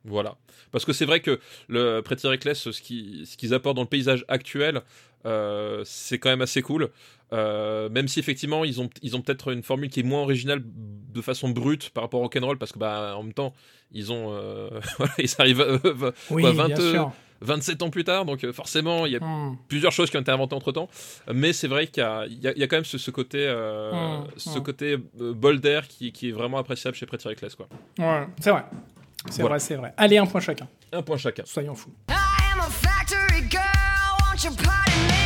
Voilà. 0.05 0.35
Parce 0.71 0.85
que 0.85 0.93
c'est 0.93 1.05
vrai 1.05 1.19
que 1.19 1.39
le 1.67 2.01
Pretty 2.01 2.27
Reckless, 2.27 2.69
ce 2.71 2.81
qui- 2.81 3.25
ce 3.25 3.37
qu'ils 3.37 3.53
apportent 3.53 3.75
dans 3.75 3.81
le 3.83 3.87
paysage 3.87 4.23
actuel, 4.27 4.81
c'est 5.23 6.19
quand 6.19 6.29
même 6.29 6.41
assez 6.41 6.61
cool. 6.61 6.89
Euh, 7.31 7.89
même 7.89 8.07
si 8.07 8.19
effectivement 8.19 8.65
ils 8.65 8.81
ont, 8.81 8.89
ils 9.03 9.15
ont 9.15 9.21
peut-être 9.21 9.51
une 9.53 9.61
formule 9.61 9.89
qui 9.91 9.99
est 9.99 10.03
moins 10.03 10.21
originale 10.23 10.63
de 10.65 11.21
façon 11.21 11.49
brute 11.49 11.91
par 11.91 12.03
rapport 12.03 12.21
au 12.21 12.23
rock'n'roll, 12.23 12.57
parce 12.57 12.71
que 12.71 12.79
bah 12.79 13.13
en 13.15 13.21
même 13.21 13.33
temps 13.33 13.53
ils 13.91 14.11
ont, 14.11 14.29
euh, 14.33 14.69
ils 15.19 15.29
arrivent 15.37 15.61
euh, 15.61 16.11
Oui, 16.31 16.43
Ouais, 16.43 16.53
bien 16.53 16.67
20, 16.75 16.91
sûr. 16.91 17.11
27 17.41 17.83
ans 17.83 17.89
plus 17.91 18.03
tard, 18.03 18.25
donc 18.25 18.43
euh, 18.43 18.51
forcément 18.51 19.05
il 19.05 19.11
y 19.11 19.15
a 19.15 19.19
Hmm. 19.19 19.57
plusieurs 19.67 19.91
choses 19.91 20.09
qui 20.09 20.17
ont 20.17 20.21
été 20.21 20.31
inventées 20.31 20.55
entre 20.55 20.71
temps, 20.71 20.89
mais 21.31 21.53
c'est 21.53 21.67
vrai 21.67 21.85
qu'il 21.85 22.01
y 22.01 22.05
a, 22.05 22.25
il 22.25 22.33
y 22.39 22.59
y 22.59 22.63
a 22.63 22.67
quand 22.67 22.77
même 22.77 22.83
ce, 22.85 22.97
ce 22.97 23.11
côté, 23.11 23.45
euh, 23.47 24.17
Mm, 24.21 24.27
ce 24.37 24.57
mm. 24.57 24.63
côté 24.63 24.97
euh, 25.21 25.33
bol 25.33 25.59
d'air 25.59 25.87
qui, 25.87 26.11
qui 26.11 26.29
est 26.29 26.31
vraiment 26.33 26.57
appréciable 26.57 26.97
chez 26.97 27.05
Pretty 27.05 27.27
Reckless. 27.27 27.53
Quoi. 27.53 27.67
Ouais, 27.99 28.25
c'est 28.41 28.49
vrai. 28.49 28.63
C'est 29.29 29.41
Voilà. 29.43 29.49
vrai, 29.55 29.59
c'est 29.59 29.75
vrai. 29.75 29.93
Allez, 29.97 30.17
un 30.17 30.25
point 30.25 30.41
chacun. 30.41 30.67
Un 30.91 31.03
point 31.03 31.17
chacun. 31.17 31.43
Soyons 31.45 31.75
fous. 31.75 31.93
I 32.09 32.13
am 32.53 32.59
a 32.61 32.63
factory 32.63 32.88
girl, 34.41 34.51
won't 34.51 34.57
you 34.57 34.63
pardon 34.63 35.07
me? 35.07 35.18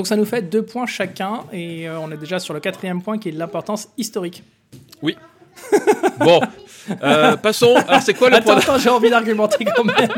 Donc 0.00 0.06
ça 0.06 0.16
nous 0.16 0.24
fait 0.24 0.40
deux 0.40 0.62
points 0.62 0.86
chacun 0.86 1.44
et 1.52 1.86
euh, 1.86 2.00
on 2.00 2.10
est 2.10 2.16
déjà 2.16 2.38
sur 2.38 2.54
le 2.54 2.60
quatrième 2.60 3.02
point 3.02 3.18
qui 3.18 3.28
est 3.28 3.32
l'importance 3.32 3.88
historique. 3.98 4.42
Oui. 5.02 5.14
bon, 6.18 6.40
euh, 7.02 7.36
passons. 7.36 7.74
Alors 7.86 8.00
c'est 8.00 8.14
quoi 8.14 8.30
le 8.30 8.36
Attends, 8.36 8.54
point 8.54 8.62
attends, 8.62 8.78
j'ai 8.78 8.88
envie 8.88 9.10
d'argumenter 9.10 9.66
quand 9.66 9.84
même. 9.84 10.08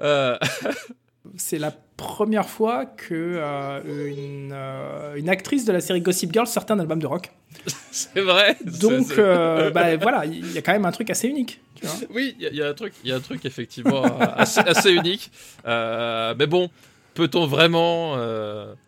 Euh, 0.00 0.36
C'est 1.36 1.60
la 1.60 1.70
première 1.96 2.48
fois 2.48 2.84
que 2.86 3.14
euh, 3.14 3.80
une, 4.08 4.50
euh, 4.52 5.14
une 5.16 5.28
actrice 5.28 5.64
de 5.64 5.72
la 5.72 5.80
série 5.80 6.00
Gossip 6.00 6.32
Girl 6.32 6.46
sortait 6.46 6.72
un 6.72 6.78
album 6.78 6.98
de 6.98 7.06
rock. 7.06 7.30
C'est 7.90 8.20
vrai. 8.20 8.56
Donc 8.64 9.12
euh, 9.18 9.70
bah, 9.74 9.96
voilà, 9.96 10.26
il 10.26 10.52
y 10.52 10.58
a 10.58 10.62
quand 10.62 10.72
même 10.72 10.84
un 10.84 10.92
truc 10.92 11.10
assez 11.10 11.28
unique. 11.28 11.60
Tu 11.74 11.86
vois 11.86 11.94
Oui, 12.14 12.34
il 12.38 12.44
y, 12.44 12.46
a- 12.46 12.50
il 12.50 12.56
y 12.56 12.62
a 12.62 12.68
un 12.68 12.74
truc, 12.74 12.92
il 13.04 13.10
y 13.10 13.12
a 13.12 13.16
un 13.16 13.20
truc 13.20 13.44
effectivement 13.44 14.02
assez, 14.36 14.60
assez 14.60 14.92
unique. 14.92 15.30
Mais 15.64 16.46
bon, 16.46 16.70
peut-on 17.14 17.46
vraiment 17.46 18.16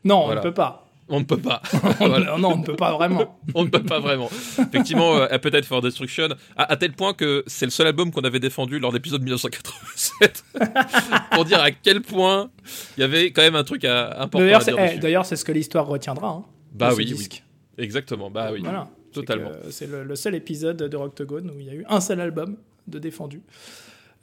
non, 0.05 0.25
on 0.27 0.35
ne 0.35 0.41
peut 0.41 0.55
pas. 0.55 0.88
On 1.09 1.21
ne 1.21 1.25
peut 1.25 1.39
pas. 1.39 1.63
Voilà. 1.99 2.37
Non, 2.39 2.53
on 2.53 2.57
ne 2.59 2.65
peut 2.65 2.77
pas 2.77 2.93
vraiment. 2.93 3.39
On 3.55 3.65
ne 3.65 3.71
peut 3.71 3.83
pas 3.83 3.99
vraiment. 3.99 4.29
Effectivement, 4.59 5.17
euh, 5.17 5.27
Appetite 5.31 5.65
for 5.65 5.81
Destruction, 5.81 6.29
à, 6.57 6.71
à 6.73 6.77
tel 6.77 6.93
point 6.93 7.15
que 7.15 7.43
c'est 7.47 7.65
le 7.65 7.71
seul 7.71 7.87
album 7.87 8.11
qu'on 8.13 8.21
avait 8.23 8.41
défendu 8.41 8.79
lors 8.79 8.91
de 8.93 8.97
l'épisode 8.99 9.23
1987. 9.23 10.45
pour 11.33 11.45
dire 11.45 11.61
à 11.61 11.71
quel 11.71 12.03
point 12.03 12.51
il 12.97 13.01
y 13.01 13.05
avait 13.05 13.33
quand 13.33 13.43
même 13.43 13.57
un 13.57 13.65
truc 13.65 13.85
à, 13.85 14.23
important 14.23 14.39
D'ailleurs, 14.41 14.61
à 14.61 14.65
c'est 14.65 14.73
dire 14.73 14.91
eh, 14.95 14.99
d'ailleurs, 14.99 15.25
c'est 15.27 15.37
ce 15.37 15.45
que 15.45 15.53
l'histoire 15.53 15.87
retiendra. 15.87 16.29
hein, 16.29 16.45
Bah 16.75 16.91
oui, 16.97 17.15
oui. 17.17 17.29
Exactement, 17.79 18.31
bah 18.31 18.51
oui. 18.53 18.61
Voilà. 18.63 18.89
C'est 19.13 19.21
Totalement. 19.21 19.51
C'est 19.71 19.87
le, 19.87 20.05
le 20.05 20.17
seul 20.17 20.35
épisode 20.35 20.77
de 20.77 20.97
Rocktogone 20.97 21.51
où 21.51 21.59
il 21.59 21.67
y 21.67 21.71
a 21.71 21.75
eu 21.75 21.85
un 21.89 22.01
seul 22.01 22.21
album 22.21 22.57
de 22.87 22.99
défendu. 22.99 23.41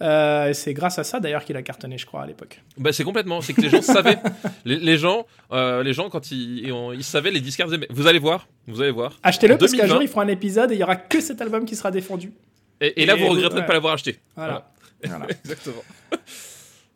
Euh, 0.01 0.51
c'est 0.53 0.73
grâce 0.73 0.99
à 0.99 1.05
ça 1.05 1.21
d'ailleurs 1.21 1.45
qu'il 1.45 1.55
a 1.55 1.61
cartonné, 1.61 1.97
je 1.97 2.05
crois, 2.05 2.23
à 2.23 2.25
l'époque. 2.27 2.61
Bah 2.77 2.91
c'est 2.91 3.05
complètement, 3.05 3.39
c'est 3.39 3.53
que 3.53 3.61
les 3.61 3.69
gens 3.69 3.81
savaient, 3.81 4.17
les, 4.65 4.77
les 4.77 4.97
gens, 4.97 5.25
euh, 5.53 5.83
les 5.83 5.93
gens 5.93 6.09
quand 6.09 6.31
ils, 6.31 6.67
ils, 6.67 6.73
ils 6.95 7.03
savaient 7.03 7.31
les 7.31 7.39
disquaires 7.39 7.73
aimaient. 7.73 7.87
Vous 7.89 8.05
allez 8.05 8.19
voir, 8.19 8.47
vous 8.67 8.81
allez 8.81 8.91
voir. 8.91 9.17
Achetez-le 9.23 9.57
parce 9.57 9.71
qu'un 9.71 9.77
2020. 9.83 9.93
jour 9.93 10.03
ils 10.03 10.09
feront 10.09 10.21
un 10.21 10.27
épisode 10.27 10.71
et 10.71 10.75
il 10.75 10.79
y 10.79 10.83
aura 10.83 10.97
que 10.97 11.21
cet 11.21 11.41
album 11.41 11.63
qui 11.65 11.75
sera 11.77 11.91
défendu. 11.91 12.33
Et, 12.81 13.03
et 13.03 13.05
là, 13.05 13.15
Et- 13.15 13.19
vous 13.21 13.27
regretterez 13.29 13.49
de 13.51 13.55
ouais. 13.55 13.61
ne 13.61 13.67
pas 13.67 13.73
l'avoir 13.73 13.93
acheté. 13.93 14.19
Voilà. 14.35 14.69
Voilà. 15.03 15.27
Exactement. 15.45 15.83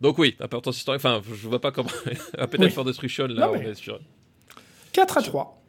Donc 0.02 0.18
oui, 0.18 0.36
importance 0.42 0.78
historique. 0.78 1.00
Enfin, 1.06 1.22
je 1.30 1.48
vois 1.48 1.62
pas 1.62 1.72
comment. 1.72 1.90
Appetite 2.38 2.66
Oui. 2.66 2.72
for 2.72 2.84
Destruction, 2.84 3.28
là, 3.28 3.48
Non, 3.48 3.54
on 3.56 3.60
mais- 3.60 3.70
est 3.70 3.76
sur. 3.76 3.98
4 4.92 5.18
à 5.20 5.22
3. 5.22 5.62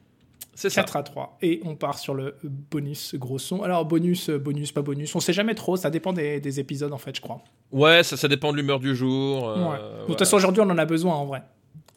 C'est 0.61 0.70
ça. 0.70 0.83
4 0.83 0.96
à 0.96 1.03
3. 1.03 1.38
Et 1.42 1.61
on 1.64 1.75
part 1.75 1.99
sur 1.99 2.12
le 2.14 2.37
bonus 2.42 3.14
gros 3.14 3.38
son. 3.38 3.62
Alors, 3.62 3.85
bonus, 3.87 4.29
euh, 4.29 4.38
bonus, 4.38 4.73
pas 4.73 4.83
bonus. 4.83 5.14
On 5.14 5.20
sait 5.20 5.33
jamais 5.33 5.55
trop. 5.55 5.77
Ça 5.77 5.88
dépend 5.90 6.12
des, 6.12 6.38
des 6.40 6.61
épisodes, 6.61 6.92
en 6.92 6.99
fait, 6.99 7.16
je 7.16 7.20
crois. 7.20 7.42
Ouais, 7.73 8.03
ça, 8.03 8.16
ça 8.16 8.29
dépend 8.29 8.53
de 8.53 8.59
l'humeur 8.59 8.79
du 8.79 8.94
jour. 8.94 9.49
euh, 9.49 9.55
Ouais. 9.55 9.59
De 9.59 9.62
voilà. 9.64 10.05
toute 10.07 10.18
façon, 10.18 10.37
aujourd'hui, 10.37 10.62
on 10.62 10.68
en 10.70 10.77
a 10.79 10.85
besoin, 10.85 11.14
en 11.14 11.25
vrai. 11.25 11.42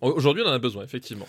Aujourd'hui, 0.02 0.44
on 0.46 0.50
en 0.50 0.54
a 0.54 0.60
besoin, 0.60 0.84
effectivement. 0.84 1.26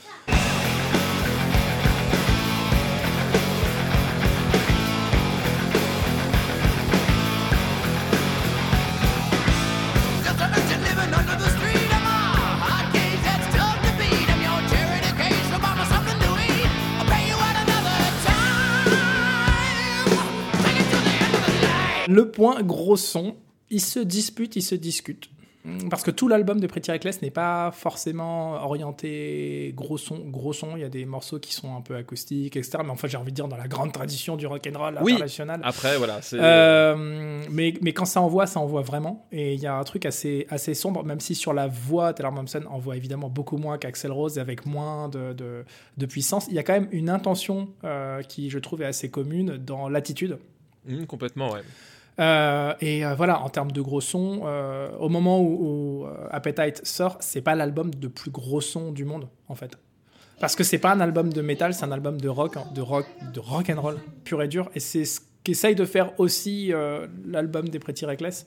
Le 22.15 22.31
point 22.31 22.63
gros 22.63 22.97
son, 22.97 23.35
ils 23.71 23.81
se 23.81 23.99
disputent, 24.01 24.57
ils 24.57 24.63
se 24.63 24.75
discutent. 24.75 25.31
Mm, 25.65 25.89
Parce 25.89 26.03
que 26.03 26.11
tout 26.11 26.29
l'album 26.29 26.61
de 26.61 26.67
Pretty 26.67 26.91
Reckless 26.91 27.23
n'est 27.23 27.31
pas 27.31 27.71
forcément 27.73 28.53
orienté 28.63 29.73
gros 29.75 29.97
son. 29.97 30.19
Gros 30.19 30.53
son, 30.53 30.77
il 30.77 30.83
y 30.83 30.85
a 30.85 30.91
des 30.91 31.07
morceaux 31.07 31.39
qui 31.39 31.55
sont 31.55 31.75
un 31.75 31.81
peu 31.81 31.97
acoustiques, 31.97 32.57
etc. 32.57 32.79
Mais 32.85 32.91
enfin, 32.91 33.09
j'ai 33.09 33.17
envie 33.17 33.31
de 33.33 33.35
dire 33.37 33.49
dans 33.49 33.57
la 33.57 33.67
grande 33.67 33.91
tradition 33.91 34.37
du 34.37 34.47
rock'n'roll 34.47 34.99
Oui. 35.03 35.15
international. 35.15 35.61
Après, 35.65 35.97
voilà. 35.97 36.21
Euh, 36.35 37.43
mais, 37.51 37.73
mais 37.81 37.93
quand 37.95 38.05
ça 38.05 38.21
envoie, 38.21 38.47
ça 38.47 38.61
envoie 38.61 38.83
vraiment. 38.83 39.27
Et 39.33 39.55
il 39.55 39.61
y 39.61 39.67
a 39.67 39.75
un 39.75 39.85
truc 39.85 40.05
assez, 40.05 40.47
assez 40.51 40.75
sombre, 40.75 41.03
même 41.03 41.21
si 41.21 41.35
sur 41.35 41.55
la 41.55 41.67
voix, 41.67 42.13
Taylor 42.13 42.33
Momsen 42.33 42.67
envoie 42.67 42.97
évidemment 42.99 43.31
beaucoup 43.31 43.57
moins 43.57 43.79
qu'Axel 43.79 44.13
Rose 44.13 44.37
et 44.37 44.41
avec 44.43 44.67
moins 44.67 45.09
de, 45.09 45.33
de, 45.33 45.65
de 45.97 46.07
puissance. 46.07 46.47
Il 46.49 46.55
y 46.55 46.59
a 46.59 46.63
quand 46.63 46.75
même 46.75 46.89
une 46.93 47.09
intention 47.09 47.71
euh, 47.85 48.21
qui, 48.23 48.51
je 48.51 48.59
trouve, 48.59 48.83
est 48.83 48.87
assez 48.87 49.11
commune 49.11 49.57
dans 49.57 49.89
l'attitude. 49.89 50.37
Hum, 50.87 51.07
complètement, 51.07 51.51
ouais. 51.53 51.63
Euh, 52.21 52.75
et 52.81 53.05
euh, 53.05 53.15
voilà, 53.15 53.41
en 53.41 53.49
termes 53.49 53.73
de 53.73 53.81
gros 53.81 54.01
son, 54.01 54.43
euh, 54.45 54.91
au 54.99 55.09
moment 55.09 55.41
où, 55.41 56.07
Appetite 56.31 56.87
sort, 56.87 57.17
c'est 57.21 57.41
pas 57.41 57.55
l'album 57.55 57.93
de 57.95 58.09
plus 58.09 58.31
gros 58.31 58.61
son 58.61 58.93
du 58.93 59.05
monde, 59.05 59.29
en 59.49 59.55
fait. 59.55 59.77
Parce 60.41 60.57
que 60.57 60.65
c'est 60.65 60.79
pas 60.79 60.93
un 60.93 61.01
album 61.01 61.33
de 61.33 61.43
métal, 61.43 61.75
c'est 61.75 61.85
un 61.85 61.93
album 61.93 62.21
de 62.21 62.29
rock, 62.29 62.57
hein, 62.57 62.65
de 62.75 62.81
rock, 62.81 63.07
de 63.33 63.41
rock 63.41 63.71
and 63.71 63.81
roll 63.81 63.97
pur 64.25 64.43
et 64.43 64.49
dur. 64.49 64.71
Et 64.75 64.81
c'est 64.81 65.05
ce 65.05 65.21
qu'essaye 65.43 65.75
de 65.75 65.85
faire 65.85 66.19
aussi 66.19 66.73
l'album 67.25 67.69
des 67.69 67.79
Pretty 67.79 68.05
Reckless. 68.05 68.47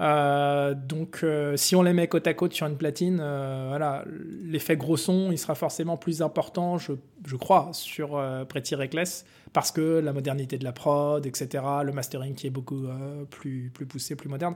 Euh, 0.00 0.74
donc, 0.74 1.20
euh, 1.22 1.56
si 1.56 1.74
on 1.74 1.82
les 1.82 1.92
met 1.92 2.06
côte 2.06 2.26
à 2.26 2.34
côte 2.34 2.52
sur 2.52 2.66
une 2.66 2.76
platine, 2.76 3.18
euh, 3.20 3.66
voilà, 3.68 4.04
l'effet 4.42 4.76
gros 4.76 4.96
son, 4.96 5.32
il 5.32 5.38
sera 5.38 5.54
forcément 5.54 5.96
plus 5.96 6.20
important, 6.22 6.76
je, 6.78 6.92
crois, 7.36 7.70
sur 7.72 8.22
Pretty 8.48 8.74
Reckless, 8.74 9.24
parce 9.52 9.72
que 9.72 10.00
la 10.00 10.12
modernité 10.12 10.58
de 10.58 10.64
la 10.64 10.72
prod, 10.72 11.24
etc., 11.24 11.64
le 11.84 11.92
mastering 11.92 12.34
qui 12.34 12.46
est 12.46 12.50
beaucoup 12.50 12.86
plus, 13.30 13.70
plus 13.72 13.86
poussé, 13.86 14.16
plus 14.16 14.28
moderne. 14.28 14.54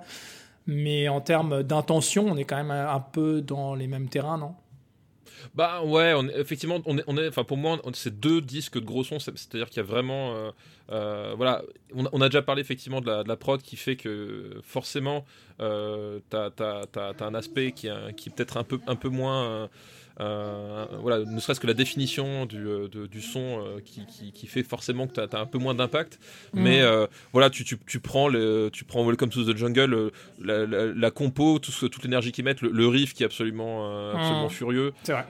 Mais 0.66 1.08
en 1.08 1.20
termes 1.20 1.62
d'intention, 1.62 2.26
on 2.28 2.36
est 2.36 2.44
quand 2.44 2.56
même 2.56 2.70
un 2.70 3.00
peu 3.00 3.40
dans 3.40 3.74
les 3.74 3.86
mêmes 3.86 4.08
terrains, 4.08 4.38
non? 4.38 4.54
Bah 5.54 5.82
ouais, 5.82 6.14
effectivement, 6.36 6.80
on 6.86 6.98
est, 7.16 7.28
enfin 7.28 7.44
pour 7.44 7.56
moi, 7.56 7.78
c'est 7.94 8.18
deux 8.20 8.40
disques 8.40 8.74
de 8.78 8.84
gros 8.84 9.04
sons, 9.04 9.18
c'est- 9.18 9.36
c'est-à-dire 9.36 9.68
qu'il 9.68 9.78
y 9.78 9.80
a 9.80 9.88
vraiment, 9.88 10.34
euh, 10.34 10.50
euh, 10.92 11.34
voilà, 11.36 11.62
on, 11.94 12.04
a- 12.20 12.28
déjà 12.28 12.42
parlé 12.42 12.60
effectivement 12.62 13.00
de 13.00 13.06
la, 13.26 13.36
prod 13.36 13.60
qui 13.62 13.76
fait 13.76 13.96
que 13.96 14.60
forcément, 14.62 15.24
euh, 15.60 16.20
t'as, 16.30 16.50
t'as 16.50 17.26
un 17.26 17.34
aspect 17.34 17.72
qui, 17.72 17.88
est- 17.88 18.14
qui 18.16 18.30
peut-être 18.30 18.56
un 18.56 18.64
peu, 18.64 18.78
un 18.86 18.96
peu 18.96 19.08
moins, 19.08 19.68
euh, 20.20 20.84
voilà, 21.00 21.24
ne 21.24 21.40
serait-ce 21.40 21.60
que 21.60 21.66
la 21.66 21.74
définition 21.74 22.44
du, 22.46 22.66
euh, 22.68 22.88
de- 22.88 23.06
du 23.06 23.20
son 23.22 23.40
euh, 23.64 23.80
qui, 23.84 24.04
qui- 24.06 24.32
qui 24.32 24.46
fait 24.46 24.62
forcément 24.62 25.06
que 25.06 25.14
t'as, 25.14 25.26
as 25.38 25.40
un 25.40 25.46
peu 25.46 25.58
moins 25.58 25.74
d'impact, 25.74 26.18
mais 26.52 26.82
euh, 26.82 27.06
voilà, 27.32 27.48
tu, 27.50 27.64
tu, 27.64 27.78
tu 27.86 28.00
prends 28.00 28.28
le, 28.28 28.68
tu 28.72 28.84
prends 28.84 29.04
Welcome 29.04 29.30
to 29.30 29.44
the 29.50 29.56
Jungle, 29.56 30.10
la, 30.40 30.66
la- 30.66 30.86
la 30.86 31.10
compo, 31.10 31.58
tout 31.58 31.72
ce- 31.72 31.86
toute 31.86 32.04
l'énergie 32.04 32.32
qu'ils 32.32 32.44
mettent, 32.44 32.60
le, 32.60 32.70
le 32.70 32.86
riff 32.86 33.14
qui 33.14 33.22
est 33.22 33.26
absolument, 33.26 34.10
absolument 34.12 34.46
Mm. 34.46 34.50
furieux. 34.50 34.92
C'est 35.04 35.12
vrai. 35.12 35.24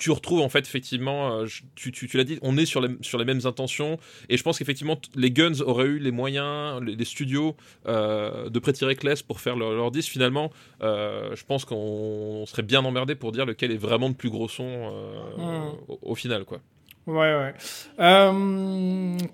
Tu 0.00 0.10
retrouves 0.10 0.40
en 0.40 0.48
fait 0.48 0.60
effectivement, 0.66 1.36
euh, 1.40 1.46
tu, 1.76 1.92
tu, 1.92 2.08
tu 2.08 2.16
l'as 2.16 2.24
dit, 2.24 2.38
on 2.40 2.56
est 2.56 2.64
sur 2.64 2.80
les, 2.80 2.88
sur 3.02 3.18
les 3.18 3.24
mêmes 3.26 3.42
intentions 3.44 3.98
et 4.30 4.36
je 4.38 4.42
pense 4.42 4.58
qu'effectivement 4.58 4.98
les 5.14 5.30
Guns 5.30 5.60
auraient 5.60 5.84
eu 5.86 5.98
les 5.98 6.10
moyens, 6.10 6.82
les, 6.82 6.96
les 6.96 7.04
studios 7.04 7.54
euh, 7.86 8.48
de 8.48 8.58
Pretty 8.58 8.84
Reckless 8.86 9.22
pour 9.22 9.40
faire 9.40 9.56
leur, 9.56 9.72
leur 9.72 9.90
disque 9.90 10.10
finalement. 10.10 10.50
euh, 10.82 11.36
je 11.36 11.44
pense 11.44 11.64
qu'on 11.66 12.44
serait 12.46 12.62
bien 12.62 12.82
emmerdé 12.84 13.14
pour 13.14 13.30
dire 13.30 13.44
lequel 13.44 13.70
est 13.72 13.76
vraiment 13.76 14.08
le 14.08 14.14
plus 14.14 14.30
gros 14.30 14.48
son 14.48 14.64
euh, 14.66 15.10
Mm. 15.36 15.74
au, 15.88 15.98
au 16.02 16.14
final 16.14 16.44
quoi. 16.46 16.60
Ouais, 17.06 17.34
ouais. 17.36 17.54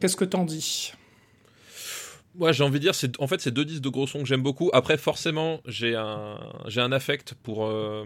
Qu'est-ce 0.00 0.16
que 0.16 0.24
t'en 0.24 0.44
dis? 0.44 0.92
Ouais, 2.38 2.52
j'ai 2.52 2.62
envie 2.64 2.74
de 2.78 2.82
dire, 2.84 2.94
c'est 2.94 3.18
en 3.20 3.26
fait 3.26 3.40
c'est 3.40 3.50
deux 3.50 3.64
disques 3.64 3.82
de 3.82 3.88
gros 3.88 4.06
sons 4.06 4.20
que 4.20 4.26
j'aime 4.26 4.42
beaucoup. 4.42 4.70
Après, 4.72 4.96
forcément, 4.98 5.60
j'ai 5.66 5.94
un 5.94 6.38
j'ai 6.66 6.80
un 6.80 6.92
affect 6.92 7.34
pour 7.42 7.66
euh, 7.66 8.04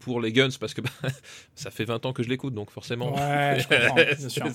pour 0.00 0.20
les 0.20 0.32
Guns 0.32 0.48
parce 0.58 0.74
que 0.74 0.80
bah, 0.80 0.90
ça 1.54 1.70
fait 1.70 1.84
20 1.84 2.04
ans 2.06 2.12
que 2.12 2.22
je 2.22 2.28
l'écoute, 2.28 2.54
donc 2.54 2.70
forcément. 2.70 3.12
Ouais, 3.14 3.64
bien 4.18 4.28
sûr. 4.28 4.46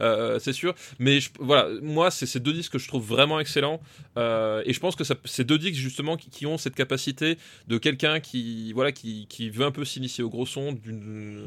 Euh, 0.00 0.38
c'est 0.38 0.52
sûr. 0.52 0.74
Mais 0.98 1.20
je- 1.20 1.30
voilà, 1.38 1.68
moi, 1.82 2.10
c'est 2.10 2.26
ces 2.26 2.40
deux 2.40 2.52
disques 2.52 2.72
que 2.72 2.78
je 2.78 2.88
trouve 2.88 3.04
vraiment 3.06 3.38
excellents. 3.40 3.80
Euh, 4.18 4.62
et 4.66 4.72
je 4.72 4.80
pense 4.80 4.96
que 4.96 5.04
ça, 5.04 5.14
ces 5.24 5.44
deux 5.44 5.58
disques, 5.58 5.74
justement, 5.80 6.16
qui, 6.16 6.30
qui 6.30 6.46
ont 6.46 6.58
cette 6.58 6.74
capacité 6.74 7.38
de 7.68 7.78
quelqu'un 7.78 8.20
qui, 8.20 8.72
voilà, 8.72 8.92
qui, 8.92 9.26
qui 9.28 9.50
veut 9.50 9.64
un 9.64 9.70
peu 9.72 9.84
s'initier 9.84 10.22
au 10.24 10.30
gros 10.30 10.46
son 10.46 10.72
d'une 10.72 11.44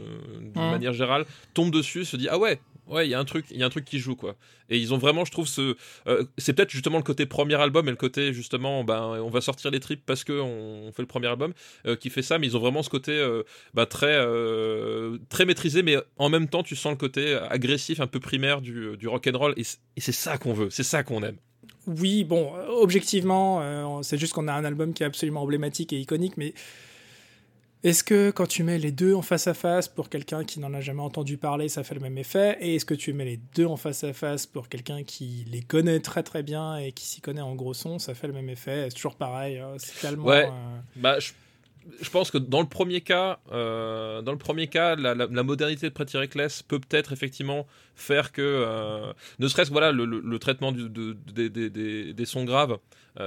Mhm. 0.55 0.71
manière 0.71 0.93
générale, 0.93 1.25
tombe 1.53 1.71
dessus, 1.71 2.05
se 2.05 2.15
dit 2.17 2.27
Ah 2.29 2.37
ouais, 2.37 2.59
ouais, 2.87 3.07
il 3.07 3.09
y 3.09 3.13
a 3.13 3.19
un 3.19 3.25
truc, 3.25 3.45
il 3.51 3.57
y 3.57 3.63
a 3.63 3.65
un 3.65 3.69
truc 3.69 3.85
qui 3.85 3.99
joue, 3.99 4.15
quoi. 4.15 4.35
Et 4.69 4.77
ils 4.77 4.93
ont 4.93 4.97
vraiment, 4.97 5.25
je 5.25 5.31
trouve, 5.31 5.47
ce. 5.47 5.75
euh, 6.07 6.23
c'est 6.37 6.53
peut-être 6.53 6.69
justement 6.71 6.97
le 6.97 7.03
côté 7.03 7.25
premier 7.25 7.55
album 7.55 7.87
et 7.87 7.91
le 7.91 7.97
côté, 7.97 8.33
justement, 8.33 8.83
ben, 8.83 9.01
on 9.21 9.29
va 9.29 9.41
sortir 9.41 9.71
les 9.71 9.79
tripes 9.79 10.03
parce 10.05 10.23
qu'on 10.23 10.33
on 10.87 10.91
fait 10.91 11.01
le 11.01 11.07
premier 11.07 11.27
album 11.27 11.53
euh, 11.85 11.95
qui 11.95 12.09
fait 12.09 12.21
ça, 12.21 12.39
mais 12.39 12.47
ils 12.47 12.57
ont 12.57 12.59
vraiment 12.59 12.83
ce 12.83 12.89
côté 12.89 13.11
euh, 13.11 13.43
bah, 13.73 13.85
très, 13.85 14.15
très 15.29 15.45
maîtrisé, 15.45 15.83
mais 15.83 15.97
en 16.17 16.29
même 16.29 16.47
temps, 16.47 16.63
tu 16.63 16.75
sens 16.75 16.91
le 16.91 16.97
côté 16.97 17.35
agressif, 17.49 17.99
un 17.99 18.07
peu 18.07 18.19
primaire 18.19 18.61
du, 18.61 18.97
du 18.97 19.07
rock'n'roll, 19.07 19.53
et 19.57 19.63
c- 19.63 19.77
et 19.97 20.01
c'est 20.01 20.11
ça 20.11 20.37
qu'on 20.37 20.53
veut, 20.53 20.69
c'est 20.69 20.83
ça 20.83 21.03
qu'on 21.03 21.23
aime. 21.23 21.37
Oui, 21.87 22.23
bon, 22.23 22.51
objectivement, 22.69 24.01
c'est 24.01 24.17
juste 24.17 24.33
qu'on 24.33 24.47
a 24.47 24.53
un 24.53 24.65
album 24.65 24.93
qui 24.93 25.03
est 25.03 25.05
absolument 25.05 25.41
emblématique 25.43 25.93
et 25.93 25.99
iconique, 25.99 26.37
mais 26.37 26.53
est-ce 27.87 28.03
que 28.03 28.31
quand 28.31 28.47
tu 28.47 28.63
mets 28.63 28.79
les 28.79 28.91
deux 28.91 29.13
en 29.13 29.21
face 29.21 29.47
à 29.47 29.53
face 29.53 29.87
pour 29.87 30.09
quelqu'un 30.09 30.43
qui 30.43 30.59
n'en 30.59 30.73
a 30.73 30.81
jamais 30.81 31.01
entendu 31.01 31.37
parler, 31.37 31.69
ça 31.69 31.83
fait 31.83 31.93
le 31.95 32.01
même 32.01 32.17
effet? 32.17 32.57
Et 32.59 32.75
est-ce 32.75 32.85
que 32.85 32.95
tu 32.95 33.13
mets 33.13 33.25
les 33.25 33.39
deux 33.55 33.65
en 33.65 33.77
face 33.77 34.03
à 34.03 34.11
face 34.11 34.45
pour 34.45 34.69
quelqu'un 34.69 35.03
qui 35.03 35.45
les 35.51 35.61
connaît 35.61 35.99
très 35.99 36.23
très 36.23 36.41
bien 36.43 36.77
et 36.77 36.91
qui 36.91 37.05
s'y 37.05 37.21
connaît 37.21 37.41
en 37.41 37.53
gros 37.55 37.73
son, 37.73 37.99
ça 37.99 38.13
fait 38.15 38.27
le 38.27 38.33
même 38.33 38.49
effet? 38.49 38.87
C'est 38.89 38.95
toujours 38.95 39.15
pareil, 39.15 39.59
euh, 39.59 39.75
c'est 39.77 39.99
tellement... 40.01 40.25
Ouais. 40.25 40.47
euh, 40.47 40.77
Bah, 40.95 41.19
je, 41.19 41.31
je 42.01 42.09
pense 42.09 42.31
que 42.31 42.39
dans 42.39 42.61
le 42.61 42.67
premier 42.67 43.01
cas, 43.01 43.37
euh, 43.51 44.23
dans 44.23 44.31
le 44.31 44.39
premier 44.39 44.65
cas, 44.67 44.95
la, 44.95 45.13
la- 45.13 45.27
la 45.27 45.43
modernité 45.43 45.87
de 45.87 45.93
Pretty 45.93 46.17
Reckless 46.17 46.63
peut 46.63 46.79
peut-être 46.79 47.13
effectivement 47.13 47.67
faire 47.95 48.31
que, 48.31 48.41
euh, 48.41 49.13
ne 49.37 49.47
serait-ce 49.47 49.69
que 49.69 49.73
voilà, 49.73 49.91
le, 49.91 50.05
le- 50.05 50.21
le 50.21 50.39
traitement 50.39 50.71
du- 50.71 50.89
de- 50.89 51.15
des- 51.31 51.49
des- 51.51 51.69
des- 51.69 52.13
des 52.13 52.25
sons 52.25 52.45
graves 52.45 52.79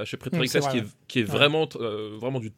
chez 0.05 0.17
Reckless, 0.21 0.55
vrai, 0.57 0.71
qui 0.71 0.77
est, 0.79 0.83
qui 1.07 1.19
est 1.19 1.23
Ouais. 1.23 1.27
vraiment, 1.27 1.67
euh, 1.77 2.17
vraiment 2.19 2.39
du, 2.39 2.51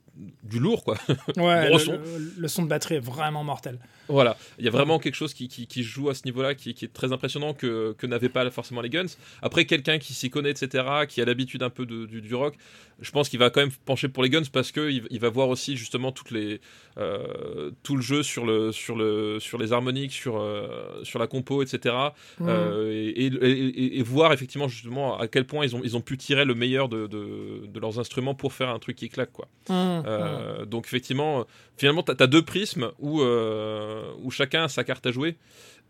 du 0.44 0.60
lourd, 0.60 0.84
quoi. 0.84 0.98
Ouais, 1.38 1.66
Gros 1.68 1.78
le, 1.78 1.80
son. 1.80 1.92
le- 1.94 2.34
le 2.38 2.48
son 2.48 2.64
de 2.64 2.68
batterie 2.68 2.96
est 2.96 3.00
vraiment 3.00 3.44
mortel. 3.44 3.80
Voilà, 4.08 4.36
il 4.60 4.66
y 4.66 4.68
a 4.68 4.72
vraiment 4.72 5.00
quelque 5.00 5.16
chose 5.16 5.34
qui, 5.34 5.48
qui, 5.48 5.68
qui 5.68 5.84
joue 5.84 6.10
à 6.10 6.14
ce 6.16 6.24
niveau-là, 6.26 6.54
qui, 6.54 6.74
qui 6.74 6.84
est 6.84 6.92
très 6.92 7.14
impressionnant 7.14 7.54
que, 7.54 7.94
que 7.98 8.06
n'avaient 8.08 8.28
pas 8.28 8.50
forcément 8.52 8.82
les 8.82 8.90
Guns. 8.90 9.06
Après, 9.42 9.64
quelqu'un 9.64 10.00
qui 10.00 10.14
s'y 10.14 10.30
connaît, 10.30 10.52
etc., 10.52 10.84
qui 11.08 11.22
a 11.22 11.26
l'habitude 11.26 11.64
un 11.64 11.70
peu 11.70 11.86
de- 11.86 12.06
du, 12.08 12.20
du 12.22 12.36
rock, 12.36 12.56
je 13.00 13.10
pense 13.12 13.30
qu'il 13.30 13.40
va 13.40 13.50
quand 13.50 13.62
même 13.62 13.72
pencher 13.86 14.10
pour 14.10 14.22
les 14.24 14.30
Guns 14.30 14.44
parce 14.52 14.74
que 14.74 14.92
il, 14.92 15.20
va 15.20 15.30
voir 15.30 15.48
aussi 15.48 15.78
justement 15.78 16.12
toutes 16.12 16.32
les, 16.32 16.60
euh, 16.98 17.72
tout 17.84 17.96
le 17.96 18.02
jeu 18.02 18.22
sur, 18.22 18.46
le, 18.46 18.72
sur, 18.74 18.96
le, 18.98 19.40
sur 19.40 19.58
les 19.58 19.72
harmoniques, 19.72 20.12
sur, 20.12 20.40
euh, 20.40 20.68
sur 21.04 21.18
la 21.20 21.28
compo, 21.28 21.62
etc. 21.64 21.96
Euh, 22.42 22.92
et, 22.92 23.28
et- 23.28 23.50
et- 23.50 24.00
et 24.00 24.04
voir 24.04 24.34
effectivement 24.34 24.68
justement 24.68 25.18
à 25.18 25.28
quel 25.28 25.46
point 25.46 25.66
ils 25.66 25.76
ont, 25.76 25.82
ils 25.84 25.96
ont 25.96 26.02
pu 26.02 26.18
tirer 26.18 26.44
le 26.46 26.54
meilleur 26.56 26.90
de, 26.90 27.08
de, 27.08 27.21
de 27.22 27.80
leurs 27.80 28.00
instruments 28.00 28.36
pour 28.36 28.54
faire 28.54 28.70
un 28.70 28.80
truc 28.80 28.98
qui 28.98 29.10
claque, 29.10 29.32
quoi. 29.32 29.48
Mm, 29.70 29.74
mm. 29.74 30.04
Euh, 30.06 30.66
donc 30.66 30.86
effectivement, 30.86 31.42
euh, 31.42 31.44
finalement, 31.78 32.04
tu 32.04 32.12
as, 32.18 32.28
deux 32.28 32.44
prismes 32.44 32.92
où, 33.00 33.22
euh, 33.22 34.12
où 34.22 34.32
chacun 34.32 34.66
a 34.66 34.68
sa 34.68 34.84
carte 34.84 35.06
à 35.06 35.12
jouer. 35.12 35.38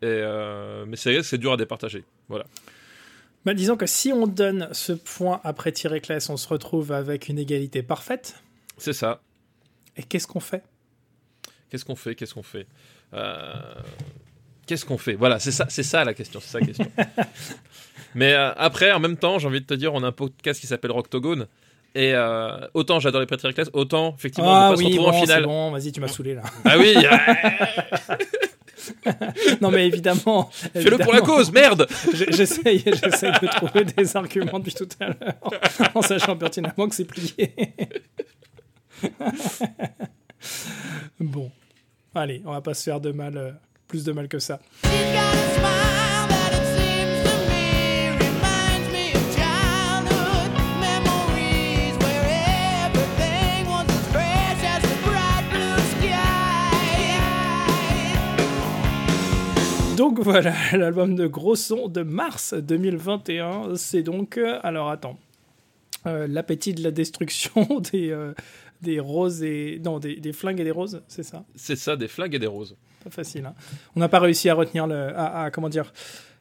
Et, 0.02 0.24
mais 0.88 0.96
c'est 0.96 1.22
c'est 1.22 1.38
dur 1.38 1.54
à 1.54 1.58
départager. 1.58 2.04
Voilà. 2.28 2.46
Bah, 3.46 3.54
disons 3.54 3.78
que 3.78 3.86
si 3.86 4.12
on 4.12 4.26
donne 4.28 4.70
ce 4.72 4.94
point 4.94 5.42
après 5.44 5.72
tirer 5.72 6.02
classe, 6.02 6.30
on 6.30 6.38
se 6.38 6.48
retrouve 6.48 6.92
avec 6.92 7.28
une 7.28 7.38
égalité 7.38 7.84
parfaite. 7.84 8.42
C'est 8.78 8.94
ça. 8.94 9.22
Et 9.98 10.04
qu'est-ce 10.04 10.28
qu'on 10.28 10.40
fait? 10.40 10.64
Qu'est-ce 11.70 11.86
qu'on 11.86 11.96
fait? 11.96 12.16
Qu'est-ce 12.16 12.34
qu'on 12.34 12.44
fait? 12.44 12.68
Qu'est-ce 14.66 14.86
qu'on 14.86 14.98
fait? 14.98 15.14
Voilà, 15.14 15.40
c'est 15.40 15.52
ça, 15.52 15.68
c'est 15.70 15.84
ça 15.84 16.04
la 16.04 16.14
question. 16.14 16.40
C'est 16.40 16.50
ça 16.50 16.60
la 16.60 16.66
question. 16.66 16.92
mais 18.16 18.34
euh, 18.34 18.51
après, 18.55 18.91
en 18.91 18.99
même 18.99 19.18
temps, 19.18 19.39
j'ai 19.39 19.47
envie 19.47 19.62
de 19.62 19.66
te 19.66 19.74
dire, 19.74 19.93
on 19.93 20.03
a 20.03 20.07
un 20.07 20.12
podcast 20.12 20.59
qui 20.59 20.68
s'appelle 20.68 20.91
Rocktogone. 20.91 21.47
Et 21.93 22.14
euh, 22.14 22.57
autant 22.74 23.01
j'adore 23.01 23.20
les 23.20 23.28
Pretty 23.28 23.45
Reckless, 23.45 23.70
autant 23.74 24.16
effectivement 24.18 24.49
on 24.49 24.53
Ah 24.53 24.70
peut 24.70 24.76
pas 24.76 24.82
se 24.82 24.86
retrouver 24.88 25.12
bon, 25.12 25.18
en 25.18 25.22
finale. 25.22 25.43
bon, 25.43 25.72
vas-y, 25.72 25.91
tu 25.91 25.99
m'as 25.99 26.07
saoulé 26.07 26.36
là. 26.36 26.41
Ah 26.64 26.78
oui, 26.78 26.95
non 29.62 29.72
mais 29.72 29.88
évidemment. 29.88 30.49
fais-le 30.51 30.97
pour 30.97 31.12
la 31.12 31.20
cause, 31.20 31.51
merde 31.51 31.86
J'essaye, 32.30 32.82
j'essaye 32.86 33.34
de 33.41 33.47
trouver 33.47 33.84
des 33.84 34.16
arguments 34.16 34.59
depuis 34.59 34.74
tout 34.74 34.88
à 35.01 35.07
l'heure, 35.07 35.91
en 35.93 36.01
sachant 36.01 36.38
pertinemment 36.38 36.88
que 36.88 36.95
c'est 36.95 37.03
plié. 37.03 37.53
bon, 41.20 41.51
allez, 42.16 42.41
on 42.45 42.53
va 42.53 42.62
pas 42.62 42.74
se 42.74 42.84
faire 42.84 43.01
de 43.01 43.12
mal, 43.12 43.36
euh, 43.38 43.51
plus 43.89 44.05
de 44.05 44.14
mal 44.14 44.30
que 44.30 44.39
ça. 44.39 44.62
Donc 59.98 60.20
voilà, 60.20 60.54
l'album 60.78 61.16
de 61.16 61.28
gros 61.28 61.56
son 61.56 61.88
de 61.88 62.02
mars 62.02 62.54
2021, 62.54 63.76
c'est 63.76 64.04
donc, 64.04 64.38
euh, 64.38 64.60
alors 64.64 64.89
attends, 64.89 65.18
Euh, 66.08 66.26
l'appétit 66.28 66.74
de 66.74 66.82
la 66.84 66.89
destruction 66.89 67.80
des, 67.92 68.10
euh, 68.10 68.34
des 68.82 69.00
roses 69.00 69.44
et, 69.44 69.80
non, 69.86 70.00
des, 70.00 70.16
des 70.16 70.34
flingues 70.34 70.60
et 70.60 70.64
des 70.64 70.72
roses, 70.72 71.02
c'est 71.08 71.22
ça? 71.24 71.44
C'est 71.56 71.76
ça, 71.76 71.96
des 71.96 72.08
flingues 72.08 72.34
et 72.34 72.39
des 72.39 72.48
roses. 72.48 72.76
Pas 73.04 73.12
facile. 73.12 73.46
hein. 73.46 73.54
On 73.96 74.00
n'a 74.00 74.10
pas 74.10 74.20
réussi 74.20 74.50
à 74.50 74.56
retenir 74.56 74.88
le. 74.88 74.96
À, 75.16 75.44
à- 75.44 75.52
comment 75.52 75.70
dire 75.70 75.94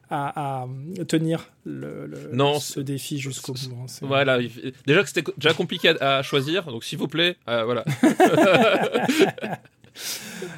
à, 0.09 0.63
à 0.63 0.67
tenir 1.07 1.47
le, 1.63 2.05
le- 2.07 2.29
Non, 2.33 2.59
ce 2.59 2.79
défi 2.81 3.17
jusqu'au 3.19 3.53
bout. 3.53 3.59
hein. 3.83 3.85
Voilà, 4.01 4.41
il- 4.41 4.73
déjà 4.87 5.03
que 5.03 5.07
c'était 5.09 5.31
déjà 5.37 5.53
compliqué 5.53 5.89
à, 6.01 6.17
à 6.17 6.23
choisir, 6.23 6.65
donc 6.65 6.83
s'il 6.83 6.97
vous 6.97 7.07
plaît, 7.07 7.37
euh, 7.47 7.63
voilà. 7.63 7.85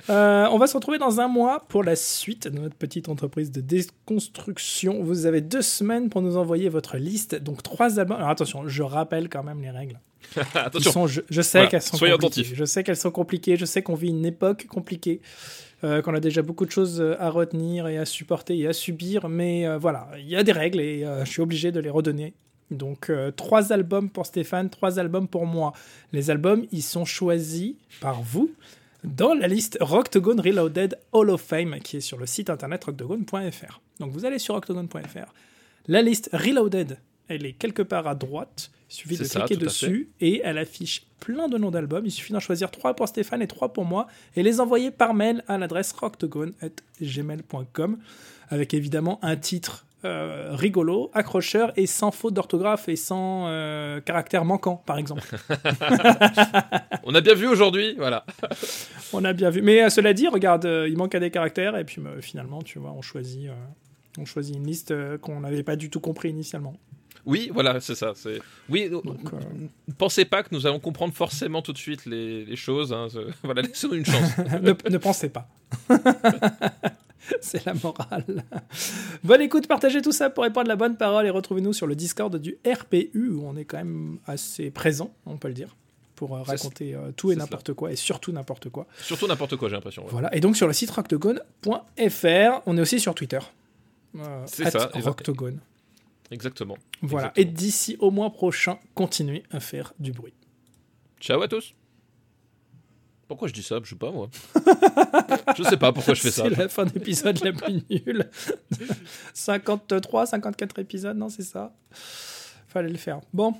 Euh, 0.09 0.47
on 0.51 0.57
va 0.57 0.67
se 0.67 0.75
retrouver 0.75 0.97
dans 0.97 1.19
un 1.19 1.27
mois 1.27 1.65
pour 1.67 1.83
la 1.83 1.95
suite 1.95 2.47
de 2.47 2.59
notre 2.59 2.75
petite 2.75 3.09
entreprise 3.09 3.51
de 3.51 3.61
déconstruction. 3.61 5.03
Vous 5.03 5.25
avez 5.25 5.41
deux 5.41 5.61
semaines 5.61 6.09
pour 6.09 6.21
nous 6.21 6.37
envoyer 6.37 6.69
votre 6.69 6.97
liste. 6.97 7.35
Donc 7.35 7.63
trois 7.63 7.99
albums. 7.99 8.17
Alors 8.17 8.29
attention, 8.29 8.67
je 8.67 8.83
rappelle 8.83 9.29
quand 9.29 9.43
même 9.43 9.61
les 9.61 9.69
règles. 9.71 9.99
Attention. 10.55 10.91
sont- 10.91 11.07
je, 11.07 11.21
je 11.29 11.41
sais 11.41 11.59
Voilà, 11.59 11.69
qu'elles 11.71 11.81
sont 11.81 11.97
soyez 11.97 12.13
compliquées. 12.13 12.39
attentifs. 12.41 12.57
Je 12.57 12.65
sais 12.65 12.83
qu'elles 12.83 12.95
sont 12.97 13.11
compliquées. 13.11 13.57
Je 13.57 13.65
sais 13.65 13.81
qu'on 13.83 13.95
vit 13.95 14.09
une 14.09 14.25
époque 14.25 14.65
compliquée, 14.67 15.21
euh, 15.83 16.01
qu'on 16.01 16.15
a 16.15 16.19
déjà 16.19 16.41
beaucoup 16.41 16.65
de 16.65 16.71
choses 16.71 17.01
euh, 17.01 17.15
à 17.19 17.29
retenir 17.29 17.87
et 17.87 17.97
à 17.97 18.05
supporter 18.05 18.57
et 18.57 18.67
à 18.67 18.73
subir. 18.73 19.27
Mais 19.29 19.67
euh, 19.67 19.77
voilà, 19.77 20.07
il 20.17 20.27
y 20.29 20.35
a 20.35 20.43
des 20.43 20.53
règles 20.53 20.79
et 20.79 21.05
je 21.25 21.29
suis 21.29 21.41
obligé 21.41 21.71
de 21.71 21.79
les 21.79 21.89
redonner. 21.89 22.33
Donc 22.71 23.09
euh, 23.09 23.29
trois 23.31 23.71
albums 23.73 24.09
pour 24.09 24.25
Stéphane, 24.25 24.69
trois 24.69 24.97
albums 24.97 25.27
pour 25.27 25.45
moi. 25.45 25.73
Les 26.13 26.31
albums, 26.31 26.65
ils 26.71 26.81
sont 26.81 27.05
choisis 27.05 27.73
par 27.99 28.21
vous 28.21 28.49
dans 29.03 29.33
la 29.33 29.47
liste 29.47 29.77
Rocktogone 29.81 30.39
Reloaded 30.39 30.97
Hall 31.11 31.29
of 31.29 31.41
Fame 31.41 31.79
qui 31.79 31.97
est 31.97 32.01
sur 32.01 32.17
le 32.17 32.25
site 32.25 32.49
internet 32.49 32.85
rocktogone.fr. 32.85 33.81
Donc 33.99 34.11
vous 34.11 34.25
allez 34.25 34.39
sur 34.39 34.55
rocktogone.fr. 34.55 35.33
La 35.87 36.01
liste 36.01 36.29
Reloaded, 36.33 36.97
elle 37.27 37.45
est 37.45 37.53
quelque 37.53 37.81
part 37.81 38.07
à 38.07 38.15
droite. 38.15 38.71
Il 38.89 38.95
suffit 38.95 39.17
de 39.17 39.23
ça, 39.23 39.41
cliquer 39.41 39.57
dessus 39.57 40.09
et 40.21 40.41
elle 40.43 40.57
affiche 40.57 41.05
plein 41.19 41.47
de 41.47 41.57
noms 41.57 41.71
d'albums. 41.71 42.05
Il 42.05 42.11
suffit 42.11 42.33
d'en 42.33 42.39
choisir 42.39 42.71
trois 42.71 42.95
pour 42.95 43.07
Stéphane 43.07 43.41
et 43.41 43.47
trois 43.47 43.73
pour 43.73 43.85
moi 43.85 44.07
et 44.35 44.43
les 44.43 44.59
envoyer 44.59 44.91
par 44.91 45.13
mail 45.13 45.43
à 45.47 45.57
l'adresse 45.57 45.91
rocktogone.gmail.com 45.93 47.97
avec 48.49 48.73
évidemment 48.73 49.19
un 49.21 49.35
titre 49.35 49.85
euh, 50.05 50.49
rigolo, 50.53 51.09
accrocheur 51.13 51.71
et 51.75 51.87
sans 51.87 52.11
faute 52.11 52.33
d'orthographe 52.33 52.89
et 52.89 52.95
sans 52.95 53.45
euh, 53.47 53.99
caractère 54.01 54.45
manquant, 54.45 54.81
par 54.85 54.97
exemple. 54.97 55.23
On 57.03 57.15
a 57.15 57.21
bien 57.21 57.33
vu 57.33 57.47
aujourd'hui, 57.47 57.95
voilà. 57.97 58.25
On 59.13 59.23
a 59.25 59.33
bien 59.33 59.49
vu. 59.49 59.61
Mais 59.61 59.83
euh, 59.83 59.89
cela 59.89 60.13
dit, 60.13 60.27
regarde, 60.27 60.65
il 60.87 60.97
manque 60.97 61.15
à 61.15 61.19
des 61.19 61.31
caractères 61.31 61.77
et 61.77 61.83
puis 61.85 62.01
euh, 62.05 62.21
finalement, 62.21 62.61
tu 62.61 62.79
vois, 62.79 62.91
on 62.91 63.01
choisit, 63.01 63.49
on 64.17 64.25
choisit 64.25 64.55
une 64.55 64.65
liste 64.67 64.93
qu'on 65.19 65.39
n'avait 65.41 65.63
pas 65.63 65.75
du 65.75 65.89
tout 65.89 65.99
compris 65.99 66.29
initialement. 66.29 66.75
Oui, 67.25 67.49
voilà, 67.53 67.79
c'est 67.79 67.95
ça. 67.95 68.11
C'est 68.15 68.39
oui. 68.69 68.89
Donc, 68.89 69.05
Ne 69.07 69.93
pensez 69.97 70.25
pas 70.25 70.43
que 70.43 70.49
nous 70.51 70.67
allons 70.67 70.79
comprendre 70.81 71.13
forcément 71.13 71.61
tout 71.61 71.71
de 71.71 71.77
suite 71.77 72.05
les, 72.05 72.43
les 72.43 72.55
choses. 72.57 72.91
hein, 72.91 73.07
Voilà, 73.43 73.61
laissez-nous 73.61 73.93
une 73.95 74.05
chance. 74.05 74.37
ne, 74.61 74.89
ne 74.89 74.97
pensez 74.97 75.29
pas. 75.29 75.47
C'est 77.41 77.65
la 77.65 77.73
morale. 77.73 78.43
Bonne 79.23 79.41
écoute, 79.41 79.67
partagez 79.67 80.01
tout 80.01 80.11
ça 80.11 80.29
pour 80.29 80.43
répondre 80.43 80.67
la 80.67 80.75
bonne 80.75 80.97
parole 80.97 81.25
et 81.25 81.29
retrouvez-nous 81.29 81.73
sur 81.73 81.87
le 81.87 81.95
Discord 81.95 82.35
du 82.35 82.57
RPU 82.65 83.29
où 83.29 83.43
on 83.45 83.55
est 83.55 83.65
quand 83.65 83.77
même 83.77 84.19
assez 84.25 84.71
présent, 84.71 85.13
on 85.25 85.37
peut 85.37 85.47
le 85.47 85.53
dire, 85.53 85.75
pour 86.15 86.35
euh, 86.35 86.41
raconter 86.41 86.95
euh, 86.95 87.11
tout 87.15 87.31
et 87.31 87.35
n'importe 87.35 87.73
quoi 87.73 87.91
et 87.91 87.95
surtout 87.95 88.31
n'importe 88.31 88.69
quoi. 88.69 88.87
Surtout 89.01 89.27
n'importe 89.27 89.55
quoi, 89.55 89.69
j'ai 89.69 89.75
l'impression. 89.75 90.03
ouais. 90.03 90.09
Voilà, 90.11 90.35
et 90.35 90.39
donc 90.39 90.57
sur 90.57 90.67
le 90.67 90.73
site 90.73 90.91
rocktogone.fr, 90.91 92.61
on 92.65 92.77
est 92.77 92.81
aussi 92.81 92.99
sur 92.99 93.15
Twitter. 93.15 93.39
Euh, 94.17 94.43
C'est 94.45 94.69
ça, 94.69 94.89
Rocktogone. 94.93 95.59
Exactement. 96.31 96.77
Voilà. 97.01 97.27
Exactement. 97.35 97.41
Et 97.41 97.45
d'ici 97.53 97.97
au 97.99 98.11
mois 98.11 98.31
prochain, 98.31 98.79
continuez 98.95 99.43
à 99.51 99.59
faire 99.59 99.93
du 99.99 100.11
bruit. 100.11 100.33
Ciao 101.19 101.41
à 101.41 101.47
tous. 101.47 101.73
Pourquoi 103.33 103.47
je 103.47 103.53
dis 103.53 103.63
ça? 103.63 103.79
Je 103.83 103.89
sais 103.89 103.95
pas 103.95 104.11
moi. 104.11 104.29
je 105.57 105.63
sais 105.63 105.75
pas 105.75 105.91
pourquoi 105.91 106.13
je 106.13 106.21
fais 106.21 106.29
ça. 106.29 106.43
C'est 106.43 106.55
la 106.55 106.69
fin 106.69 106.85
d'épisode 106.85 107.43
la 107.43 107.51
plus 107.51 107.81
nulle. 107.89 108.29
53, 109.33 110.27
54 110.27 110.77
épisodes, 110.77 111.17
non, 111.17 111.29
c'est 111.29 111.41
ça 111.41 111.73
Fallait 112.67 112.89
le 112.89 112.97
faire. 112.97 113.21
Bon. 113.33 113.55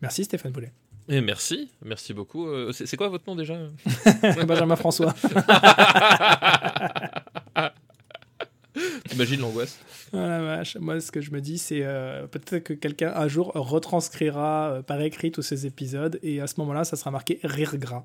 Merci 0.00 0.22
Stéphane 0.22 0.52
Boulet. 0.52 0.72
Et 1.08 1.20
merci, 1.20 1.68
merci 1.84 2.14
beaucoup. 2.14 2.46
Euh, 2.46 2.70
c'est 2.70 2.96
quoi 2.96 3.08
votre 3.08 3.24
nom 3.26 3.34
déjà? 3.34 3.58
Benjamin 4.46 4.76
François. 4.76 5.12
T'imagines 9.08 9.40
l'angoisse? 9.40 9.80
La 10.12 10.42
vache. 10.42 10.76
Moi, 10.76 11.00
ce 11.00 11.10
que 11.10 11.20
je 11.20 11.32
me 11.32 11.40
dis, 11.40 11.58
c'est 11.58 11.82
euh, 11.82 12.28
peut-être 12.28 12.62
que 12.62 12.72
quelqu'un 12.72 13.12
un 13.16 13.26
jour 13.26 13.50
retranscrira 13.52 14.74
euh, 14.74 14.82
par 14.82 15.00
écrit 15.00 15.32
tous 15.32 15.42
ces 15.42 15.66
épisodes 15.66 16.20
et 16.22 16.40
à 16.40 16.46
ce 16.46 16.54
moment-là, 16.58 16.84
ça 16.84 16.94
sera 16.94 17.10
marqué 17.10 17.40
rire 17.42 17.76
gras. 17.78 18.04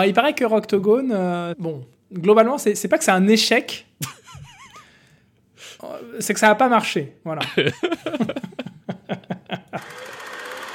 Alors, 0.00 0.08
il 0.08 0.14
paraît 0.14 0.32
que 0.32 0.46
Roctogone, 0.46 1.12
euh, 1.12 1.54
bon, 1.58 1.84
globalement, 2.10 2.56
c'est 2.56 2.74
c'est 2.74 2.88
pas 2.88 2.96
que 2.96 3.04
c'est 3.04 3.10
un 3.10 3.28
échec, 3.28 3.86
Euh, 5.82 6.18
c'est 6.20 6.34
que 6.34 6.40
ça 6.40 6.48
n'a 6.48 6.54
pas 6.54 6.68
marché. 6.68 7.16
Voilà. 7.24 7.40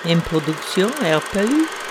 Une 0.05 0.21
production 0.21 0.87
RPU. 0.87 1.84